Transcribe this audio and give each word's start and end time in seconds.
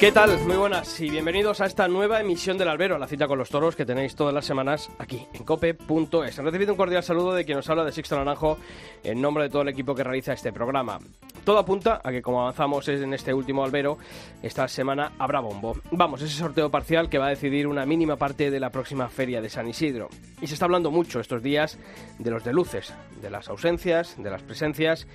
¿Qué 0.00 0.12
tal? 0.12 0.34
Muy 0.46 0.56
buenas 0.56 0.98
y 1.02 1.10
bienvenidos 1.10 1.60
a 1.60 1.66
esta 1.66 1.86
nueva 1.86 2.22
emisión 2.22 2.56
del 2.56 2.68
Albero, 2.68 2.96
la 2.96 3.06
cita 3.06 3.28
con 3.28 3.36
los 3.36 3.50
toros 3.50 3.76
que 3.76 3.84
tenéis 3.84 4.14
todas 4.14 4.32
las 4.32 4.46
semanas 4.46 4.88
aquí 4.98 5.26
en 5.34 5.44
cope.es. 5.44 6.38
Recibido 6.38 6.72
un 6.72 6.78
cordial 6.78 7.02
saludo 7.02 7.34
de 7.34 7.44
quien 7.44 7.58
nos 7.58 7.68
habla 7.68 7.84
de 7.84 7.92
Sixto 7.92 8.16
Naranjo 8.16 8.56
en 9.04 9.20
nombre 9.20 9.44
de 9.44 9.50
todo 9.50 9.60
el 9.60 9.68
equipo 9.68 9.94
que 9.94 10.02
realiza 10.02 10.32
este 10.32 10.54
programa. 10.54 10.98
Todo 11.44 11.58
apunta 11.58 12.00
a 12.02 12.10
que 12.12 12.22
como 12.22 12.40
avanzamos 12.40 12.88
en 12.88 13.12
este 13.12 13.34
último 13.34 13.62
albero, 13.62 13.98
esta 14.42 14.66
semana 14.68 15.12
habrá 15.18 15.40
bombo. 15.40 15.76
Vamos, 15.90 16.22
ese 16.22 16.34
sorteo 16.34 16.70
parcial 16.70 17.10
que 17.10 17.18
va 17.18 17.26
a 17.26 17.30
decidir 17.30 17.66
una 17.66 17.84
mínima 17.84 18.16
parte 18.16 18.50
de 18.50 18.58
la 18.58 18.70
próxima 18.70 19.10
feria 19.10 19.42
de 19.42 19.50
San 19.50 19.68
Isidro. 19.68 20.08
Y 20.40 20.46
se 20.46 20.54
está 20.54 20.64
hablando 20.64 20.90
mucho 20.90 21.20
estos 21.20 21.42
días 21.42 21.78
de 22.18 22.30
los 22.30 22.42
de 22.42 22.54
luces, 22.54 22.94
de 23.20 23.28
las 23.28 23.50
ausencias, 23.50 24.14
de 24.16 24.30
las 24.30 24.40
presencias 24.40 25.06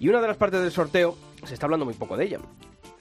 y 0.00 0.08
una 0.08 0.20
de 0.20 0.26
las 0.26 0.36
partes 0.36 0.62
del 0.62 0.72
sorteo 0.72 1.16
se 1.44 1.54
está 1.54 1.66
hablando 1.66 1.84
muy 1.84 1.94
poco 1.94 2.16
de 2.16 2.24
ella 2.24 2.38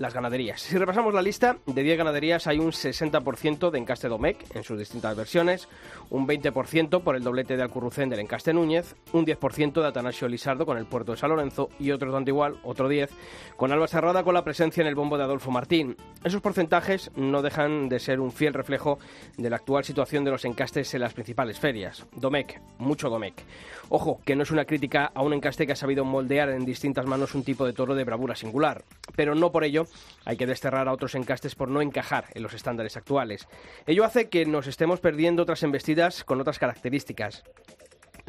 las 0.02 0.14
ganaderías. 0.14 0.62
Si 0.62 0.78
repasamos 0.78 1.14
la 1.14 1.22
lista, 1.22 1.58
de 1.66 1.84
10 1.84 1.98
ganaderías 1.98 2.48
hay 2.48 2.60
un 2.60 2.72
60% 2.72 3.70
de 3.70 3.78
encaste 3.78 4.08
Domecq 4.08 4.56
en 4.56 4.64
sus 4.64 4.78
distintas 4.78 5.16
versiones, 5.16 5.70
un 6.10 6.28
20% 6.28 7.02
por 7.04 7.16
el 7.16 7.24
doblete 7.24 7.56
de 7.56 7.64
Alcurrucén 7.64 8.10
del 8.10 8.20
encaste 8.20 8.54
Núñez, 8.54 8.96
un 9.14 9.26
10% 9.26 9.82
de 9.82 9.88
Atanasio 9.88 10.28
Lizardo 10.28 10.66
con 10.66 10.78
el 10.78 10.86
puerto 10.86 11.12
de 11.12 11.18
San 11.18 11.30
Lorenzo 11.30 11.70
y 11.80 11.92
otro 11.92 12.12
tanto 12.12 12.32
igual, 12.32 12.58
otro 12.64 12.90
10, 12.90 13.12
con 13.56 13.72
Alba 13.72 13.88
Serrada 13.88 14.24
con 14.24 14.34
la 14.34 14.44
presencia 14.44 14.82
en 14.82 14.88
el 14.88 14.96
bombo 14.96 15.18
de 15.18 15.24
Adolfo 15.24 15.52
Martín. 15.52 15.96
Esos 16.24 16.42
porcentajes 16.42 17.12
no 17.16 17.42
dejan 17.42 17.88
de 17.88 18.00
ser 18.00 18.20
un 18.20 18.32
fiel 18.32 18.54
reflejo 18.54 18.98
de 19.38 19.50
la 19.50 19.58
actual 19.58 19.84
situación 19.84 20.26
de 20.26 20.32
los 20.32 20.46
encastes 20.46 20.94
en 20.94 21.02
las 21.02 21.14
principales 21.14 21.60
ferias. 21.60 22.06
Domecq, 22.16 22.60
mucho 22.80 23.10
Domecq. 23.10 23.42
Ojo, 23.90 24.20
que 24.26 24.36
no 24.36 24.44
es 24.44 24.52
una 24.52 24.66
crítica 24.66 25.12
a 25.14 25.22
un 25.22 25.34
encaste 25.34 25.66
que 25.66 25.74
ha 25.74 25.76
sabido 25.76 26.06
moldear 26.06 26.50
en 26.50 26.66
distintas 26.66 27.06
manos 27.06 27.36
un 27.36 27.44
tipo 27.44 27.66
de 27.66 27.74
toro 27.74 27.94
de 27.94 28.04
bravura 28.04 28.36
singular, 28.36 28.84
pero 29.16 29.36
no 29.36 29.52
por 29.52 29.64
ello 29.64 29.86
hay 30.26 30.38
que 30.38 30.48
desterrar 30.48 30.88
a 30.88 30.94
otros 30.94 31.16
encastes 31.16 31.56
por 31.56 31.70
no 31.70 31.82
encajar 31.82 32.26
en 32.34 32.44
los 32.44 32.54
estándares 32.54 32.98
actuales. 32.98 33.48
Ello 33.86 34.04
hace 34.04 34.30
que 34.30 34.46
nos 34.46 34.68
estemos 34.68 35.00
perdiendo 35.00 35.44
otras 35.44 35.64
embestidas 35.64 36.24
con 36.24 36.40
otras 36.40 36.60
características. 36.60 37.44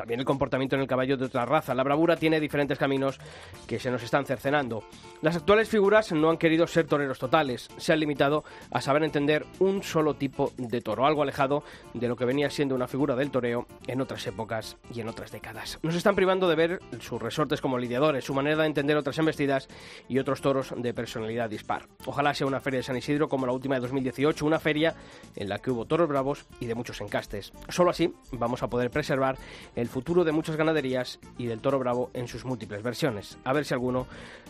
También 0.02 0.18
el 0.18 0.26
comportamiento 0.26 0.74
en 0.74 0.82
el 0.82 0.88
caballo 0.88 1.16
de 1.16 1.26
otra 1.26 1.46
raza. 1.46 1.76
La 1.76 1.84
bravura 1.84 2.16
tiene 2.16 2.40
diferentes 2.40 2.76
caminos 2.76 3.20
que 3.68 3.78
se 3.78 3.88
nos 3.88 4.02
están 4.02 4.26
cercenando. 4.26 4.82
Las 5.20 5.36
actuales 5.36 5.68
figuras 5.68 6.10
no 6.10 6.28
han 6.28 6.38
querido 6.38 6.66
ser 6.66 6.88
toreros 6.88 7.20
totales, 7.20 7.68
se 7.76 7.92
han 7.92 8.00
limitado 8.00 8.42
a 8.72 8.80
saber 8.80 9.04
entender 9.04 9.46
un 9.60 9.84
solo 9.84 10.14
tipo 10.14 10.50
de 10.56 10.80
toro, 10.80 11.06
algo 11.06 11.22
alejado 11.22 11.62
de 11.94 12.08
lo 12.08 12.16
que 12.16 12.24
venía 12.24 12.50
siendo 12.50 12.74
una 12.74 12.88
figura 12.88 13.14
del 13.14 13.30
toreo 13.30 13.68
en 13.86 14.00
otras 14.00 14.26
épocas 14.26 14.76
y 14.92 15.00
en 15.02 15.08
otras 15.08 15.30
décadas. 15.30 15.78
Nos 15.84 15.94
están 15.94 16.16
privando 16.16 16.48
de 16.48 16.56
ver 16.56 16.80
sus 16.98 17.22
resortes 17.22 17.60
como 17.60 17.78
lidiadores, 17.78 18.24
su 18.24 18.34
manera 18.34 18.56
de 18.56 18.66
entender 18.66 18.96
otras 18.96 19.18
embestidas 19.18 19.68
y 20.08 20.18
otros 20.18 20.40
toros 20.40 20.74
de 20.76 20.92
personalidad 20.92 21.48
dispar. 21.48 21.86
Ojalá 22.06 22.34
sea 22.34 22.48
una 22.48 22.58
feria 22.58 22.78
de 22.78 22.82
San 22.82 22.96
Isidro 22.96 23.28
como 23.28 23.46
la 23.46 23.52
última 23.52 23.76
de 23.76 23.82
2018, 23.82 24.44
una 24.44 24.58
feria 24.58 24.96
en 25.36 25.48
la 25.48 25.60
que 25.60 25.70
hubo 25.70 25.84
toros 25.84 26.08
bravos 26.08 26.44
y 26.58 26.66
de 26.66 26.74
muchos 26.74 27.00
encastes. 27.00 27.52
Solo 27.68 27.90
así 27.90 28.12
vamos 28.32 28.64
a 28.64 28.68
poder 28.68 28.90
preservar 28.90 29.38
el 29.76 29.91
futuro 29.92 30.24
de 30.24 30.32
muchas 30.32 30.56
ganaderías 30.56 31.20
y 31.38 31.46
del 31.46 31.60
toro 31.60 31.78
bravo 31.78 32.10
en 32.14 32.26
sus 32.26 32.44
múltiples 32.44 32.82
versiones. 32.82 33.38
A 33.44 33.52
ver 33.52 33.64
si 33.64 33.74
alguno 33.74 34.06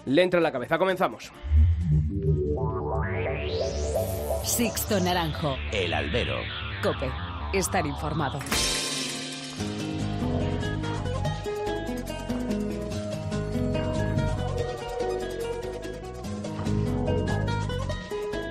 le 0.07 0.23
entra 0.23 0.39
en 0.39 0.45
la 0.45 0.53
cabeza. 0.53 0.79
Comenzamos. 0.79 1.33
Sixto 4.45 5.01
Naranjo. 5.01 5.57
El 5.73 5.93
albero. 5.93 6.37
Cope. 6.83 7.11
Estar 7.53 7.85
informado. 7.85 8.39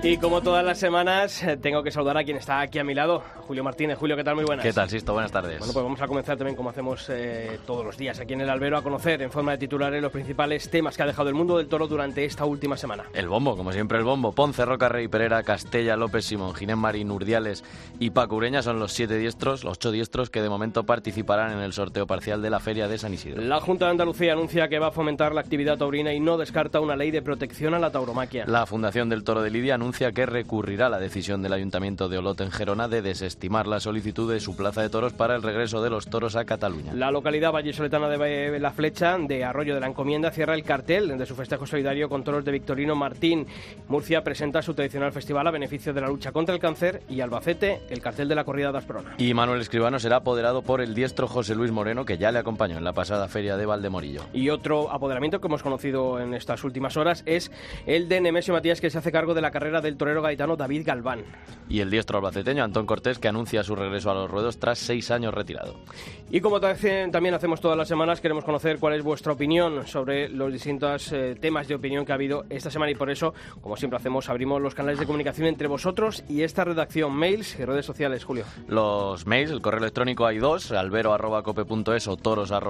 Y 0.03 0.17
como 0.17 0.41
todas 0.41 0.65
las 0.65 0.79
semanas, 0.79 1.43
eh, 1.43 1.57
tengo 1.57 1.83
que 1.83 1.91
saludar 1.91 2.17
a 2.17 2.23
quien 2.23 2.35
está 2.35 2.59
aquí 2.59 2.79
a 2.79 2.83
mi 2.83 2.95
lado, 2.95 3.21
Julio 3.45 3.63
Martínez. 3.63 3.99
Julio, 3.99 4.17
¿qué 4.17 4.23
tal? 4.23 4.33
Muy 4.33 4.45
buenas. 4.45 4.65
¿Qué 4.65 4.73
tal, 4.73 4.89
Sisto? 4.89 5.13
Buenas 5.13 5.31
tardes. 5.31 5.59
Bueno, 5.59 5.73
pues 5.73 5.83
vamos 5.83 6.01
a 6.01 6.07
comenzar 6.07 6.37
también, 6.37 6.55
como 6.55 6.71
hacemos 6.71 7.07
eh, 7.09 7.59
todos 7.67 7.85
los 7.85 7.97
días 7.97 8.19
aquí 8.19 8.33
en 8.33 8.41
el 8.41 8.49
Albero, 8.49 8.77
a 8.77 8.81
conocer 8.81 9.21
en 9.21 9.29
forma 9.29 9.51
de 9.51 9.59
titulares 9.59 10.01
los 10.01 10.11
principales 10.11 10.71
temas 10.71 10.97
que 10.97 11.03
ha 11.03 11.05
dejado 11.05 11.29
el 11.29 11.35
mundo 11.35 11.55
del 11.59 11.67
toro 11.67 11.87
durante 11.87 12.25
esta 12.25 12.45
última 12.45 12.77
semana. 12.77 13.03
El 13.13 13.27
bombo, 13.27 13.55
como 13.55 13.71
siempre, 13.73 13.99
el 13.99 14.03
bombo. 14.03 14.31
Ponce, 14.31 14.65
Roca, 14.65 14.89
Rey, 14.89 15.07
Pereira, 15.07 15.43
Castella, 15.43 15.95
López, 15.95 16.25
Simón, 16.25 16.55
Ginés 16.55 16.77
Marín, 16.77 17.11
Urdiales 17.11 17.63
y 17.99 18.09
Paco 18.09 18.37
Ureña 18.37 18.63
son 18.63 18.79
los 18.79 18.93
siete 18.93 19.19
diestros, 19.19 19.63
los 19.63 19.73
ocho 19.73 19.91
diestros 19.91 20.31
que 20.31 20.41
de 20.41 20.49
momento 20.49 20.83
participarán 20.83 21.51
en 21.51 21.59
el 21.59 21.73
sorteo 21.73 22.07
parcial 22.07 22.41
de 22.41 22.49
la 22.49 22.59
Feria 22.59 22.87
de 22.87 22.97
San 22.97 23.13
Isidro. 23.13 23.43
La 23.43 23.61
Junta 23.61 23.85
de 23.85 23.91
Andalucía 23.91 24.33
anuncia 24.33 24.67
que 24.67 24.79
va 24.79 24.87
a 24.87 24.91
fomentar 24.91 25.35
la 25.35 25.41
actividad 25.41 25.77
taurina 25.77 26.11
y 26.11 26.19
no 26.19 26.37
descarta 26.37 26.79
una 26.79 26.95
ley 26.95 27.11
de 27.11 27.21
protección 27.21 27.75
a 27.75 27.79
la 27.79 27.91
tauromaquia. 27.91 28.45
La 28.47 28.65
Fundación 28.65 29.07
del 29.07 29.23
Toro 29.23 29.43
de 29.43 29.51
Lidia 29.51 29.75
anuncia 29.75 29.90
que 29.91 30.25
recurrirá 30.25 30.89
la 30.89 30.99
decisión 30.99 31.41
del 31.43 31.53
Ayuntamiento 31.53 32.09
de 32.09 32.17
Olot 32.17 32.39
en 32.41 32.49
Gerona 32.49 32.87
de 32.87 33.01
desestimar 33.01 33.67
la 33.67 33.79
solicitud 33.79 34.31
de 34.31 34.39
su 34.39 34.55
plaza 34.55 34.81
de 34.81 34.89
toros 34.89 35.13
para 35.13 35.35
el 35.35 35.43
regreso 35.43 35.83
de 35.83 35.89
los 35.89 36.07
toros 36.07 36.35
a 36.35 36.45
Cataluña. 36.45 36.93
La 36.93 37.11
localidad 37.11 37.51
vallisoletana 37.51 38.09
de 38.09 38.59
La 38.59 38.71
Flecha, 38.71 39.17
de 39.19 39.43
Arroyo 39.43 39.75
de 39.75 39.81
la 39.81 39.87
Encomienda, 39.87 40.31
cierra 40.31 40.55
el 40.55 40.63
cartel 40.63 41.17
de 41.17 41.25
su 41.25 41.35
festejo 41.35 41.67
solidario 41.67 42.09
con 42.09 42.23
toros 42.23 42.45
de 42.45 42.51
Victorino 42.51 42.95
Martín. 42.95 43.45
Murcia 43.89 44.23
presenta 44.23 44.61
su 44.61 44.73
tradicional 44.73 45.11
festival 45.11 45.45
a 45.47 45.51
beneficio 45.51 45.93
de 45.93 46.01
la 46.01 46.07
lucha 46.07 46.31
contra 46.31 46.55
el 46.55 46.61
cáncer 46.61 47.03
y 47.09 47.19
Albacete 47.21 47.81
el 47.89 48.01
cartel 48.01 48.29
de 48.29 48.35
la 48.35 48.43
corrida 48.43 48.71
de 48.71 48.77
Asprona. 48.77 49.15
Y 49.17 49.33
Manuel 49.33 49.61
Escribano 49.61 49.99
será 49.99 50.17
apoderado 50.17 50.61
por 50.61 50.81
el 50.81 50.95
diestro 50.95 51.27
José 51.27 51.53
Luis 51.53 51.71
Moreno, 51.71 52.05
que 52.05 52.17
ya 52.17 52.31
le 52.31 52.39
acompañó 52.39 52.77
en 52.77 52.83
la 52.85 52.93
pasada 52.93 53.27
feria 53.27 53.57
de 53.57 53.65
Valdemorillo. 53.65 54.21
Y 54.33 54.49
otro 54.49 54.89
apoderamiento 54.89 55.41
que 55.41 55.47
hemos 55.47 55.61
conocido 55.61 56.19
en 56.19 56.33
estas 56.33 56.63
últimas 56.63 56.95
horas 56.97 57.23
es 57.25 57.51
el 57.85 58.07
de 58.07 58.21
Nemesio 58.21 58.53
Matías, 58.53 58.79
que 58.79 58.89
se 58.89 58.97
hace 58.97 59.11
cargo 59.11 59.33
de 59.33 59.41
la 59.41 59.51
carrera 59.51 59.80
del 59.81 59.97
torero 59.97 60.21
gaitano 60.21 60.55
David 60.55 60.83
Galván. 60.85 61.23
Y 61.69 61.79
el 61.79 61.89
diestro 61.89 62.17
albaceteño 62.17 62.63
Antón 62.63 62.85
Cortés, 62.85 63.17
que 63.17 63.29
anuncia 63.29 63.63
su 63.63 63.75
regreso 63.75 64.11
a 64.11 64.13
los 64.13 64.29
ruedos 64.29 64.59
tras 64.59 64.77
seis 64.77 65.09
años 65.09 65.33
retirado. 65.33 65.75
Y 66.29 66.41
como 66.41 66.59
también 66.59 67.33
hacemos 67.33 67.61
todas 67.61 67.77
las 67.77 67.87
semanas, 67.87 68.19
queremos 68.19 68.43
conocer 68.43 68.77
cuál 68.77 68.93
es 68.93 69.03
vuestra 69.03 69.31
opinión 69.31 69.87
sobre 69.87 70.27
los 70.29 70.51
distintos 70.51 71.11
eh, 71.13 71.35
temas 71.39 71.67
de 71.67 71.75
opinión 71.75 72.05
que 72.05 72.11
ha 72.11 72.15
habido 72.15 72.45
esta 72.49 72.69
semana 72.69 72.91
y 72.91 72.95
por 72.95 73.09
eso, 73.09 73.33
como 73.61 73.77
siempre 73.77 73.97
hacemos, 73.97 74.29
abrimos 74.29 74.61
los 74.61 74.75
canales 74.75 74.99
de 74.99 75.05
comunicación 75.05 75.47
entre 75.47 75.67
vosotros 75.67 76.23
y 76.27 76.41
esta 76.43 76.65
redacción, 76.65 77.13
mails 77.13 77.57
y 77.59 77.65
redes 77.65 77.85
sociales, 77.85 78.23
Julio. 78.23 78.45
Los 78.67 79.25
mails, 79.25 79.51
el 79.51 79.61
correo 79.61 79.79
electrónico 79.79 80.25
hay 80.25 80.39
dos, 80.39 80.71
albero.cope.es 80.71 82.07
o 82.07 82.17
toros.cope.es. 82.17 82.69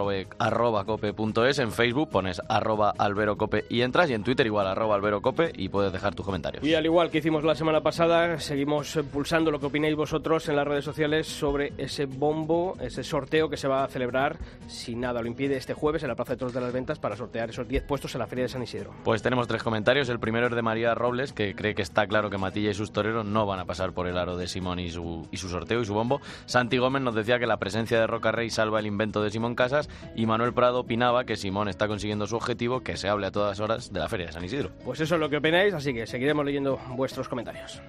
En 1.60 1.72
Facebook 1.72 2.10
pones 2.10 2.42
arroba 2.48 2.94
alberocope 2.98 3.66
y 3.70 3.82
entras 3.82 4.10
y 4.10 4.14
en 4.14 4.24
Twitter 4.24 4.46
igual 4.46 4.68
arroba 4.68 4.96
alberocope 4.96 5.52
y 5.56 5.70
puedes 5.70 5.92
dejar 5.92 6.14
tus 6.16 6.26
comentarios. 6.26 6.64
Y 6.64 6.74
al 6.74 6.86
igual 7.02 7.10
que 7.10 7.18
hicimos 7.18 7.44
la 7.44 7.56
semana 7.56 7.82
pasada, 7.82 8.40
seguimos 8.40 9.00
pulsando 9.12 9.50
lo 9.50 9.60
que 9.60 9.66
opináis 9.66 9.96
vosotros 9.96 10.48
en 10.50 10.56
las 10.56 10.68
redes 10.68 10.86
sociales 10.86 11.26
sobre 11.26 11.74
ese 11.80 12.06
bombo, 12.06 12.78
ese 12.80 13.04
sorteo 13.04 13.50
que 13.50 13.58
se 13.58 13.68
va 13.68 13.84
a 13.84 13.88
celebrar, 13.88 14.38
si 14.68 14.94
nada 14.94 15.20
lo 15.20 15.28
impide, 15.28 15.58
este 15.58 15.74
jueves 15.74 16.04
en 16.04 16.10
la 16.10 16.16
Plaza 16.16 16.34
de 16.34 16.38
Toros 16.38 16.54
de 16.54 16.62
las 16.62 16.72
Ventas 16.72 17.00
para 17.00 17.16
sortear 17.16 17.50
esos 17.50 17.68
10 17.68 17.86
puestos 17.86 18.14
en 18.14 18.20
la 18.20 18.28
Feria 18.28 18.44
de 18.44 18.50
San 18.50 18.62
Isidro. 18.62 18.94
Pues 19.04 19.24
tenemos 19.24 19.48
tres 19.48 19.64
comentarios. 19.64 20.10
El 20.10 20.20
primero 20.20 20.46
es 20.46 20.54
de 20.54 20.62
María 20.62 20.94
Robles, 20.94 21.34
que 21.34 21.56
cree 21.56 21.74
que 21.74 21.82
está 21.82 22.06
claro 22.06 22.30
que 22.30 22.38
Matilla 22.38 22.70
y 22.70 22.76
sus 22.76 22.92
toreros 22.92 23.26
no 23.26 23.48
van 23.48 23.60
a 23.60 23.66
pasar 23.66 23.94
por 23.94 24.06
el 24.06 24.16
aro 24.16 24.38
de 24.38 24.46
Simón 24.46 24.78
y 24.78 24.92
su, 24.92 25.28
y 25.32 25.38
su 25.38 25.50
sorteo 25.50 25.82
y 25.82 25.86
su 25.86 25.96
bombo. 25.96 26.22
Santi 26.46 26.78
Gómez 26.78 27.02
nos 27.02 27.16
decía 27.16 27.40
que 27.40 27.48
la 27.48 27.58
presencia 27.58 28.00
de 28.00 28.06
Roca 28.06 28.32
Rey 28.32 28.52
salva 28.52 28.80
el 28.80 28.86
invento 28.86 29.24
de 29.24 29.32
Simón 29.32 29.56
Casas 29.56 29.90
y 30.16 30.28
Manuel 30.28 30.54
Prado 30.54 30.82
opinaba 30.82 31.24
que 31.24 31.36
Simón 31.36 31.68
está 31.68 31.88
consiguiendo 31.88 32.28
su 32.28 32.36
objetivo, 32.36 32.82
que 32.82 32.96
se 32.96 33.10
hable 33.10 33.26
a 33.26 33.32
todas 33.32 33.60
horas 33.60 33.92
de 33.92 34.00
la 34.00 34.08
Feria 34.08 34.28
de 34.28 34.34
San 34.34 34.46
Isidro. 34.46 34.70
Pues 34.86 35.00
eso 35.00 35.16
es 35.16 35.20
lo 35.20 35.32
que 35.32 35.38
opináis, 35.38 35.74
así 35.74 35.96
que 35.96 36.06
seguiremos 36.06 36.46
leyendo 36.46 36.80
vuestros 36.96 37.28
comentarios. 37.28 37.82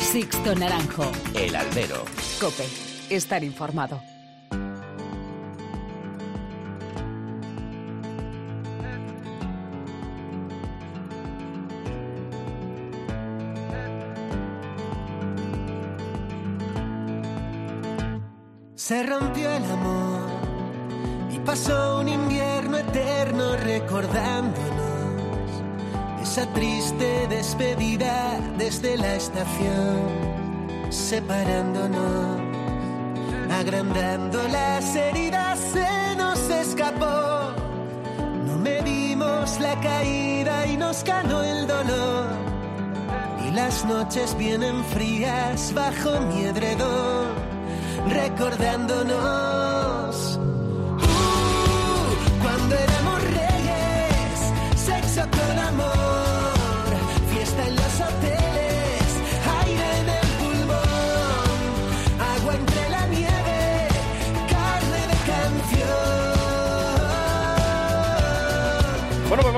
Sixto 0.00 0.54
Naranjo. 0.54 1.10
El 1.34 1.54
albero. 1.54 2.04
Cope. 2.40 2.66
Estar 3.10 3.44
informado. 3.44 4.00
Se 18.74 19.02
rompió 19.02 19.50
el 19.50 19.64
amor 19.64 20.28
y 21.32 21.38
pasó 21.40 21.98
un 21.98 22.08
invierno 22.08 22.78
eterno 22.78 23.56
recordándonos 23.56 24.85
esa 26.36 26.52
triste 26.52 27.26
despedida 27.28 28.38
desde 28.58 28.98
la 28.98 29.14
estación, 29.14 30.02
separándonos, 30.90 32.40
agrandando 33.50 34.46
las 34.48 34.94
heridas, 34.94 35.58
se 35.58 36.16
nos 36.18 36.38
escapó. 36.50 37.54
No 38.46 38.58
medimos 38.58 39.58
la 39.60 39.80
caída 39.80 40.66
y 40.66 40.76
nos 40.76 41.02
ganó 41.04 41.42
el 41.42 41.66
dolor. 41.66 42.26
Y 43.48 43.52
las 43.52 43.86
noches 43.86 44.36
vienen 44.36 44.84
frías 44.92 45.72
bajo 45.72 46.20
mi 46.20 46.42
edredón, 46.42 47.28
recordándonos. 48.10 49.75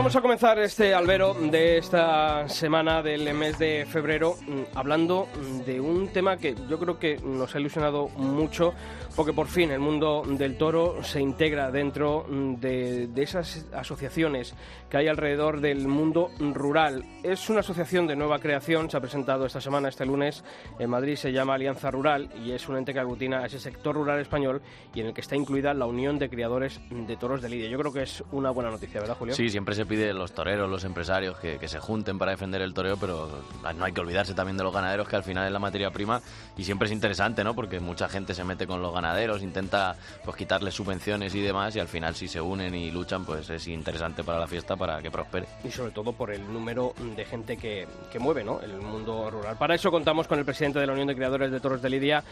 Vamos 0.08 0.16
a 0.16 0.22
comenzar 0.22 0.58
este 0.58 0.94
albero 0.94 1.34
de 1.34 1.76
esta 1.76 2.48
semana 2.48 3.02
del 3.02 3.34
mes 3.34 3.58
de 3.58 3.84
febrero 3.84 4.36
mm, 4.40 4.74
hablando 4.74 5.26
mm, 5.26 5.58
de 5.66 5.80
un 5.82 6.08
tema 6.08 6.38
que 6.38 6.54
yo 6.66 6.78
creo 6.78 6.98
que 6.98 7.18
nos 7.18 7.54
ha 7.54 7.60
ilusionado 7.60 8.08
mucho 8.16 8.72
porque 9.14 9.34
por 9.34 9.48
fin 9.48 9.70
el 9.70 9.80
mundo 9.80 10.22
del 10.26 10.56
toro 10.56 11.04
se 11.04 11.20
integra 11.20 11.70
dentro 11.70 12.24
mm, 12.26 12.54
de, 12.54 13.06
de 13.08 13.22
esas 13.22 13.66
asociaciones 13.74 14.54
que 14.88 14.96
hay 14.96 15.08
alrededor 15.08 15.60
del 15.60 15.86
mundo 15.86 16.30
rural. 16.38 17.04
Es 17.22 17.50
una 17.50 17.60
asociación 17.60 18.06
de 18.06 18.16
nueva 18.16 18.38
creación, 18.38 18.90
se 18.90 18.96
ha 18.96 19.00
presentado 19.00 19.44
esta 19.44 19.60
semana, 19.60 19.90
este 19.90 20.06
lunes, 20.06 20.42
en 20.78 20.88
Madrid, 20.88 21.16
se 21.16 21.32
llama 21.32 21.54
Alianza 21.54 21.90
Rural 21.90 22.30
y 22.42 22.52
es 22.52 22.66
un 22.68 22.78
ente 22.78 22.94
que 22.94 23.00
aglutina 23.00 23.40
a 23.40 23.46
ese 23.46 23.60
sector 23.60 23.94
rural 23.94 24.20
español 24.20 24.62
y 24.94 25.00
en 25.00 25.08
el 25.08 25.12
que 25.12 25.20
está 25.20 25.36
incluida 25.36 25.74
la 25.74 25.84
Unión 25.84 26.18
de 26.18 26.30
Criadores 26.30 26.80
de 26.90 27.16
Toros 27.16 27.42
de 27.42 27.50
Lidia. 27.50 27.68
Yo 27.68 27.78
creo 27.78 27.92
que 27.92 28.02
es 28.04 28.24
una 28.32 28.50
buena 28.50 28.70
noticia, 28.70 29.00
¿verdad, 29.00 29.16
Julio? 29.18 29.34
Sí, 29.34 29.50
siempre 29.50 29.74
se 29.74 29.84
pide 29.84 29.97
los 30.12 30.32
toreros, 30.32 30.70
los 30.70 30.84
empresarios 30.84 31.36
que, 31.38 31.58
que 31.58 31.68
se 31.68 31.78
junten 31.78 32.18
para 32.18 32.32
defender 32.32 32.62
el 32.62 32.74
toreo, 32.74 32.96
pero 32.96 33.28
no 33.76 33.84
hay 33.84 33.92
que 33.92 34.00
olvidarse 34.00 34.34
también 34.34 34.56
de 34.56 34.64
los 34.64 34.72
ganaderos, 34.72 35.08
que 35.08 35.16
al 35.16 35.24
final 35.24 35.46
es 35.46 35.52
la 35.52 35.58
materia 35.58 35.90
prima 35.90 36.20
y 36.56 36.64
siempre 36.64 36.86
es 36.86 36.92
interesante, 36.92 37.44
¿no? 37.44 37.54
Porque 37.54 37.80
mucha 37.80 38.08
gente 38.08 38.34
se 38.34 38.44
mete 38.44 38.66
con 38.66 38.82
los 38.82 38.92
ganaderos, 38.92 39.42
intenta 39.42 39.96
pues 40.24 40.36
quitarles 40.36 40.74
subvenciones 40.74 41.34
y 41.34 41.40
demás 41.40 41.74
y 41.76 41.80
al 41.80 41.88
final 41.88 42.14
si 42.14 42.28
se 42.28 42.40
unen 42.40 42.74
y 42.74 42.90
luchan, 42.90 43.24
pues 43.24 43.48
es 43.50 43.68
interesante 43.68 44.24
para 44.24 44.38
la 44.38 44.46
fiesta 44.46 44.76
para 44.76 45.00
que 45.02 45.10
prospere. 45.10 45.46
y 45.64 45.70
sobre 45.70 45.92
todo 45.92 46.12
por 46.12 46.30
el 46.30 46.52
número 46.52 46.94
de 47.16 47.24
gente 47.24 47.56
que, 47.56 47.86
que 48.10 48.18
mueve 48.18 48.44
¿no? 48.44 48.60
el 48.60 48.76
mundo 48.80 49.30
rural. 49.30 49.56
Para 49.56 49.74
eso 49.74 49.90
contamos 49.90 50.26
con 50.26 50.38
el 50.38 50.44
presidente 50.44 50.78
de 50.78 50.86
la 50.86 50.92
Unión 50.92 51.08
de 51.08 51.16
Creadores 51.16 51.50
de 51.50 51.60
Toros 51.60 51.82
de 51.82 51.90
Lidia, 51.90 52.22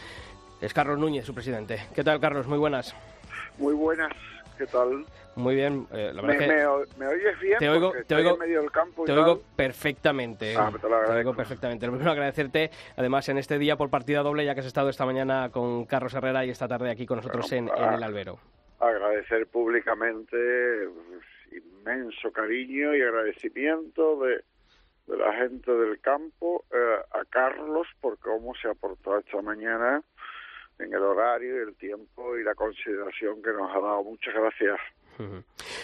es 0.61 0.73
Carlos 0.73 0.97
Núñez, 0.97 1.25
su 1.25 1.33
presidente. 1.33 1.87
¿Qué 1.93 2.03
tal, 2.03 2.19
Carlos? 2.19 2.47
Muy 2.47 2.57
buenas. 2.57 2.95
Muy 3.57 3.73
buenas, 3.73 4.11
¿qué 4.57 4.65
tal? 4.67 5.05
Muy 5.37 5.53
bien. 5.55 5.87
eh, 5.91 6.11
la 6.13 6.21
¿Me, 6.23 6.27
verdad 6.29 6.41
es 6.41 6.47
que 6.49 6.55
me 6.55 6.65
o- 6.65 6.85
me 6.97 7.07
oyes 7.07 7.39
bien? 7.39 7.59
te 7.59 7.69
oigo, 7.69 7.87
Porque 7.89 7.97
te 7.97 8.01
estoy 8.01 8.17
oigo, 8.17 8.33
en 8.33 8.39
medio 8.39 8.61
del 8.61 8.71
campo 8.71 9.05
te 9.05 9.11
oigo 9.11 9.41
perfectamente. 9.55 10.55
Ah, 10.57 10.71
te 10.81 10.89
lo 10.89 11.05
te 11.05 11.11
oigo 11.11 11.33
perfectamente. 11.35 11.85
Lo 11.85 11.91
primero 11.91 12.11
agradecerte, 12.11 12.71
además, 12.97 13.29
en 13.29 13.37
este 13.37 13.59
día 13.59 13.75
por 13.77 13.89
partida 13.91 14.23
doble, 14.23 14.43
ya 14.45 14.53
que 14.55 14.61
has 14.61 14.65
estado 14.65 14.89
esta 14.89 15.05
mañana 15.05 15.49
con 15.51 15.85
Carlos 15.85 16.13
Herrera 16.15 16.43
y 16.43 16.49
esta 16.49 16.67
tarde 16.67 16.89
aquí 16.89 17.05
con 17.05 17.17
nosotros 17.17 17.51
en, 17.51 17.67
Bueno, 17.67 17.85
en 17.85 17.93
el 17.93 18.03
albero. 18.03 18.39
Agradecer 18.79 19.45
públicamente 19.47 20.35
pues, 20.87 21.61
inmenso 21.63 22.31
cariño 22.31 22.95
y 22.95 23.01
agradecimiento 23.01 24.19
de, 24.21 24.43
de 25.07 25.17
la 25.17 25.33
gente 25.33 25.71
del 25.71 25.99
campo 26.01 26.65
eh, 26.73 26.97
a 27.11 27.25
Carlos 27.29 27.87
por 28.01 28.17
cómo 28.19 28.53
se 28.55 28.67
ha 28.69 28.73
portado 28.73 29.19
esta 29.19 29.41
mañana 29.41 30.01
en 30.79 30.93
el 30.93 31.01
horario 31.01 31.63
el 31.63 31.75
tiempo 31.75 32.37
y 32.37 32.43
la 32.43 32.53
consideración 32.53 33.41
que 33.41 33.51
nos 33.51 33.69
ha 33.75 33.79
dado. 33.79 34.03
Muchas 34.03 34.33
gracias 34.33 34.77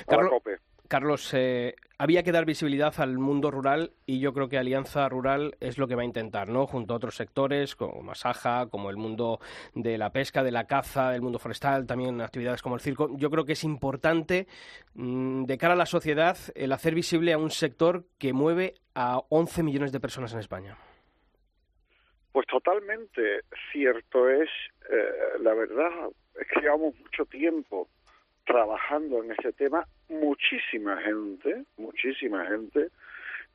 Carlos, 0.07 0.29
COPE. 0.29 0.57
Carlos, 0.93 1.33
eh, 1.33 1.75
había 1.97 2.21
que 2.21 2.31
dar 2.31 2.45
visibilidad 2.45 2.93
al 2.99 3.17
mundo 3.17 3.49
rural 3.49 3.93
y 4.05 4.19
yo 4.19 4.31
creo 4.33 4.47
que 4.47 4.59
Alianza 4.59 5.09
Rural 5.09 5.55
es 5.59 5.77
lo 5.79 5.87
que 5.87 5.95
va 5.95 6.03
a 6.03 6.05
intentar, 6.05 6.49
¿no? 6.49 6.67
Junto 6.67 6.93
a 6.93 6.97
otros 6.97 7.15
sectores 7.15 7.75
como 7.75 8.03
Masaja, 8.03 8.67
como 8.69 8.91
el 8.91 8.97
mundo 8.97 9.39
de 9.73 9.97
la 9.97 10.11
pesca, 10.11 10.43
de 10.43 10.51
la 10.51 10.67
caza, 10.67 11.09
del 11.09 11.21
mundo 11.21 11.39
forestal, 11.39 11.87
también 11.87 12.21
actividades 12.21 12.61
como 12.61 12.75
el 12.75 12.81
circo. 12.81 13.09
Yo 13.17 13.31
creo 13.31 13.43
que 13.43 13.53
es 13.53 13.63
importante 13.63 14.45
mm, 14.93 15.45
de 15.45 15.57
cara 15.57 15.73
a 15.73 15.77
la 15.77 15.87
sociedad 15.87 16.37
el 16.53 16.71
hacer 16.71 16.93
visible 16.93 17.33
a 17.33 17.39
un 17.39 17.49
sector 17.49 18.03
que 18.19 18.33
mueve 18.33 18.75
a 18.93 19.19
11 19.29 19.63
millones 19.63 19.91
de 19.91 19.99
personas 19.99 20.33
en 20.33 20.39
España. 20.41 20.77
Pues 22.33 22.45
totalmente 22.45 23.41
cierto 23.71 24.29
es, 24.29 24.49
eh, 24.91 25.39
la 25.39 25.55
verdad, 25.55 26.09
es 26.39 26.47
que 26.47 26.61
llevamos 26.61 26.95
mucho 26.99 27.25
tiempo 27.25 27.87
trabajando 28.45 29.23
en 29.23 29.31
ese 29.31 29.53
tema, 29.53 29.87
muchísima 30.09 30.97
gente, 31.01 31.63
muchísima 31.77 32.45
gente 32.45 32.89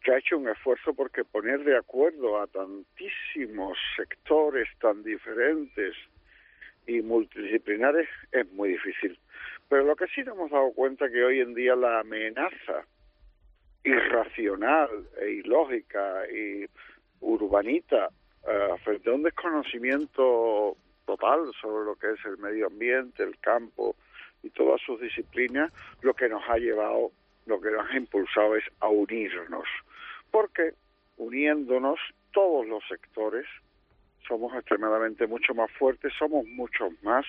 que 0.03 0.13
ha 0.13 0.19
hecho 0.19 0.39
un 0.39 0.49
esfuerzo 0.49 0.95
porque 0.95 1.25
poner 1.25 1.65
de 1.65 1.77
acuerdo 1.77 2.41
a 2.41 2.47
tantísimos 2.47 3.77
sectores 3.97 4.69
tan 4.81 5.03
diferentes 5.03 5.95
y 6.87 7.03
multidisciplinares 7.03 8.09
es 8.33 8.51
muy 8.53 8.71
difícil. 8.71 9.19
Pero 9.69 9.85
lo 9.85 9.97
que 9.97 10.07
sí 10.07 10.23
nos 10.23 10.35
hemos 10.37 10.51
dado 10.51 10.73
cuenta 10.73 11.11
que 11.11 11.23
hoy 11.23 11.41
en 11.41 11.55
día 11.55 11.77
la 11.77 12.01
amenaza 12.01 12.85
irracional 13.85 14.89
e 15.21 15.31
ilógica 15.33 16.23
y 16.31 16.67
urbanita 17.21 18.09
eh, 18.49 18.75
frente 18.85 19.11
a 19.11 19.15
un 19.15 19.23
desconocimiento 19.23 20.77
total 21.05 21.51
sobre 21.61 21.85
lo 21.85 21.97
que 21.97 22.13
es 22.13 22.25
el 22.25 22.39
medio 22.39 22.67
ambiente, 22.67 23.23
el 23.23 23.39
campo 23.39 23.97
y 24.43 24.51
todas 24.51 24.81
sus 24.81 25.01
disciplinas, 25.01 25.73
lo 26.03 26.15
que 26.15 26.29
nos 26.29 26.43
ha 26.49 26.57
llevado, 26.57 27.13
lo 27.47 27.61
que 27.61 27.71
nos 27.71 27.89
ha 27.91 27.97
impulsado 27.97 28.57
es 28.57 28.65
a 28.81 28.89
unirnos, 28.89 29.67
porque 30.31 30.75
uniéndonos 31.17 31.99
todos 32.33 32.67
los 32.67 32.87
sectores 32.89 33.47
somos 34.27 34.55
extremadamente 34.55 35.27
mucho 35.27 35.55
más 35.55 35.71
fuertes, 35.73 36.13
somos 36.19 36.47
muchos 36.47 36.93
más, 37.03 37.25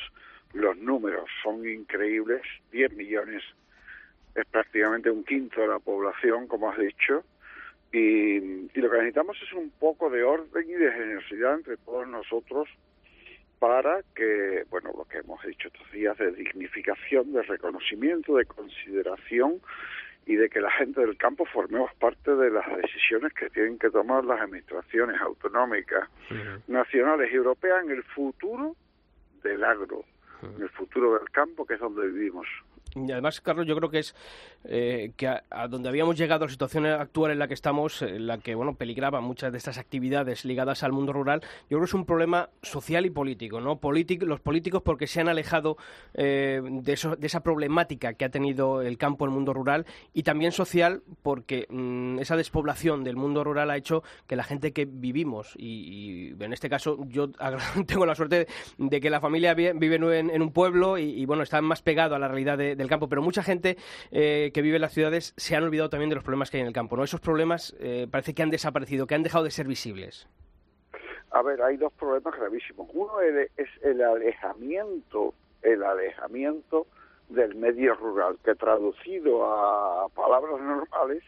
los 0.53 0.77
números 0.77 1.29
son 1.43 1.67
increíbles, 1.67 2.41
10 2.71 2.93
millones 2.93 3.43
es 4.35 4.45
prácticamente 4.47 5.09
un 5.09 5.23
quinto 5.23 5.61
de 5.61 5.67
la 5.67 5.79
población, 5.79 6.47
como 6.47 6.69
has 6.69 6.77
dicho, 6.77 7.23
y, 7.91 8.37
y 8.37 8.81
lo 8.81 8.89
que 8.89 8.97
necesitamos 8.97 9.37
es 9.41 9.53
un 9.53 9.71
poco 9.71 10.09
de 10.09 10.23
orden 10.23 10.69
y 10.69 10.73
de 10.73 10.91
generosidad 10.91 11.55
entre 11.55 11.77
todos 11.77 12.07
nosotros 12.07 12.69
para 13.59 14.01
que, 14.15 14.63
bueno, 14.69 14.91
lo 14.97 15.05
que 15.05 15.19
hemos 15.19 15.43
dicho 15.43 15.67
estos 15.67 15.91
días 15.91 16.17
de 16.17 16.31
dignificación, 16.31 17.33
de 17.33 17.43
reconocimiento, 17.43 18.35
de 18.35 18.45
consideración 18.45 19.61
y 20.25 20.35
de 20.35 20.49
que 20.49 20.61
la 20.61 20.71
gente 20.71 21.01
del 21.01 21.17
campo 21.17 21.45
formemos 21.45 21.93
parte 21.95 22.35
de 22.35 22.51
las 22.51 22.65
decisiones 22.77 23.33
que 23.33 23.49
tienen 23.49 23.77
que 23.77 23.89
tomar 23.89 24.23
las 24.23 24.39
administraciones 24.41 25.19
autonómicas, 25.19 26.07
nacionales 26.67 27.31
y 27.31 27.35
europeas 27.35 27.83
en 27.83 27.91
el 27.91 28.03
futuro 28.03 28.75
del 29.43 29.63
agro, 29.63 30.03
en 30.43 30.61
el 30.61 30.69
futuro 30.69 31.17
del 31.17 31.29
campo, 31.31 31.65
que 31.65 31.73
es 31.73 31.79
donde 31.79 32.07
vivimos. 32.07 32.47
Y 32.95 33.11
además, 33.11 33.39
Carlos, 33.41 33.67
yo 33.67 33.75
creo 33.75 33.89
que 33.89 33.99
es 33.99 34.15
eh, 34.65 35.11
que 35.15 35.27
a, 35.27 35.43
a 35.51 35.67
donde 35.67 35.89
habíamos 35.89 36.17
llegado, 36.17 36.45
la 36.45 36.51
situación 36.51 36.85
actual 36.87 37.31
en 37.31 37.39
la 37.39 37.47
que 37.47 37.53
estamos, 37.53 38.01
en 38.01 38.25
la 38.27 38.39
que 38.39 38.55
bueno 38.55 38.75
peligraban 38.75 39.23
muchas 39.23 39.51
de 39.51 39.57
estas 39.59 39.77
actividades 39.77 40.43
ligadas 40.43 40.83
al 40.83 40.91
mundo 40.91 41.13
rural, 41.13 41.41
yo 41.69 41.77
creo 41.77 41.79
que 41.81 41.85
es 41.85 41.93
un 41.93 42.05
problema 42.05 42.49
social 42.63 43.05
y 43.05 43.09
político, 43.11 43.61
¿no? 43.61 43.79
Polític- 43.79 44.23
los 44.23 44.39
políticos 44.39 44.81
porque 44.83 45.07
se 45.07 45.21
han 45.21 45.29
alejado 45.29 45.77
eh, 46.15 46.61
de, 46.63 46.93
eso, 46.93 47.15
de 47.15 47.27
esa 47.27 47.41
problemática 47.41 48.13
que 48.13 48.25
ha 48.25 48.29
tenido 48.29 48.81
el 48.81 48.97
campo, 48.97 49.23
el 49.25 49.31
mundo 49.31 49.53
rural, 49.53 49.85
y 50.13 50.23
también 50.23 50.51
social 50.51 51.03
porque 51.21 51.67
mm, 51.69 52.19
esa 52.19 52.35
despoblación 52.35 53.03
del 53.03 53.15
mundo 53.15 53.43
rural 53.43 53.69
ha 53.69 53.77
hecho 53.77 54.03
que 54.27 54.35
la 54.35 54.43
gente 54.43 54.73
que 54.73 54.85
vivimos, 54.85 55.53
y, 55.57 56.33
y 56.39 56.43
en 56.43 56.53
este 56.53 56.69
caso 56.69 56.97
yo 57.07 57.29
tengo 57.85 58.05
la 58.05 58.15
suerte 58.15 58.47
de 58.77 58.99
que 58.99 59.09
la 59.09 59.21
familia 59.21 59.53
vi- 59.53 59.71
vive 59.75 59.95
en, 60.19 60.41
un 60.41 60.51
pueblo 60.51 60.97
y, 60.97 61.03
y, 61.03 61.25
bueno, 61.25 61.43
están 61.43 61.63
más 61.65 61.81
pegado 61.81 62.15
a 62.15 62.19
la 62.19 62.27
realidad 62.27 62.57
de- 62.57 62.78
del 62.79 62.89
campo, 62.89 63.07
pero 63.07 63.21
mucha 63.21 63.43
gente 63.43 63.77
eh, 64.11 64.51
que 64.53 64.61
vive 64.61 64.77
en 64.77 64.81
las 64.81 64.93
ciudades 64.93 65.33
se 65.37 65.55
han 65.55 65.63
olvidado 65.63 65.89
también 65.89 66.09
de 66.09 66.15
los 66.15 66.23
problemas 66.23 66.49
que 66.49 66.57
hay 66.57 66.61
en 66.61 66.67
el 66.67 66.73
campo, 66.73 66.97
¿no? 66.97 67.03
Esos 67.03 67.21
problemas 67.21 67.75
eh, 67.79 68.07
parece 68.09 68.33
que 68.33 68.41
han 68.41 68.49
desaparecido, 68.49 69.05
que 69.05 69.15
han 69.15 69.23
dejado 69.23 69.43
de 69.43 69.51
ser 69.51 69.67
visibles. 69.67 70.27
A 71.31 71.43
ver, 71.43 71.61
hay 71.61 71.77
dos 71.77 71.93
problemas 71.93 72.35
gravísimos. 72.35 72.89
Uno 72.93 73.21
es 73.21 73.69
el 73.83 74.01
alejamiento, 74.01 75.35
el 75.61 75.83
alejamiento 75.83 76.87
del 77.29 77.53
medio 77.55 77.93
rural, 77.93 78.37
que 78.43 78.55
traducido 78.55 79.45
a 79.45 80.09
palabras 80.09 80.59
normales, 80.59 81.23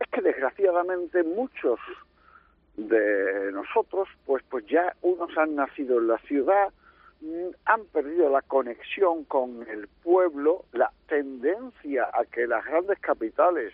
es 0.00 0.06
que 0.10 0.20
desgraciadamente 0.20 1.22
muchos 1.22 1.78
de 2.76 3.52
nosotros, 3.52 4.08
pues, 4.26 4.42
pues 4.48 4.66
ya 4.66 4.94
unos 5.02 5.36
han 5.36 5.54
nacido 5.54 5.98
en 5.98 6.08
la 6.08 6.18
ciudad, 6.18 6.72
han 7.66 7.84
perdido 7.86 8.30
la 8.30 8.42
conexión 8.42 9.24
con 9.24 9.66
el 9.68 9.88
pueblo, 10.02 10.64
la 10.72 10.90
tendencia 11.06 12.08
a 12.12 12.24
que 12.24 12.46
las 12.46 12.64
grandes 12.64 12.98
capitales 13.00 13.72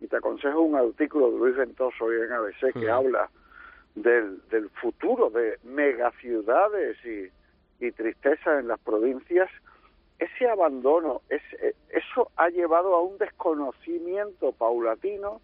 y 0.00 0.08
te 0.08 0.16
aconsejo 0.16 0.60
un 0.60 0.74
artículo 0.74 1.30
de 1.30 1.38
Luis 1.38 1.56
Ventoso 1.56 2.04
hoy 2.04 2.16
en 2.16 2.32
ABC 2.32 2.72
que 2.72 2.90
habla 2.90 3.30
del, 3.94 4.40
del 4.48 4.68
futuro 4.70 5.30
de 5.30 5.58
megaciudades 5.62 6.96
y, 7.04 7.84
y 7.84 7.92
tristeza 7.92 8.58
en 8.58 8.68
las 8.68 8.80
provincias, 8.80 9.50
ese 10.18 10.48
abandono, 10.48 11.22
ese, 11.28 11.74
eso 11.90 12.30
ha 12.36 12.48
llevado 12.48 12.94
a 12.94 13.02
un 13.02 13.18
desconocimiento 13.18 14.52
paulatino 14.52 15.40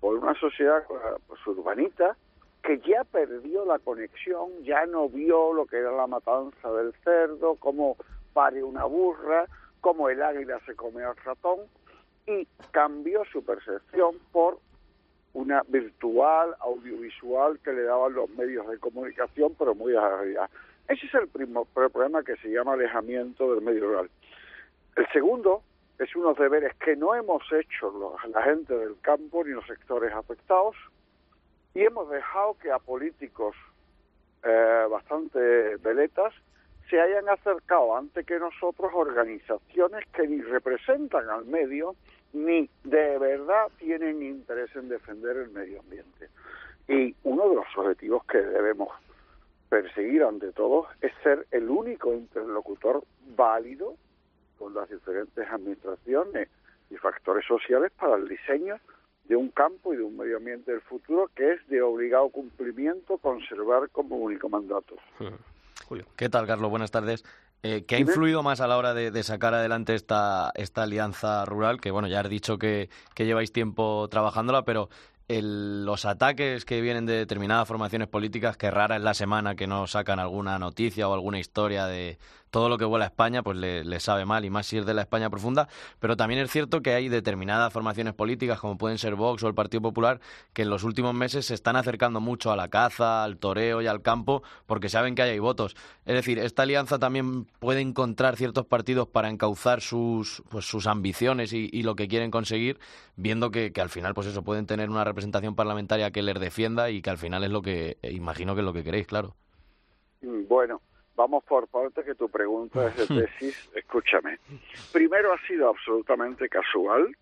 por 0.00 0.16
una 0.16 0.34
sociedad 0.34 0.84
pues, 1.26 1.46
urbanita 1.46 2.16
que 2.62 2.78
ya 2.80 3.04
perdió 3.04 3.64
la 3.64 3.78
conexión, 3.78 4.50
ya 4.62 4.84
no 4.86 5.08
vio 5.08 5.52
lo 5.52 5.66
que 5.66 5.78
era 5.78 5.92
la 5.92 6.06
matanza 6.06 6.70
del 6.72 6.92
cerdo, 7.04 7.56
cómo 7.56 7.96
pare 8.32 8.62
una 8.62 8.84
burra, 8.84 9.46
cómo 9.80 10.08
el 10.08 10.22
águila 10.22 10.60
se 10.66 10.74
come 10.74 11.02
al 11.02 11.16
ratón, 11.16 11.60
y 12.26 12.46
cambió 12.70 13.24
su 13.32 13.44
percepción 13.44 14.16
por 14.30 14.58
una 15.32 15.62
virtual, 15.68 16.54
audiovisual 16.60 17.58
que 17.60 17.72
le 17.72 17.82
daban 17.84 18.14
los 18.14 18.28
medios 18.30 18.68
de 18.68 18.78
comunicación, 18.78 19.54
pero 19.58 19.74
muy 19.74 19.92
realidad. 19.92 20.50
Ese 20.88 21.06
es 21.06 21.14
el, 21.14 21.28
primer 21.28 21.64
problema 21.72 22.22
que 22.22 22.36
se 22.36 22.48
llama 22.48 22.72
alejamiento 22.72 23.54
del 23.54 23.62
medio 23.62 23.86
rural. 23.86 24.10
El 24.96 25.06
segundo 25.12 25.62
es 25.98 26.14
unos 26.16 26.36
deberes 26.36 26.74
que 26.76 26.96
no 26.96 27.14
hemos 27.14 27.42
hecho 27.52 28.18
la 28.28 28.42
gente 28.42 28.76
del 28.76 29.00
campo 29.00 29.44
ni 29.44 29.52
los 29.52 29.66
sectores 29.66 30.12
afectados 30.12 30.74
y 31.74 31.82
hemos 31.82 32.08
dejado 32.10 32.56
que 32.58 32.70
a 32.70 32.78
políticos 32.78 33.54
eh, 34.42 34.86
bastante 34.90 35.76
veletas 35.76 36.34
se 36.88 37.00
hayan 37.00 37.28
acercado 37.28 37.96
antes 37.96 38.26
que 38.26 38.38
nosotros 38.38 38.90
organizaciones 38.94 40.04
que 40.12 40.26
ni 40.26 40.42
representan 40.42 41.28
al 41.30 41.44
medio 41.44 41.94
ni 42.32 42.68
de 42.84 43.18
verdad 43.18 43.66
tienen 43.78 44.22
interés 44.22 44.74
en 44.74 44.88
defender 44.88 45.36
el 45.36 45.50
medio 45.50 45.80
ambiente. 45.80 46.28
Y 46.88 47.14
uno 47.22 47.48
de 47.48 47.54
los 47.56 47.66
objetivos 47.76 48.24
que 48.24 48.38
debemos 48.38 48.88
perseguir 49.68 50.24
ante 50.24 50.52
todo 50.52 50.88
es 51.00 51.12
ser 51.22 51.46
el 51.52 51.70
único 51.70 52.12
interlocutor 52.12 53.04
válido 53.36 53.94
con 54.58 54.74
las 54.74 54.90
diferentes 54.90 55.48
administraciones 55.48 56.48
y 56.90 56.96
factores 56.96 57.46
sociales 57.46 57.92
para 57.92 58.16
el 58.16 58.28
diseño 58.28 58.76
de 59.30 59.36
un 59.36 59.48
campo 59.50 59.94
y 59.94 59.96
de 59.96 60.02
un 60.02 60.16
medio 60.16 60.38
ambiente 60.38 60.72
del 60.72 60.80
futuro 60.80 61.30
que 61.36 61.52
es 61.52 61.68
de 61.68 61.80
obligado 61.80 62.28
cumplimiento 62.30 63.16
conservar 63.18 63.88
como 63.90 64.16
único 64.16 64.48
mandato. 64.48 64.96
Julio. 65.86 66.04
¿Qué 66.16 66.28
tal, 66.28 66.48
Carlos? 66.48 66.68
Buenas 66.68 66.90
tardes. 66.90 67.24
Eh, 67.62 67.84
¿Qué 67.86 67.94
ha 67.94 67.98
influido 68.00 68.42
más 68.42 68.60
a 68.60 68.66
la 68.66 68.76
hora 68.76 68.92
de, 68.92 69.22
sacar 69.22 69.54
adelante 69.54 69.94
esta, 69.94 70.50
esta 70.56 70.82
alianza 70.82 71.44
rural? 71.44 71.80
Que 71.80 71.92
bueno, 71.92 72.08
ya 72.08 72.18
has 72.18 72.28
dicho 72.28 72.58
que, 72.58 72.88
que 73.14 73.24
lleváis 73.24 73.52
tiempo 73.52 74.08
trabajándola, 74.08 74.64
pero 74.64 74.88
los 75.28 76.04
ataques 76.06 76.64
que 76.64 76.80
vienen 76.80 77.06
de 77.06 77.12
determinadas 77.12 77.68
formaciones 77.68 78.08
políticas, 78.08 78.56
que 78.56 78.68
rara 78.68 78.96
es 78.96 79.02
la 79.02 79.14
semana 79.14 79.54
que 79.54 79.68
no 79.68 79.86
sacan 79.86 80.18
alguna 80.18 80.58
noticia 80.58 81.08
o 81.08 81.14
alguna 81.14 81.38
historia 81.38 81.86
de 81.86 82.18
todo 82.50 82.68
lo 82.68 82.76
que 82.76 82.84
vuela 82.84 83.06
a 83.06 83.08
España, 83.08 83.42
pues 83.42 83.56
le, 83.56 84.00
sabe 84.00 84.24
mal, 84.24 84.44
y 84.44 84.50
más 84.50 84.66
si 84.66 84.78
es 84.78 84.86
de 84.86 84.92
la 84.92 85.02
España 85.02 85.30
profunda. 85.30 85.68
Pero 86.00 86.16
también 86.16 86.40
es 86.40 86.50
cierto 86.50 86.82
que 86.82 86.94
hay 86.94 87.08
determinadas 87.08 87.72
formaciones 87.72 88.14
políticas, 88.14 88.58
como 88.60 88.76
pueden 88.76 88.98
ser 88.98 89.14
Vox 89.14 89.42
o 89.42 89.48
el 89.48 89.54
Partido 89.54 89.80
Popular, 89.80 90.20
que 90.52 90.62
en 90.62 90.70
los 90.70 90.84
últimos 90.84 91.14
meses 91.14 91.46
se 91.46 91.54
están 91.54 91.76
acercando 91.76 92.20
mucho 92.20 92.50
a 92.50 92.56
la 92.56 92.68
caza, 92.68 93.24
al 93.24 93.38
toreo 93.38 93.80
y 93.82 93.86
al 93.86 94.02
campo, 94.02 94.42
porque 94.66 94.88
saben 94.88 95.14
que 95.14 95.22
hay 95.22 95.38
votos. 95.38 95.76
Es 96.04 96.14
decir, 96.14 96.38
esta 96.38 96.64
alianza 96.64 96.98
también 96.98 97.44
puede 97.44 97.80
encontrar 97.80 98.36
ciertos 98.36 98.66
partidos 98.66 99.08
para 99.08 99.28
encauzar 99.30 99.80
sus, 99.80 100.42
pues, 100.50 100.66
sus 100.66 100.86
ambiciones 100.86 101.52
y, 101.52 101.70
y 101.72 101.82
lo 101.82 101.94
que 101.94 102.08
quieren 102.08 102.30
conseguir, 102.30 102.78
viendo 103.16 103.50
que, 103.50 103.72
que 103.72 103.80
al 103.80 103.90
final, 103.90 104.12
pues 104.12 104.26
eso, 104.26 104.42
pueden 104.42 104.66
tener 104.66 104.90
una 104.90 105.04
representación 105.04 105.30
representación 105.30 105.54
parlamentaria 105.54 106.10
que 106.10 106.22
les 106.22 106.40
defienda 106.40 106.90
y 106.90 107.02
que 107.02 107.10
al 107.10 107.18
final 107.18 107.44
es 107.44 107.50
lo 107.50 107.62
que 107.62 107.98
eh, 108.02 108.12
imagino 108.12 108.54
que 108.54 108.60
es 108.60 108.64
lo 108.64 108.72
que 108.72 108.82
queréis, 108.82 109.06
claro. 109.06 109.34
Mm, 110.22 110.48
bueno, 110.48 110.80
vamos 111.16 111.44
por 111.44 111.68
parte 111.68 112.04
que 112.04 112.14
tu 112.14 112.28
pregunta 112.28 112.88
es 112.88 112.96
de 112.96 113.06
tesis. 113.26 113.70
Escúchame. 113.74 114.38
Primero 114.92 115.32
ha 115.32 115.46
sido 115.46 115.68
absolutamente 115.68 116.48
casual, 116.48 117.14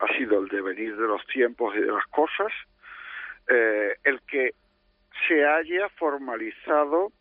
ha 0.00 0.16
sido 0.16 0.40
el 0.40 0.48
devenir 0.48 0.96
de 0.96 1.06
los 1.06 1.24
tiempos 1.26 1.74
y 1.76 1.80
de 1.80 1.92
las 1.92 2.06
cosas, 2.06 2.52
eh, 3.48 3.94
el 4.04 4.20
que 4.22 4.54
se 5.26 5.46
haya 5.46 5.88
formalizado 5.90 7.12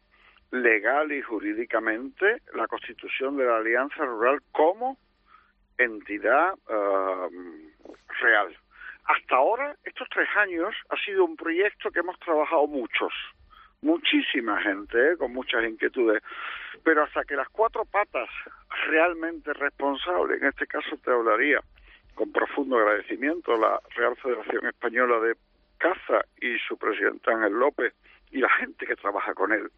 legal 0.51 1.11
y 1.11 1.21
jurídicamente 1.21 2.41
la 2.53 2.67
constitución 2.67 3.37
de 3.37 3.45
la 3.45 3.57
Alianza 3.57 4.05
Rural 4.05 4.41
como 4.51 4.97
entidad 5.77 6.53
uh, 6.69 7.29
real. 8.21 8.55
Hasta 9.05 9.35
ahora, 9.35 9.75
estos 9.83 10.07
tres 10.09 10.29
años, 10.35 10.73
ha 10.89 10.97
sido 11.03 11.25
un 11.25 11.35
proyecto 11.35 11.91
que 11.91 11.99
hemos 11.99 12.17
trabajado 12.19 12.65
muchos, 12.67 13.13
muchísima 13.85 14.59
gente, 14.61 15.11
¿eh? 15.11 15.17
con 15.17 15.31
muchas 15.31 15.63
inquietudes, 15.63 16.23
pero 16.83 17.03
hasta 17.03 17.23
que 17.23 17.35
las 17.35 17.47
cuatro 17.49 17.85
patas 17.85 18.27
realmente 18.87 19.53
responsables, 19.53 20.41
en 20.41 20.47
este 20.47 20.65
caso 20.65 20.97
te 21.03 21.11
hablaría 21.11 21.59
con 22.15 22.31
profundo 22.31 22.77
agradecimiento 22.77 23.55
la 23.57 23.79
Real 23.95 24.15
Federación 24.17 24.65
Española 24.65 25.19
de 25.19 25.35
Caza 25.77 26.25
y 26.41 26.57
su 26.67 26.77
presidente 26.77 27.31
Ángel 27.31 27.53
López 27.53 27.93
y 28.31 28.39
la 28.39 28.49
gente 28.49 28.87
que 28.87 28.95
trabaja 28.95 29.33
con 29.35 29.53
él, 29.53 29.69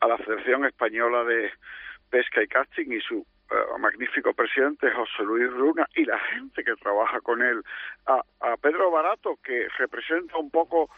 a 0.00 0.06
la 0.06 0.18
Federación 0.18 0.64
Española 0.64 1.24
de 1.24 1.50
Pesca 2.08 2.40
y 2.40 2.46
Casting 2.46 2.92
y 2.92 3.00
su 3.00 3.16
uh, 3.16 3.78
magnífico 3.80 4.32
presidente 4.32 4.92
José 4.92 5.24
Luis 5.24 5.50
Runa 5.50 5.88
y 5.96 6.04
la 6.04 6.18
gente 6.18 6.62
que 6.62 6.76
trabaja 6.76 7.20
con 7.20 7.42
él, 7.42 7.62
a, 8.06 8.22
a 8.40 8.56
Pedro 8.58 8.92
Barato 8.92 9.38
que 9.42 9.66
representa 9.76 10.36
un 10.36 10.50
poco 10.50 10.88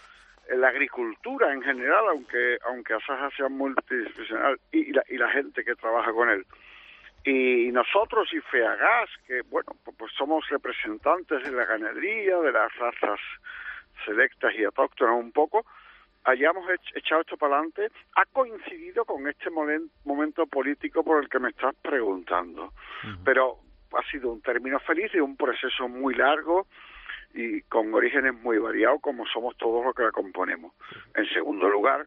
la 0.54 0.68
agricultura 0.68 1.52
en 1.52 1.62
general, 1.62 2.04
aunque 2.10 2.58
aunque 2.66 2.94
Asaja 2.94 3.30
sea 3.36 3.48
multidisciplinar 3.48 4.58
y, 4.72 4.92
la, 4.92 5.02
y 5.08 5.16
la 5.16 5.30
gente 5.30 5.64
que 5.64 5.74
trabaja 5.74 6.12
con 6.12 6.30
él. 6.30 6.46
Y 7.24 7.72
nosotros 7.72 8.28
y 8.32 8.40
FEAGAS, 8.40 9.10
que 9.26 9.42
bueno, 9.42 9.72
pues 9.98 10.12
somos 10.16 10.48
representantes 10.48 11.42
de 11.42 11.50
la 11.50 11.64
ganadería, 11.64 12.38
de 12.38 12.52
las 12.52 12.72
razas 12.76 13.18
selectas 14.04 14.54
y 14.54 14.62
autóctonas 14.62 15.16
un 15.16 15.32
poco, 15.32 15.66
hayamos 16.24 16.64
echado 16.94 17.22
esto 17.22 17.36
para 17.36 17.56
adelante 17.56 17.88
ha 18.14 18.24
coincidido 18.26 19.04
con 19.04 19.26
este 19.28 19.50
momento 19.50 20.46
político 20.46 21.02
por 21.02 21.22
el 21.22 21.28
que 21.28 21.38
me 21.38 21.50
estás 21.50 21.74
preguntando. 21.82 22.72
Pero 23.24 23.58
ha 23.92 24.10
sido 24.10 24.30
un 24.30 24.42
término 24.42 24.78
feliz 24.80 25.12
y 25.14 25.18
un 25.18 25.36
proceso 25.36 25.88
muy 25.88 26.14
largo 26.14 26.66
y 27.34 27.62
con 27.62 27.92
orígenes 27.94 28.34
muy 28.34 28.58
variados 28.58 29.00
como 29.00 29.26
somos 29.26 29.56
todos 29.56 29.84
los 29.84 29.94
que 29.94 30.04
la 30.04 30.12
componemos. 30.12 30.72
En 31.14 31.26
segundo 31.28 31.68
lugar, 31.68 32.06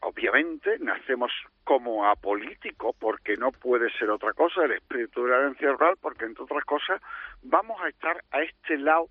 obviamente 0.00 0.78
nacemos 0.80 1.32
como 1.64 2.06
apolítico 2.06 2.94
porque 2.98 3.36
no 3.36 3.52
puede 3.52 3.90
ser 3.98 4.10
otra 4.10 4.32
cosa 4.32 4.64
el 4.64 4.72
espíritu 4.72 5.24
de 5.24 5.30
la 5.30 5.38
herencia 5.38 5.72
rural 5.72 5.96
porque 6.00 6.24
entre 6.24 6.44
otras 6.44 6.64
cosas 6.64 7.00
vamos 7.42 7.80
a 7.82 7.88
estar 7.88 8.22
a 8.30 8.42
este 8.42 8.78
lado 8.78 9.08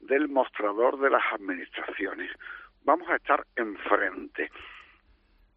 del 0.00 0.28
mostrador 0.28 0.98
de 0.98 1.10
las 1.10 1.22
administraciones 1.32 2.30
vamos 2.84 3.08
a 3.08 3.16
estar 3.16 3.44
enfrente, 3.56 4.50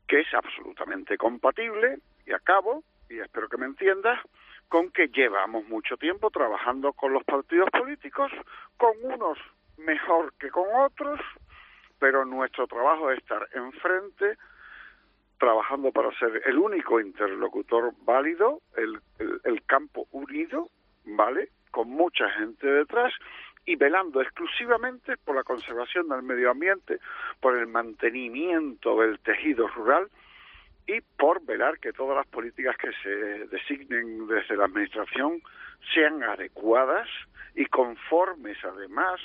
que 0.07 0.21
es 0.21 0.33
absolutamente 0.33 1.17
compatible, 1.17 1.99
y 2.25 2.33
acabo, 2.33 2.83
y 3.09 3.19
espero 3.19 3.49
que 3.49 3.57
me 3.57 3.65
entiendas, 3.65 4.19
con 4.69 4.91
que 4.91 5.07
llevamos 5.07 5.67
mucho 5.67 5.97
tiempo 5.97 6.29
trabajando 6.29 6.93
con 6.93 7.13
los 7.13 7.23
partidos 7.23 7.69
políticos, 7.71 8.31
con 8.77 8.91
unos 9.03 9.37
mejor 9.77 10.33
que 10.39 10.49
con 10.49 10.65
otros, 10.75 11.19
pero 11.99 12.25
nuestro 12.25 12.67
trabajo 12.67 13.11
es 13.11 13.19
estar 13.19 13.47
enfrente, 13.53 14.37
trabajando 15.39 15.91
para 15.91 16.11
ser 16.17 16.41
el 16.45 16.57
único 16.57 16.99
interlocutor 16.99 17.93
válido, 18.03 18.61
el, 18.75 18.99
el, 19.19 19.39
el 19.43 19.63
campo 19.65 20.07
unido, 20.11 20.69
¿vale? 21.05 21.49
Con 21.71 21.89
mucha 21.89 22.29
gente 22.31 22.67
detrás 22.67 23.13
y 23.65 23.75
velando 23.75 24.21
exclusivamente 24.21 25.17
por 25.17 25.35
la 25.35 25.43
conservación 25.43 26.07
del 26.09 26.23
medio 26.23 26.51
ambiente, 26.51 26.99
por 27.39 27.57
el 27.57 27.67
mantenimiento 27.67 28.99
del 29.01 29.19
tejido 29.19 29.67
rural 29.67 30.09
y 30.87 31.01
por 31.17 31.45
velar 31.45 31.79
que 31.79 31.91
todas 31.91 32.15
las 32.15 32.27
políticas 32.27 32.77
que 32.77 32.91
se 33.03 33.09
designen 33.47 34.27
desde 34.27 34.55
la 34.55 34.65
Administración 34.65 35.41
sean 35.93 36.23
adecuadas 36.23 37.07
y 37.55 37.65
conformes 37.65 38.57
además 38.63 39.19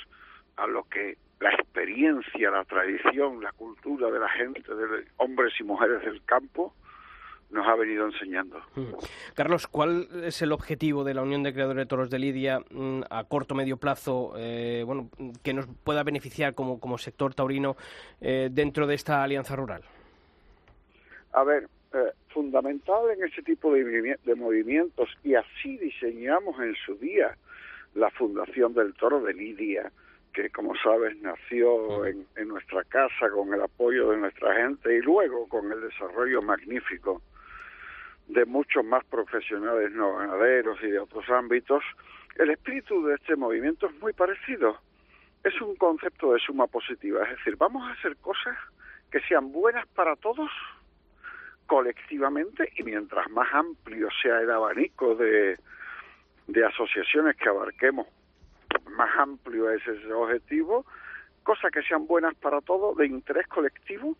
a 0.57 0.67
lo 0.67 0.83
que 0.83 1.17
la 1.39 1.51
experiencia, 1.51 2.51
la 2.51 2.65
tradición, 2.65 3.41
la 3.41 3.51
cultura 3.53 4.11
de 4.11 4.19
la 4.19 4.29
gente, 4.29 4.61
de 4.73 5.05
hombres 5.17 5.53
y 5.59 5.63
mujeres 5.63 6.03
del 6.03 6.23
campo, 6.25 6.73
nos 7.49 7.67
ha 7.67 7.75
venido 7.75 8.05
enseñando. 8.07 8.59
Mm. 8.75 8.93
Carlos, 9.35 9.67
¿cuál 9.67 10.07
es 10.23 10.41
el 10.41 10.51
objetivo 10.51 11.03
de 11.03 11.13
la 11.13 11.21
Unión 11.21 11.43
de 11.43 11.53
Creadores 11.53 11.83
de 11.83 11.85
Toros 11.85 12.09
de 12.09 12.19
Lidia 12.19 12.59
mm, 12.71 13.01
a 13.09 13.23
corto 13.25 13.55
medio 13.55 13.77
plazo, 13.77 14.33
eh, 14.37 14.83
bueno, 14.85 15.09
que 15.43 15.53
nos 15.53 15.67
pueda 15.83 16.03
beneficiar 16.03 16.55
como, 16.55 16.79
como 16.79 16.97
sector 16.97 17.33
taurino 17.33 17.77
eh, 18.21 18.49
dentro 18.51 18.87
de 18.87 18.95
esta 18.95 19.23
alianza 19.23 19.55
rural? 19.55 19.83
A 21.33 21.43
ver, 21.43 21.67
eh, 21.93 22.11
fundamental 22.29 23.09
en 23.11 23.23
ese 23.23 23.41
tipo 23.43 23.73
de, 23.73 24.17
de 24.23 24.35
movimientos, 24.35 25.09
y 25.23 25.35
así 25.35 25.77
diseñamos 25.77 26.59
en 26.59 26.75
su 26.75 26.95
día 26.95 27.37
la 27.95 28.09
Fundación 28.11 28.73
del 28.73 28.93
Toro 28.95 29.21
de 29.21 29.33
Lidia, 29.33 29.91
que 30.33 30.49
como 30.49 30.73
sabes 30.75 31.15
nació 31.21 32.05
en, 32.05 32.25
en 32.35 32.47
nuestra 32.47 32.83
casa 32.85 33.29
con 33.29 33.53
el 33.53 33.61
apoyo 33.61 34.09
de 34.09 34.17
nuestra 34.17 34.55
gente 34.55 34.95
y 34.95 35.01
luego 35.01 35.47
con 35.47 35.71
el 35.71 35.81
desarrollo 35.81 36.41
magnífico 36.41 37.21
de 38.27 38.45
muchos 38.45 38.83
más 38.83 39.03
profesionales 39.05 39.91
no 39.91 40.15
ganaderos 40.15 40.79
y 40.81 40.87
de 40.87 40.99
otros 40.99 41.29
ámbitos, 41.29 41.83
el 42.35 42.49
espíritu 42.49 43.05
de 43.05 43.15
este 43.15 43.35
movimiento 43.35 43.87
es 43.87 44.01
muy 44.01 44.13
parecido. 44.13 44.77
Es 45.43 45.59
un 45.61 45.75
concepto 45.75 46.33
de 46.33 46.39
suma 46.39 46.67
positiva, 46.67 47.23
es 47.23 47.37
decir, 47.37 47.57
vamos 47.57 47.87
a 47.87 47.91
hacer 47.93 48.15
cosas 48.17 48.57
que 49.11 49.19
sean 49.21 49.51
buenas 49.51 49.85
para 49.89 50.15
todos 50.15 50.49
colectivamente 51.73 52.71
y 52.77 52.83
mientras 52.83 53.27
más 53.31 53.51
amplio 53.51 54.07
sea 54.21 54.41
el 54.41 54.51
abanico 54.51 55.15
de, 55.15 55.57
de 56.45 56.65
asociaciones 56.65 57.35
que 57.35 57.49
abarquemos, 57.49 58.05
más 58.91 59.09
amplio 59.17 59.71
es 59.71 59.81
ese 59.87 60.13
objetivo, 60.13 60.85
cosas 61.41 61.71
que 61.71 61.81
sean 61.81 62.05
buenas 62.05 62.35
para 62.35 62.61
todos, 62.61 62.95
de 62.97 63.07
interés 63.07 63.47
colectivo 63.47 64.15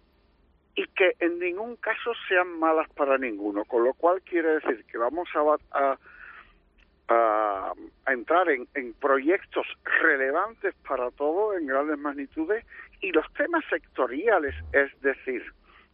y 0.74 0.88
que 0.88 1.12
en 1.20 1.38
ningún 1.38 1.76
caso 1.76 2.14
sean 2.28 2.58
malas 2.58 2.90
para 2.96 3.20
ninguno, 3.20 3.66
con 3.66 3.84
lo 3.84 3.94
cual 3.94 4.24
quiere 4.24 4.56
decir 4.56 4.84
que 4.86 4.98
vamos 4.98 5.30
a, 5.36 5.98
a, 7.10 7.74
a 8.08 8.14
entrar 8.14 8.50
en, 8.50 8.68
en 8.74 8.94
proyectos 8.94 9.68
relevantes 10.02 10.74
para 10.88 11.12
todos 11.12 11.56
en 11.56 11.68
grandes 11.68 12.00
magnitudes 12.00 12.66
y 13.00 13.12
los 13.12 13.32
temas 13.34 13.64
sectoriales, 13.70 14.56
es 14.72 14.90
decir, 15.04 15.44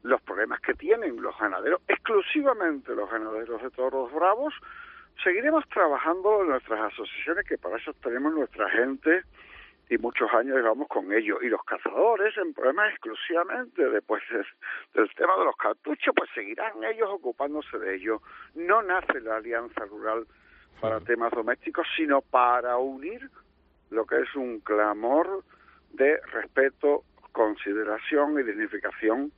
los 0.03 0.22
problemas 0.22 0.60
que 0.62 0.74
tienen 0.74 1.22
los 1.22 1.38
ganaderos, 1.38 1.82
exclusivamente 1.88 2.96
los 2.96 3.10
ganaderos 3.10 3.62
de 3.62 3.70
toros 3.72 4.12
bravos, 4.13 4.53
seguiremos 5.24 5.68
trabajando 5.70 6.41
en 6.41 6.50
nuestras 6.50 6.94
asociaciones, 6.94 7.46
que 7.46 7.58
para 7.58 7.77
eso 7.77 7.94
tenemos 8.01 8.34
nuestra 8.34 8.70
gente 8.70 9.24
y 9.89 9.98
muchos 9.98 10.32
años 10.34 10.58
llevamos 10.58 10.88
con 10.88 11.12
ellos. 11.12 11.39
Y 11.41 11.50
los 11.50 11.63
cazadores, 11.63 12.38
en 12.38 12.53
problemas 12.53 12.91
exclusivamente 12.91 13.89
después 13.89 14.22
del 14.94 15.10
tema 15.15 15.36
de 15.38 15.46
los 15.46 15.58
cartuchos, 15.58 16.13
pues 16.15 16.29
seguirán 16.34 16.84
ellos 16.84 17.10
ocupándose 17.12 17.77
de 17.79 17.96
ello. 17.96 18.22
No 18.56 18.82
nace 18.82 19.20
la 19.20 19.38
Alianza 19.38 19.86
Rural 19.86 20.25
para 20.79 21.01
temas 21.01 21.32
domésticos, 21.32 21.88
sino 21.98 22.22
para 22.22 22.77
unir 22.77 23.29
lo 23.89 24.06
que 24.06 24.22
es 24.22 24.36
un 24.36 24.60
clamor 24.60 25.44
de 25.91 26.20
respeto, 26.32 27.03
consideración 27.32 28.39
y 28.39 28.44
dignificación 28.44 29.32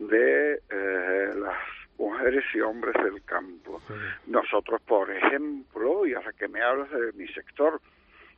de 0.00 0.62
eh, 0.70 1.30
las 1.36 1.58
mujeres 1.98 2.44
y 2.54 2.60
hombres 2.60 2.94
del 3.04 3.22
campo. 3.24 3.82
Nosotros, 4.26 4.80
por 4.82 5.10
ejemplo, 5.10 6.06
y 6.06 6.14
ahora 6.14 6.32
que 6.32 6.48
me 6.48 6.62
hablas 6.62 6.90
de 6.90 7.12
mi 7.12 7.28
sector, 7.28 7.80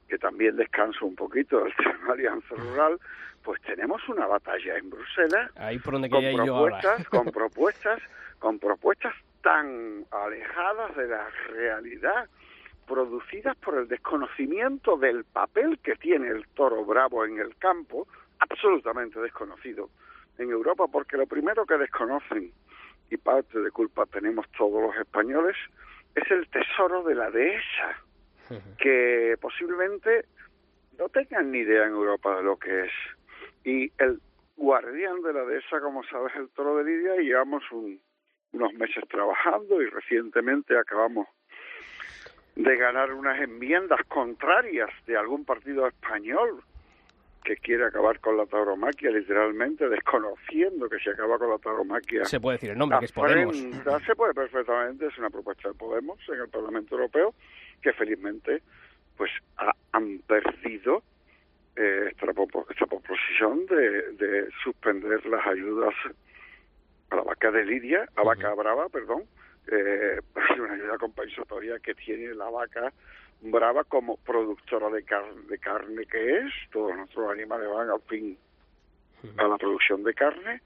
que 0.09 0.19
también 0.19 0.57
descanso 0.57 1.07
un 1.07 1.15
poquito 1.15 1.63
del 1.63 1.75
tema 1.77 2.13
Alianza 2.13 2.55
Rural, 2.57 2.99
pues 3.45 3.61
tenemos 3.63 4.07
una 4.09 4.27
batalla 4.27 4.77
en 4.77 4.91
Bruselas 4.91 5.51
Ahí 5.57 5.79
por 5.79 5.95
donde 5.95 6.11
con 6.11 6.23
propuestas, 6.35 7.09
con 7.09 7.25
propuestas, 7.31 8.03
con 8.39 8.59
propuestas 8.59 9.15
tan 9.43 10.05
alejadas 10.11 10.97
de 10.97 11.07
la 11.09 11.29
realidad, 11.51 12.29
producidas 12.87 13.57
por 13.57 13.79
el 13.79 13.89
desconocimiento 13.89 14.97
del 14.97 15.25
papel 15.25 15.79
que 15.79 15.95
tiene 15.95 16.29
el 16.29 16.47
toro 16.49 16.85
bravo 16.85 17.25
en 17.25 17.39
el 17.39 17.57
campo, 17.57 18.07
absolutamente 18.39 19.21
desconocido 19.21 19.89
en 20.39 20.51
Europa, 20.51 20.87
porque 20.91 21.17
lo 21.17 21.27
primero 21.27 21.67
que 21.67 21.77
desconocen, 21.79 22.53
y 23.11 23.17
parte 23.17 23.61
de 23.61 23.71
culpa 23.71 24.07
tenemos 24.07 24.47
todos 24.57 24.83
los 24.83 24.97
españoles, 24.97 25.57
es 26.15 26.31
el 26.31 26.49
tesoro 26.49 27.03
de 27.03 27.15
la 27.15 27.31
dehesa, 27.31 27.99
que 28.79 29.37
posiblemente 29.41 30.27
no 30.99 31.09
tengan 31.09 31.51
ni 31.51 31.59
idea 31.59 31.87
en 31.87 31.93
Europa 31.93 32.37
de 32.37 32.43
lo 32.43 32.59
que 32.59 32.85
es. 32.85 32.93
Y 33.65 33.93
el 33.99 34.21
guardián 34.57 35.23
de 35.23 35.33
la 35.33 35.45
dehesa, 35.45 35.81
como 35.81 36.05
sabes, 36.05 36.35
el 36.37 36.49
toro 36.51 36.77
de 36.77 36.85
Lidia, 36.85 37.21
y 37.21 37.27
llevamos 37.27 37.63
un, 37.71 38.01
unos 38.53 38.73
meses 38.75 39.05
trabajando 39.09 39.81
y 39.81 39.87
recientemente 39.87 40.79
acabamos 40.79 41.29
de 42.57 42.77
ganar 42.77 43.13
unas 43.13 43.41
enmiendas 43.41 44.01
contrarias 44.09 44.91
de 45.07 45.17
algún 45.17 45.45
partido 45.45 45.87
español 45.87 46.63
que 47.45 47.57
quiere 47.57 47.85
acabar 47.85 48.21
con 48.21 48.37
la 48.37 48.47
tauromaquia, 48.47 49.11
literalmente 49.11 49.89
desconociendo 49.89 50.89
que 50.89 50.99
se 50.99 51.11
acaba 51.11 51.39
con 51.39 51.51
la 51.51 51.59
tauromaquia. 51.59 52.25
Se 52.25 52.41
puede 52.41 52.57
decir 52.57 52.71
el 52.71 52.79
nombre, 52.79 52.99
que 53.01 53.07
es 53.07 53.13
Podemos. 53.13 53.57
Se 54.07 54.15
puede 54.15 54.35
perfectamente, 54.35 55.07
es 55.07 55.19
una 55.19 55.31
propuesta 55.31 55.69
de 55.69 55.75
Podemos 55.75 56.19
en 56.29 56.41
el 56.41 56.49
Parlamento 56.49 56.95
Europeo, 56.95 57.35
que 57.81 57.93
felizmente 57.93 58.63
pues 59.17 59.31
ha- 59.59 59.75
han 59.93 60.19
perdido 60.21 61.03
eh, 61.77 62.09
esta, 62.11 62.27
propo- 62.27 62.67
esta 62.71 62.87
proposición 62.87 63.67
de, 63.67 64.13
de 64.13 64.49
suspender 64.63 65.25
las 65.27 65.47
ayudas 65.47 65.95
a 67.11 67.17
la 67.17 67.23
vaca 67.23 67.51
de 67.51 67.65
Lidia, 67.65 68.07
a 68.17 68.23
vaca 68.23 68.55
brava, 68.55 68.89
perdón, 68.89 69.25
eh, 69.71 70.19
una 70.59 70.75
ayuda 70.75 70.99
compensatoria 70.99 71.79
que 71.79 71.95
tiene 71.95 72.35
la 72.35 72.49
vaca 72.51 72.93
brava 73.43 73.85
como 73.85 74.17
productora 74.19 74.89
de, 74.91 75.03
car- 75.05 75.35
de 75.35 75.59
carne 75.59 76.07
que 76.07 76.39
es, 76.39 76.53
todos 76.71 76.95
nuestros 76.97 77.31
animales 77.31 77.69
van 77.69 77.91
al 77.91 78.01
fin 78.03 78.39
a 79.37 79.45
la 79.45 79.57
producción 79.59 80.03
de 80.03 80.15
carne 80.15 80.61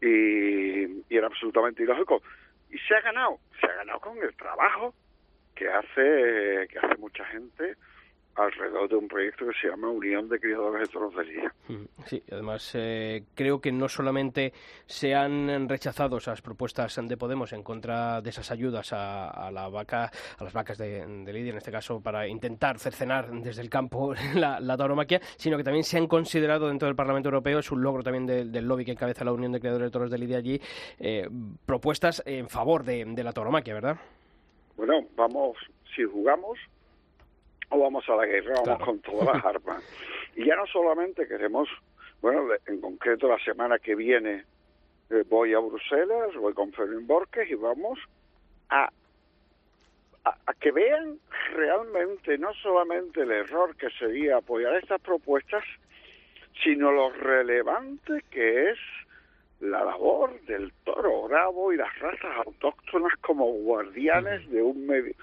y, 0.00 0.84
y 1.08 1.16
era 1.16 1.26
absolutamente 1.26 1.82
ilógico. 1.82 2.22
Y 2.70 2.78
se 2.78 2.94
ha 2.94 3.00
ganado, 3.00 3.38
se 3.60 3.66
ha 3.66 3.74
ganado 3.74 4.00
con 4.00 4.18
el 4.18 4.34
trabajo 4.36 4.94
que 5.54 5.68
hace, 5.68 6.68
que 6.68 6.78
hace 6.80 6.96
mucha 6.98 7.24
gente 7.26 7.74
alrededor 8.36 8.88
de 8.88 8.96
un 8.96 9.08
proyecto 9.08 9.44
que 9.46 9.52
se 9.60 9.68
llama 9.68 9.88
Unión 9.90 10.28
de 10.28 10.38
Criadores 10.40 10.80
de 10.88 10.92
Toros 10.92 11.14
de 11.14 11.24
Lidia. 11.24 11.54
Mm, 11.68 11.84
Sí, 12.06 12.22
además 12.30 12.70
eh, 12.74 13.24
creo 13.34 13.60
que 13.60 13.70
no 13.72 13.88
solamente 13.88 14.52
se 14.86 15.14
han 15.14 15.68
rechazado 15.68 16.16
esas 16.16 16.40
propuestas 16.40 16.98
de 17.02 17.16
Podemos 17.16 17.52
en 17.52 17.62
contra 17.62 18.20
de 18.22 18.30
esas 18.30 18.50
ayudas 18.50 18.92
a, 18.92 19.28
a 19.28 19.50
la 19.50 19.68
vaca, 19.68 20.10
a 20.38 20.44
las 20.44 20.52
vacas 20.52 20.78
de, 20.78 21.04
de 21.06 21.32
Lidia, 21.32 21.50
en 21.50 21.58
este 21.58 21.70
caso 21.72 22.00
para 22.00 22.26
intentar 22.28 22.78
cercenar 22.78 23.30
desde 23.30 23.62
el 23.62 23.68
campo 23.68 24.14
la, 24.34 24.58
la 24.60 24.76
tauromaquia, 24.76 25.20
sino 25.36 25.56
que 25.56 25.64
también 25.64 25.84
se 25.84 25.98
han 25.98 26.06
considerado 26.06 26.68
dentro 26.68 26.86
del 26.86 26.96
Parlamento 26.96 27.28
Europeo, 27.28 27.58
es 27.58 27.70
un 27.70 27.82
logro 27.82 28.02
también 28.02 28.26
del- 28.26 28.52
del 28.52 28.66
lobby 28.66 28.84
que 28.84 28.92
encabeza 28.92 29.24
la 29.24 29.32
Unión 29.32 29.52
de 29.52 29.60
Creadores 29.60 29.88
de 29.88 29.90
Toros 29.90 30.10
de 30.10 30.18
Lidia 30.18 30.38
allí, 30.38 30.60
eh, 30.98 31.28
propuestas 31.66 32.22
en 32.24 32.48
favor 32.48 32.84
de, 32.84 33.04
de 33.04 33.24
la 33.24 33.32
tauromaquia, 33.32 33.74
¿verdad? 33.74 33.96
Bueno, 34.76 35.06
vamos, 35.16 35.56
si 35.94 36.04
jugamos 36.04 36.58
o 37.70 37.78
vamos 37.78 38.08
a 38.08 38.16
la 38.16 38.26
guerra, 38.26 38.52
vamos 38.54 38.64
Claro. 38.64 38.84
con 38.84 38.98
todas 39.00 39.26
las 39.34 39.44
armas. 39.56 39.82
Y 40.36 40.44
ya 40.46 40.56
no 40.56 40.66
solamente 40.66 41.26
queremos, 41.26 41.68
bueno, 42.20 42.48
en 42.66 42.80
concreto 42.80 43.28
la 43.28 43.38
semana 43.38 43.78
que 43.78 43.94
viene 43.94 44.44
eh, 45.10 45.24
voy 45.28 45.54
a 45.54 45.58
Bruselas, 45.58 46.34
voy 46.36 46.52
con 46.54 46.72
Fermín 46.72 47.06
Borges 47.06 47.50
y 47.50 47.54
vamos 47.54 47.98
a, 48.68 48.88
a, 50.24 50.36
a 50.46 50.54
que 50.54 50.70
vean 50.70 51.18
realmente 51.52 52.38
no 52.38 52.52
solamente 52.54 53.22
el 53.22 53.32
error 53.32 53.74
que 53.76 53.90
sería 53.90 54.36
apoyar 54.36 54.74
estas 54.76 55.00
propuestas, 55.00 55.64
sino 56.62 56.92
lo 56.92 57.10
relevante 57.10 58.24
que 58.30 58.70
es 58.70 58.78
la 59.60 59.84
labor 59.84 60.40
del 60.42 60.72
toro 60.84 61.22
bravo 61.28 61.72
y 61.72 61.76
las 61.76 61.98
razas 61.98 62.46
autóctonas 62.46 63.12
como 63.20 63.46
guardianes 63.46 64.48
de 64.50 64.62
un 64.62 64.86
medio 64.86 65.14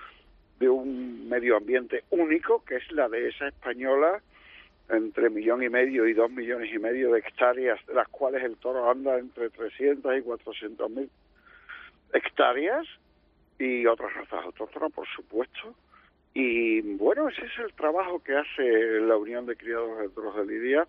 de 0.59 0.69
un 0.69 1.29
medio 1.29 1.57
ambiente 1.57 2.03
único 2.09 2.63
que 2.65 2.77
es 2.77 2.91
la 2.91 3.09
dehesa 3.09 3.47
española 3.47 4.21
entre 4.89 5.29
millón 5.29 5.63
y 5.63 5.69
medio 5.69 6.07
y 6.07 6.13
dos 6.13 6.31
millones 6.31 6.73
y 6.73 6.79
medio 6.79 7.11
de 7.11 7.19
hectáreas 7.19 7.85
de 7.85 7.93
las 7.93 8.07
cuales 8.07 8.43
el 8.43 8.55
toro 8.57 8.89
anda 8.89 9.19
entre 9.19 9.49
300 9.49 10.17
y 10.17 10.21
400 10.21 10.89
mil 10.89 11.09
hectáreas 12.13 12.87
y 13.59 13.85
otras 13.85 14.13
razas 14.13 14.45
autóctonas 14.45 14.91
por 14.93 15.07
supuesto. 15.07 15.75
Y 16.33 16.81
bueno 16.81 17.27
ese 17.29 17.45
es 17.45 17.59
el 17.59 17.73
trabajo 17.73 18.23
que 18.23 18.35
hace 18.35 18.99
la 19.01 19.17
Unión 19.17 19.45
de 19.45 19.57
Criadores 19.57 20.09
de 20.09 20.15
Toros 20.15 20.35
de 20.35 20.45
Lidia 20.45 20.87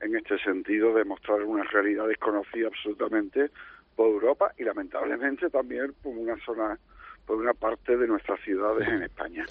en 0.00 0.14
este 0.14 0.38
sentido 0.38 0.94
de 0.94 1.04
mostrar 1.04 1.42
una 1.42 1.64
realidad 1.64 2.06
desconocida 2.06 2.68
absolutamente 2.68 3.50
por 3.94 4.08
Europa 4.08 4.52
y 4.58 4.64
lamentablemente 4.64 5.48
también 5.50 5.94
por 6.02 6.14
una 6.14 6.36
zona, 6.44 6.78
por 7.26 7.36
una 7.36 7.52
parte 7.52 7.96
de 7.96 8.06
nuestras 8.06 8.40
ciudades 8.40 8.86
en 8.88 9.02
España. 9.02 9.44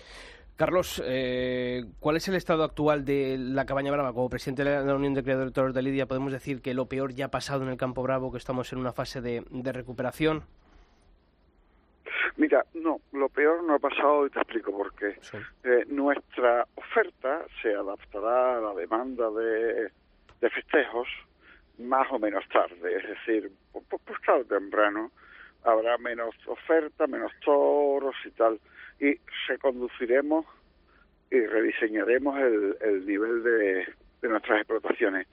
Carlos, 0.55 1.03
eh, 1.05 1.83
¿cuál 1.99 2.15
es 2.15 2.27
el 2.29 2.35
estado 2.35 2.63
actual 2.63 3.03
de 3.03 3.35
la 3.38 3.65
Cabaña 3.65 3.91
Brava? 3.91 4.13
Como 4.13 4.29
presidente 4.29 4.63
de 4.63 4.85
la 4.85 4.95
Unión 4.95 5.13
de 5.13 5.21
Creadores 5.21 5.51
de 5.51 5.53
Toros 5.53 5.73
de 5.73 5.81
Lidia, 5.81 6.05
¿podemos 6.05 6.31
decir 6.31 6.61
que 6.61 6.73
lo 6.73 6.85
peor 6.85 7.13
ya 7.13 7.25
ha 7.25 7.31
pasado 7.31 7.63
en 7.63 7.69
el 7.69 7.77
Campo 7.77 8.01
Bravo, 8.01 8.31
que 8.31 8.38
estamos 8.38 8.71
en 8.71 8.79
una 8.79 8.93
fase 8.93 9.19
de, 9.19 9.43
de 9.49 9.71
recuperación? 9.73 10.43
Mira, 12.38 12.65
no, 12.73 13.01
lo 13.11 13.27
peor 13.27 13.63
no 13.63 13.75
ha 13.75 13.79
pasado 13.79 14.25
y 14.25 14.29
te 14.29 14.39
explico 14.39 14.71
por 14.71 14.93
qué. 14.95 15.17
Sí. 15.21 15.38
Eh, 15.63 15.85
nuestra 15.88 16.65
oferta 16.75 17.45
se 17.61 17.73
adaptará 17.73 18.57
a 18.57 18.61
la 18.61 18.73
demanda 18.73 19.29
de, 19.31 19.91
de 20.39 20.49
festejos 20.49 21.07
más 21.79 22.07
o 22.11 22.19
menos 22.19 22.47
tarde, 22.47 22.97
es 22.97 23.09
decir, 23.09 23.51
pues, 23.73 23.85
temprano 24.47 25.11
habrá 25.65 25.97
menos 25.97 26.36
oferta, 26.47 27.08
menos 27.08 27.32
toros 27.43 28.15
y 28.23 28.32
tal, 28.32 28.60
y 28.99 29.19
reconduciremos 29.47 30.45
y 31.30 31.39
rediseñaremos 31.45 32.39
el, 32.39 32.78
el 32.82 33.06
nivel 33.06 33.43
de, 33.43 33.88
de 34.21 34.30
nuestras 34.30 34.60
explotaciones. 34.60 35.28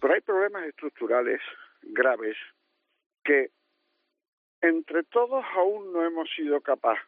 Pero 0.00 0.14
hay 0.14 0.20
problemas 0.20 0.64
estructurales 0.64 1.40
graves 1.82 2.36
que 3.24 3.50
entre 4.60 5.02
todos 5.04 5.44
aún 5.56 5.92
no 5.92 6.04
hemos 6.04 6.30
sido 6.34 6.60
capaz, 6.60 6.98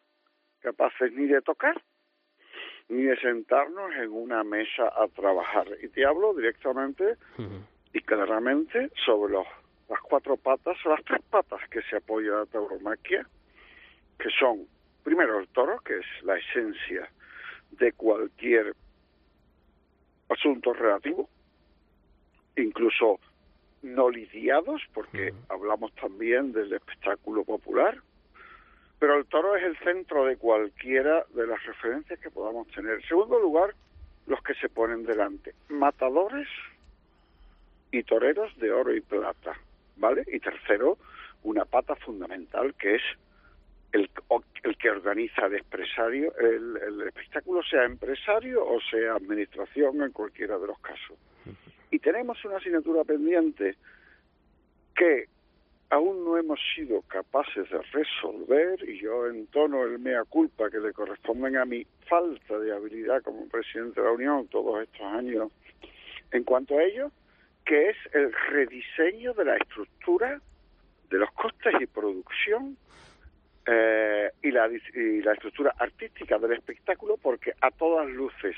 capaces 0.59 1.11
ni 1.13 1.25
de 1.25 1.41
tocar 1.41 1.81
ni 2.87 3.03
de 3.03 3.17
sentarnos 3.17 3.91
en 3.95 4.11
una 4.11 4.43
mesa 4.43 4.91
a 4.95 5.07
trabajar. 5.07 5.67
Y 5.81 5.87
te 5.89 6.05
hablo 6.05 6.33
directamente 6.33 7.17
y 7.93 8.01
claramente 8.01 8.91
sobre 9.05 9.33
los, 9.33 9.47
las 9.89 10.01
cuatro 10.01 10.37
patas, 10.37 10.77
las 10.85 11.03
tres 11.03 11.21
patas 11.29 11.61
que 11.69 11.81
se 11.83 11.97
apoya 11.97 12.31
la 12.31 12.45
tauromaquia, 12.45 13.27
que 14.17 14.29
son, 14.39 14.67
primero, 15.03 15.39
el 15.39 15.47
toro, 15.49 15.79
que 15.79 15.97
es 15.97 16.05
la 16.23 16.37
esencia 16.37 17.09
de 17.71 17.91
cualquier 17.91 18.75
asunto 20.29 20.73
relativo, 20.73 21.29
incluso 22.55 23.19
no 23.83 24.09
lidiados, 24.09 24.81
porque 24.93 25.33
hablamos 25.49 25.93
también 25.95 26.51
del 26.51 26.73
espectáculo 26.73 27.43
popular, 27.43 28.01
pero 28.97 29.17
el 29.17 29.25
toro 29.25 29.55
es 29.55 29.63
el 29.63 29.77
centro 29.79 30.25
de 30.25 30.37
cualquiera 30.37 31.25
de 31.35 31.45
las 31.45 31.63
referencias 31.65 32.19
que 32.19 32.31
podamos 32.31 32.67
tener. 32.69 32.95
En 32.95 33.07
segundo 33.07 33.39
lugar, 33.39 33.75
los 34.25 34.41
que 34.41 34.55
se 34.55 34.69
ponen 34.69 35.05
delante, 35.05 35.53
matadores 35.69 36.47
y 37.91 38.01
toreros 38.03 38.57
de 38.57 38.71
oro 38.71 38.95
y 38.95 39.01
plata, 39.01 39.55
¿vale? 39.97 40.23
Y 40.27 40.39
tercero, 40.39 40.97
una 41.43 41.65
pata 41.65 41.95
fundamental 41.95 42.73
que 42.75 42.95
es 42.95 43.01
el, 43.91 44.09
el 44.63 44.77
que 44.77 44.89
organiza 44.89 45.45
el 45.45 45.55
empresario, 45.55 46.33
el, 46.37 46.77
el 46.77 47.01
espectáculo, 47.07 47.63
sea 47.63 47.85
empresario 47.85 48.65
o 48.65 48.79
sea 48.81 49.13
administración 49.13 50.01
en 50.01 50.11
cualquiera 50.11 50.57
de 50.57 50.67
los 50.67 50.79
casos. 50.79 51.17
Y 51.91 51.99
tenemos 51.99 52.43
una 52.43 52.57
asignatura 52.57 53.03
pendiente 53.03 53.75
que 54.95 55.27
aún 55.89 56.25
no 56.25 56.37
hemos 56.37 56.59
sido 56.75 57.01
capaces 57.03 57.69
de 57.69 57.81
resolver, 57.93 58.83
y 58.89 58.99
yo 58.99 59.27
entono 59.27 59.83
el 59.83 59.99
mea 59.99 60.23
culpa 60.23 60.69
que 60.69 60.79
le 60.79 60.91
corresponden 60.93 61.57
a 61.57 61.65
mi 61.65 61.85
falta 62.07 62.59
de 62.59 62.73
habilidad 62.73 63.21
como 63.21 63.47
presidente 63.47 64.01
de 64.01 64.07
la 64.07 64.13
Unión 64.13 64.47
todos 64.47 64.81
estos 64.81 65.01
años 65.01 65.51
en 66.31 66.43
cuanto 66.43 66.77
a 66.77 66.83
ello, 66.83 67.11
que 67.65 67.89
es 67.89 67.97
el 68.13 68.31
rediseño 68.49 69.33
de 69.33 69.45
la 69.45 69.57
estructura 69.57 70.39
de 71.09 71.17
los 71.17 71.31
costes 71.31 71.73
y 71.79 71.85
producción 71.87 72.77
eh, 73.65 74.29
y, 74.43 74.51
la, 74.51 74.69
y 74.69 75.21
la 75.21 75.33
estructura 75.33 75.73
artística 75.77 76.37
del 76.37 76.53
espectáculo, 76.53 77.17
porque 77.17 77.53
a 77.61 77.71
todas 77.71 78.07
luces, 78.07 78.55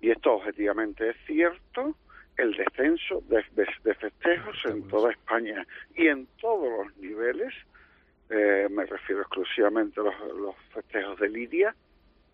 y 0.00 0.10
esto 0.10 0.34
objetivamente 0.34 1.10
es 1.10 1.16
cierto, 1.26 1.96
el 2.36 2.54
descenso 2.56 3.22
de, 3.28 3.42
festejos 3.94 4.56
en 4.66 4.86
toda 4.88 5.12
España 5.12 5.66
y 5.94 6.08
en 6.08 6.26
todos 6.40 6.86
los 6.86 6.96
niveles, 6.98 7.54
eh, 8.28 8.68
me 8.70 8.84
refiero 8.84 9.22
exclusivamente 9.22 10.00
a 10.00 10.04
los, 10.04 10.14
los, 10.36 10.56
festejos 10.74 11.18
de 11.20 11.28
Lidia, 11.28 11.74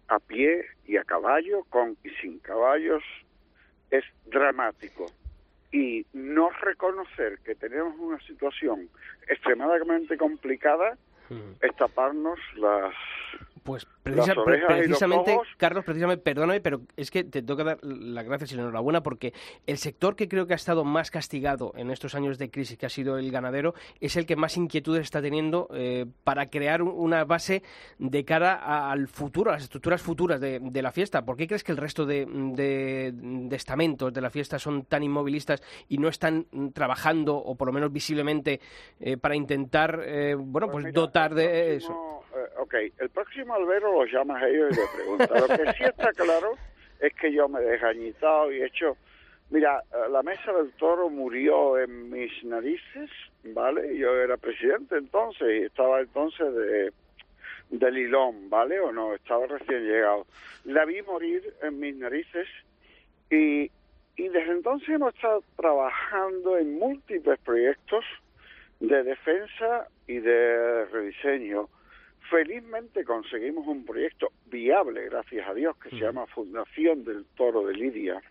a 0.08 0.18
pie 0.18 0.64
y 0.86 0.96
a 0.96 1.04
caballo, 1.04 1.64
con 1.68 1.96
y 2.02 2.10
sin 2.20 2.38
caballos, 2.40 3.04
es 3.90 4.04
dramático. 4.26 5.06
Y 5.72 6.04
no 6.12 6.50
reconocer 6.50 7.38
que 7.44 7.54
tenemos 7.54 7.94
una 7.98 8.18
situación 8.20 8.88
extremadamente 9.28 10.16
complicada 10.16 10.96
es 11.60 11.76
taparnos 11.76 12.40
las 12.56 12.92
pues 13.70 13.86
precisa, 14.02 14.34
pre 14.44 14.66
precisamente, 14.66 15.38
Carlos, 15.56 15.84
precisamente, 15.84 16.24
perdóname, 16.24 16.60
pero 16.60 16.80
es 16.96 17.08
que 17.08 17.22
te 17.22 17.40
tengo 17.40 17.56
que 17.56 17.62
dar 17.62 17.78
las 17.82 18.24
gracias 18.24 18.50
y 18.50 18.56
la 18.56 18.62
enhorabuena 18.62 19.00
porque 19.00 19.32
el 19.64 19.78
sector 19.78 20.16
que 20.16 20.28
creo 20.28 20.48
que 20.48 20.54
ha 20.54 20.56
estado 20.56 20.84
más 20.84 21.12
castigado 21.12 21.72
en 21.76 21.92
estos 21.92 22.16
años 22.16 22.36
de 22.36 22.50
crisis, 22.50 22.76
que 22.76 22.86
ha 22.86 22.88
sido 22.88 23.16
el 23.16 23.30
ganadero, 23.30 23.74
es 24.00 24.16
el 24.16 24.26
que 24.26 24.34
más 24.34 24.56
inquietudes 24.56 25.02
está 25.02 25.22
teniendo 25.22 25.68
eh, 25.72 26.04
para 26.24 26.46
crear 26.46 26.82
una 26.82 27.24
base 27.24 27.62
de 27.98 28.24
cara 28.24 28.56
a, 28.56 28.90
al 28.90 29.06
futuro, 29.06 29.50
a 29.50 29.54
las 29.54 29.62
estructuras 29.62 30.02
futuras 30.02 30.40
de, 30.40 30.58
de, 30.60 30.82
la 30.82 30.90
fiesta. 30.90 31.24
¿Por 31.24 31.36
qué 31.36 31.46
crees 31.46 31.62
que 31.62 31.70
el 31.70 31.78
resto 31.78 32.04
de, 32.04 32.26
de, 32.26 33.12
de, 33.14 33.56
estamentos 33.56 34.12
de 34.12 34.20
la 34.20 34.30
fiesta 34.30 34.58
son 34.58 34.86
tan 34.86 35.04
inmovilistas 35.04 35.62
y 35.88 35.98
no 35.98 36.08
están 36.08 36.46
trabajando, 36.72 37.36
o 37.36 37.54
por 37.54 37.68
lo 37.68 37.72
menos 37.72 37.92
visiblemente, 37.92 38.60
eh, 38.98 39.16
para 39.16 39.36
intentar, 39.36 40.02
eh, 40.04 40.34
bueno, 40.36 40.66
pues, 40.66 40.82
pues 40.82 40.84
mira, 40.86 41.00
dotar 41.00 41.34
de 41.34 41.78
próximo... 41.78 42.20
eso? 42.20 42.20
Ok, 42.70 42.74
el 42.98 43.10
próximo 43.10 43.54
albero 43.54 44.00
los 44.00 44.12
llamas 44.12 44.42
a 44.42 44.48
ellos 44.48 44.70
y 44.70 44.80
le 44.80 44.86
preguntas. 44.94 45.40
Lo 45.40 45.48
que 45.48 45.72
sí 45.72 45.84
está 45.84 46.12
claro 46.12 46.56
es 47.00 47.12
que 47.14 47.32
yo 47.32 47.48
me 47.48 47.60
he 47.60 47.64
desgañitado 47.64 48.52
y 48.52 48.62
he 48.62 48.66
hecho... 48.66 48.96
Mira, 49.50 49.82
la 50.10 50.22
mesa 50.22 50.52
del 50.52 50.70
toro 50.74 51.10
murió 51.10 51.76
en 51.76 52.08
mis 52.08 52.30
narices, 52.44 53.10
¿vale? 53.42 53.98
Yo 53.98 54.14
era 54.14 54.36
presidente 54.36 54.96
entonces 54.96 55.48
y 55.62 55.64
estaba 55.64 56.00
entonces 56.00 56.54
de, 56.54 56.92
de 57.70 57.90
Lilón, 57.90 58.48
¿vale? 58.48 58.78
O 58.78 58.92
no, 58.92 59.12
estaba 59.12 59.48
recién 59.48 59.88
llegado. 59.88 60.24
La 60.66 60.84
vi 60.84 61.02
morir 61.02 61.42
en 61.62 61.80
mis 61.80 61.96
narices 61.96 62.46
y, 63.28 63.72
y 64.14 64.28
desde 64.28 64.52
entonces 64.52 64.88
hemos 64.90 65.16
estado 65.16 65.42
trabajando 65.56 66.56
en 66.56 66.78
múltiples 66.78 67.40
proyectos 67.40 68.04
de 68.78 69.02
defensa 69.02 69.88
y 70.06 70.20
de 70.20 70.84
rediseño 70.92 71.68
felizmente 72.30 73.04
conseguimos 73.04 73.66
un 73.66 73.84
proyecto 73.84 74.32
viable, 74.46 75.06
gracias 75.06 75.46
a 75.48 75.52
Dios, 75.52 75.76
que 75.76 75.90
se 75.90 75.96
llama 75.96 76.26
Fundación 76.28 77.04
del 77.04 77.26
Toro 77.36 77.66
de 77.66 77.74
Lidia, 77.74 78.22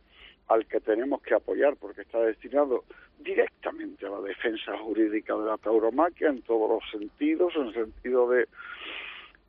al 0.47 0.65
que 0.65 0.79
tenemos 0.79 1.21
que 1.21 1.35
apoyar 1.35 1.75
porque 1.75 2.01
está 2.01 2.19
destinado 2.21 2.85
directamente 3.19 4.05
a 4.05 4.11
la 4.11 4.21
defensa 4.21 4.77
jurídica 4.77 5.35
de 5.35 5.45
la 5.45 5.57
tauromaquia 5.57 6.29
en 6.29 6.41
todos 6.41 6.69
los 6.69 6.89
sentidos, 6.89 7.53
en 7.55 7.67
el 7.67 7.73
sentido 7.73 8.29
de 8.29 8.47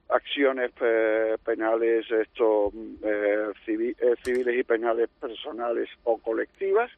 acciones 0.08 0.72
eh, 0.80 1.36
penales 1.44 2.10
esto, 2.10 2.72
eh, 3.02 3.52
civil, 3.64 3.96
eh, 4.00 4.16
civiles 4.24 4.58
y 4.58 4.64
penales 4.64 5.08
personales 5.20 5.88
o 6.02 6.18
colectivas, 6.18 6.90